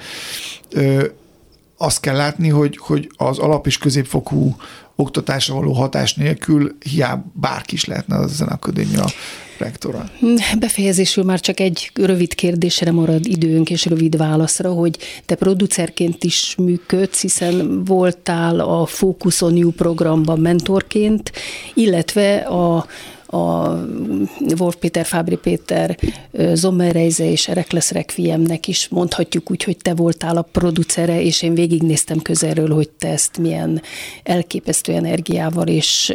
Azt 1.78 2.00
kell 2.00 2.16
látni, 2.16 2.50
hogy, 2.50 2.78
hogy 2.78 3.12
az 3.18 3.38
alap- 3.38 3.68
és 3.68 3.78
középfokú 3.78 4.56
oktatásra 4.96 5.54
való 5.54 5.74
hatás 5.74 6.14
nélkül 6.14 6.78
hiába 6.80 7.26
bárki 7.34 7.74
is 7.74 7.86
lehetne 7.86 8.16
a 8.16 8.28
zenakadémia 8.28 9.06
rektora. 9.60 10.10
Befejezésül 10.60 11.24
már 11.24 11.40
csak 11.40 11.60
egy 11.60 11.92
rövid 11.94 12.36
kérdésre 12.36 12.92
marad 12.92 13.26
időnk 13.26 13.70
és 13.70 13.86
rövid 13.86 14.18
válaszra, 14.18 14.72
hogy 14.72 14.98
te 15.26 15.36
producerként 15.36 16.24
is 16.24 16.56
működsz, 16.58 17.22
hiszen 17.22 17.84
voltál 17.84 18.60
a 18.60 18.86
Focus 18.86 19.42
on 19.42 19.56
You 19.56 19.72
programban 19.72 20.40
mentorként, 20.40 21.32
illetve 21.74 22.36
a 22.36 22.86
a 23.32 23.76
Wolf 24.58 24.76
Péter, 24.76 25.06
Fábri 25.06 25.36
Péter, 25.36 25.98
Zommerreize 26.54 27.32
és 27.32 27.48
Erekles 27.48 27.92
Requiemnek 27.92 28.68
is 28.68 28.88
mondhatjuk 28.88 29.52
úgy, 29.52 29.64
hogy 29.64 29.78
te 29.78 29.94
voltál 29.94 30.38
a 30.38 30.42
producere, 30.42 31.22
és 31.22 31.42
én 31.42 31.54
végignéztem 31.54 32.20
közelről, 32.20 32.74
hogy 32.74 32.90
te 32.90 33.08
ezt 33.08 33.38
milyen 33.38 33.82
elképesztő 34.24 34.94
energiával 34.94 35.68
és 35.68 36.14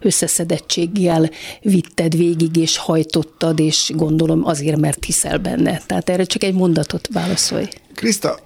összeszedettséggel 0.00 1.30
vitted 1.62 2.16
végig, 2.16 2.56
és 2.56 2.76
hajtottad, 2.76 3.58
és 3.58 3.92
gondolom 3.94 4.46
azért, 4.46 4.80
mert 4.80 5.04
hiszel 5.04 5.38
benne. 5.38 5.80
Tehát 5.86 6.08
erre 6.08 6.24
csak 6.24 6.42
egy 6.42 6.54
mondatot 6.54 7.08
válaszolj. 7.12 7.68
Krista, 7.94 8.38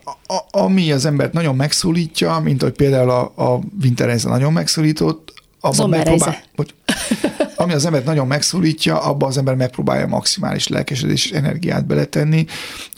ami 0.51 0.93
az 0.93 1.05
embert 1.05 1.33
nagyon 1.33 1.57
megszólítja, 1.57 2.39
mint 2.39 2.63
hogy 2.63 2.73
például 2.73 3.11
a, 3.11 3.33
a 3.37 3.61
Winterreise 3.83 4.29
nagyon 4.29 4.53
megszólított, 4.53 5.28
abban 5.61 5.89
megpróbál, 5.89 6.43
hogy, 6.57 6.75
ami 7.57 7.73
az 7.73 7.87
embert 7.87 8.05
nagyon 8.05 8.27
megszólítja, 8.27 9.03
abba 9.03 9.27
az 9.27 9.39
ember 9.39 9.55
megpróbálja 9.55 10.07
maximális 10.07 10.69
lelkesedés 10.69 11.25
és 11.25 11.33
energiát 11.33 11.87
beletenni. 11.87 12.47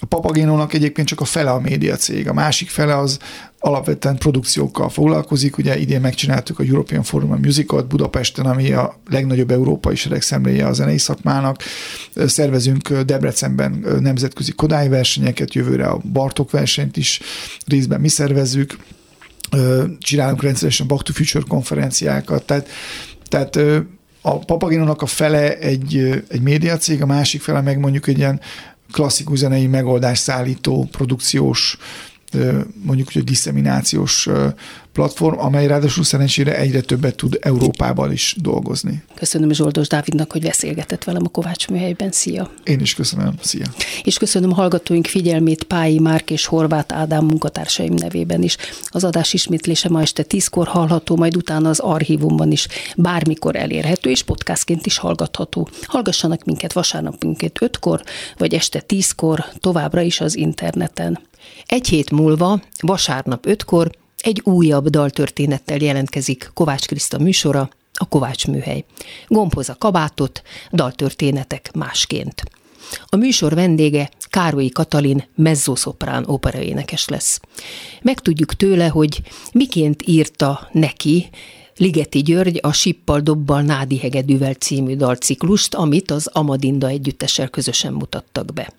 A 0.01 0.07
Papagénónak 0.07 0.75
egyébként 0.75 1.09
csak 1.09 1.21
a 1.21 1.25
fele 1.25 1.51
a 1.51 1.61
média 1.61 1.97
cég, 1.97 2.29
a 2.29 2.33
másik 2.33 2.69
fele 2.69 2.97
az 2.97 3.19
alapvetően 3.59 4.17
produkciókkal 4.17 4.89
foglalkozik. 4.89 5.59
Ugye 5.59 5.79
idén 5.79 6.01
megcsináltuk 6.01 6.59
a 6.59 6.63
European 6.63 7.03
Forum 7.03 7.39
Musicot 7.43 7.87
Budapesten, 7.87 8.47
ami 8.47 8.73
a 8.73 9.01
legnagyobb 9.11 9.51
európai 9.51 9.95
seregszemléje 9.95 10.67
a 10.67 10.73
zenei 10.73 10.99
szakmának. 10.99 11.63
Szervezünk 12.15 12.93
Debrecenben 12.93 13.85
nemzetközi 14.01 14.53
Kodály 14.53 14.89
versenyeket, 14.89 15.55
jövőre 15.55 15.87
a 15.87 16.01
Bartok 16.13 16.51
versenyt 16.51 16.97
is 16.97 17.21
részben 17.67 18.01
mi 18.01 18.09
szervezzük. 18.09 18.77
Csinálunk 19.99 20.43
rendszeresen 20.43 20.87
Back 20.87 21.03
to 21.03 21.13
Future 21.13 21.45
konferenciákat, 21.49 22.45
tehát, 22.45 22.69
tehát 23.29 23.57
a 24.21 24.39
Papaginónak 24.39 25.03
a 25.03 25.07
fele 25.07 25.59
egy, 25.59 26.23
egy 26.29 26.41
médiacég, 26.41 27.03
a 27.03 27.07
másik 27.07 27.41
fele 27.41 27.61
meg 27.61 27.79
mondjuk 27.79 28.07
egy 28.07 28.19
ilyen 28.19 28.41
klasszikus 28.93 29.39
zenei 29.39 29.67
megoldás 29.67 30.19
szállító, 30.19 30.89
produkciós 30.91 31.79
mondjuk 32.83 33.13
hogy 33.13 33.25
diszeminációs 33.25 34.29
platform, 34.93 35.39
amely 35.39 35.67
ráadásul 35.67 36.05
szerencsére 36.05 36.57
egyre 36.57 36.81
többet 36.81 37.17
tud 37.17 37.39
Európában 37.41 38.13
is 38.13 38.37
dolgozni. 38.39 39.03
Köszönöm 39.15 39.53
Zsoldos 39.53 39.89
Dávidnak, 39.89 40.33
hogy 40.33 40.43
beszélgetett 40.43 41.05
velem 41.05 41.23
a 41.25 41.29
Kovács 41.29 41.69
műhelyben. 41.69 42.11
Szia! 42.13 42.51
Én 42.65 42.81
is 42.81 42.95
köszönöm. 42.95 43.35
Szia! 43.41 43.67
És 44.03 44.19
köszönöm 44.19 44.51
hallgatóink 44.51 45.07
figyelmét 45.07 45.63
Pályi 45.63 45.99
Márk 45.99 46.31
és 46.31 46.47
Horváth 46.47 46.97
Ádám 46.97 47.25
munkatársaim 47.25 47.95
nevében 47.95 48.43
is. 48.43 48.57
Az 48.89 49.05
adás 49.05 49.33
ismétlése 49.33 49.89
ma 49.89 50.01
este 50.01 50.23
tízkor 50.23 50.67
hallható, 50.67 51.17
majd 51.17 51.37
utána 51.37 51.69
az 51.69 51.79
archívumban 51.79 52.51
is 52.51 52.67
bármikor 52.97 53.57
elérhető, 53.57 54.11
és 54.11 54.23
podcastként 54.23 54.87
is 54.87 54.99
hallgatható. 54.99 55.69
Hallgassanak 55.83 56.45
minket 56.45 56.73
vasárnap 56.73 57.25
minket 57.25 57.63
ötkor, 57.63 58.03
vagy 58.37 58.55
este 58.55 58.81
tízkor, 58.81 59.45
továbbra 59.59 60.01
is 60.01 60.21
az 60.21 60.37
interneten. 60.37 61.29
Egy 61.67 61.89
hét 61.89 62.11
múlva, 62.11 62.61
vasárnap 62.81 63.47
ötkor 63.47 63.91
egy 64.19 64.41
újabb 64.45 64.89
daltörténettel 64.89 65.77
jelentkezik 65.77 66.51
Kovács 66.55 66.87
Kriszta 66.87 67.19
műsora, 67.19 67.71
a 67.95 68.05
Kovács 68.09 68.47
műhely. 68.47 68.85
Gombhoz 69.29 69.69
a 69.69 69.77
kabátot, 69.79 70.43
daltörténetek 70.73 71.71
másként. 71.75 72.43
A 73.05 73.17
műsor 73.17 73.55
vendége 73.55 74.11
Károlyi 74.31 74.69
Katalin 74.69 75.25
mezzoszoprán 75.35 76.25
operaénekes 76.27 77.09
lesz. 77.09 77.41
Megtudjuk 78.03 78.55
tőle, 78.55 78.89
hogy 78.89 79.23
miként 79.53 80.03
írta 80.07 80.69
neki 80.73 81.29
Ligeti 81.77 82.23
György 82.23 82.59
a 82.63 82.73
Sippal 82.73 83.21
Dobbal 83.21 83.63
Nádi 83.63 83.99
Hegedűvel 83.99 84.55
című 84.55 84.97
dalciklust, 84.97 85.75
amit 85.75 86.11
az 86.11 86.27
Amadinda 86.27 86.89
együttessel 86.89 87.49
közösen 87.49 87.93
mutattak 87.93 88.53
be. 88.53 88.73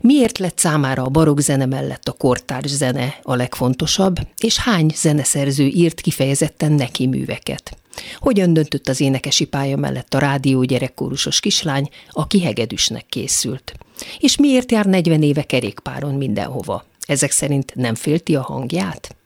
Miért 0.00 0.38
lett 0.38 0.58
számára 0.58 1.02
a 1.02 1.08
barokk 1.08 1.38
zene 1.38 1.66
mellett 1.66 2.08
a 2.08 2.12
kortárs 2.12 2.70
zene 2.70 3.18
a 3.22 3.34
legfontosabb, 3.34 4.16
és 4.38 4.58
hány 4.58 4.90
zeneszerző 4.94 5.66
írt 5.66 6.00
kifejezetten 6.00 6.72
neki 6.72 7.06
műveket? 7.06 7.76
Hogyan 8.18 8.52
döntött 8.52 8.88
az 8.88 9.00
énekesi 9.00 9.44
pálya 9.44 9.76
mellett 9.76 10.14
a 10.14 10.18
rádió 10.18 10.62
gyerekkórusos 10.62 11.40
kislány, 11.40 11.88
aki 12.10 12.40
hegedűsnek 12.40 13.06
készült? 13.08 13.72
És 14.18 14.36
miért 14.36 14.72
jár 14.72 14.86
40 14.86 15.22
éve 15.22 15.42
kerékpáron 15.42 16.14
mindenhova? 16.14 16.84
Ezek 17.06 17.30
szerint 17.30 17.74
nem 17.74 17.94
félti 17.94 18.34
a 18.34 18.42
hangját? 18.42 19.16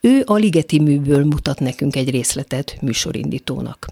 Ő 0.00 0.22
a 0.26 0.34
Ligeti 0.34 0.80
műből 0.80 1.24
mutat 1.24 1.60
nekünk 1.60 1.96
egy 1.96 2.10
részletet 2.10 2.76
műsorindítónak. 2.80 3.86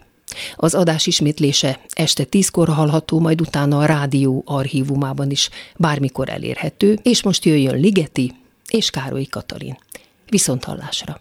Az 0.56 0.74
adás 0.74 1.06
ismétlése 1.06 1.80
este 1.92 2.24
tízkor 2.24 2.68
hallható, 2.68 3.18
majd 3.18 3.40
utána 3.40 3.78
a 3.78 3.84
rádió 3.84 4.42
archívumában 4.46 5.30
is 5.30 5.48
bármikor 5.76 6.28
elérhető, 6.28 6.98
és 7.02 7.22
most 7.22 7.44
jöjjön 7.44 7.80
Ligeti 7.80 8.32
és 8.68 8.90
Károly 8.90 9.24
Katalin. 9.24 9.78
Viszont 10.28 10.64
hallásra! 10.64 11.20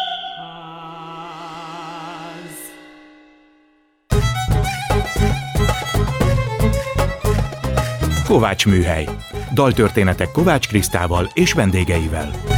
Kovács 8.31 8.65
Műhely. 8.65 9.07
Daltörténetek 9.53 10.31
Kovács 10.31 10.67
Krisztával 10.67 11.29
és 11.33 11.53
vendégeivel. 11.53 12.50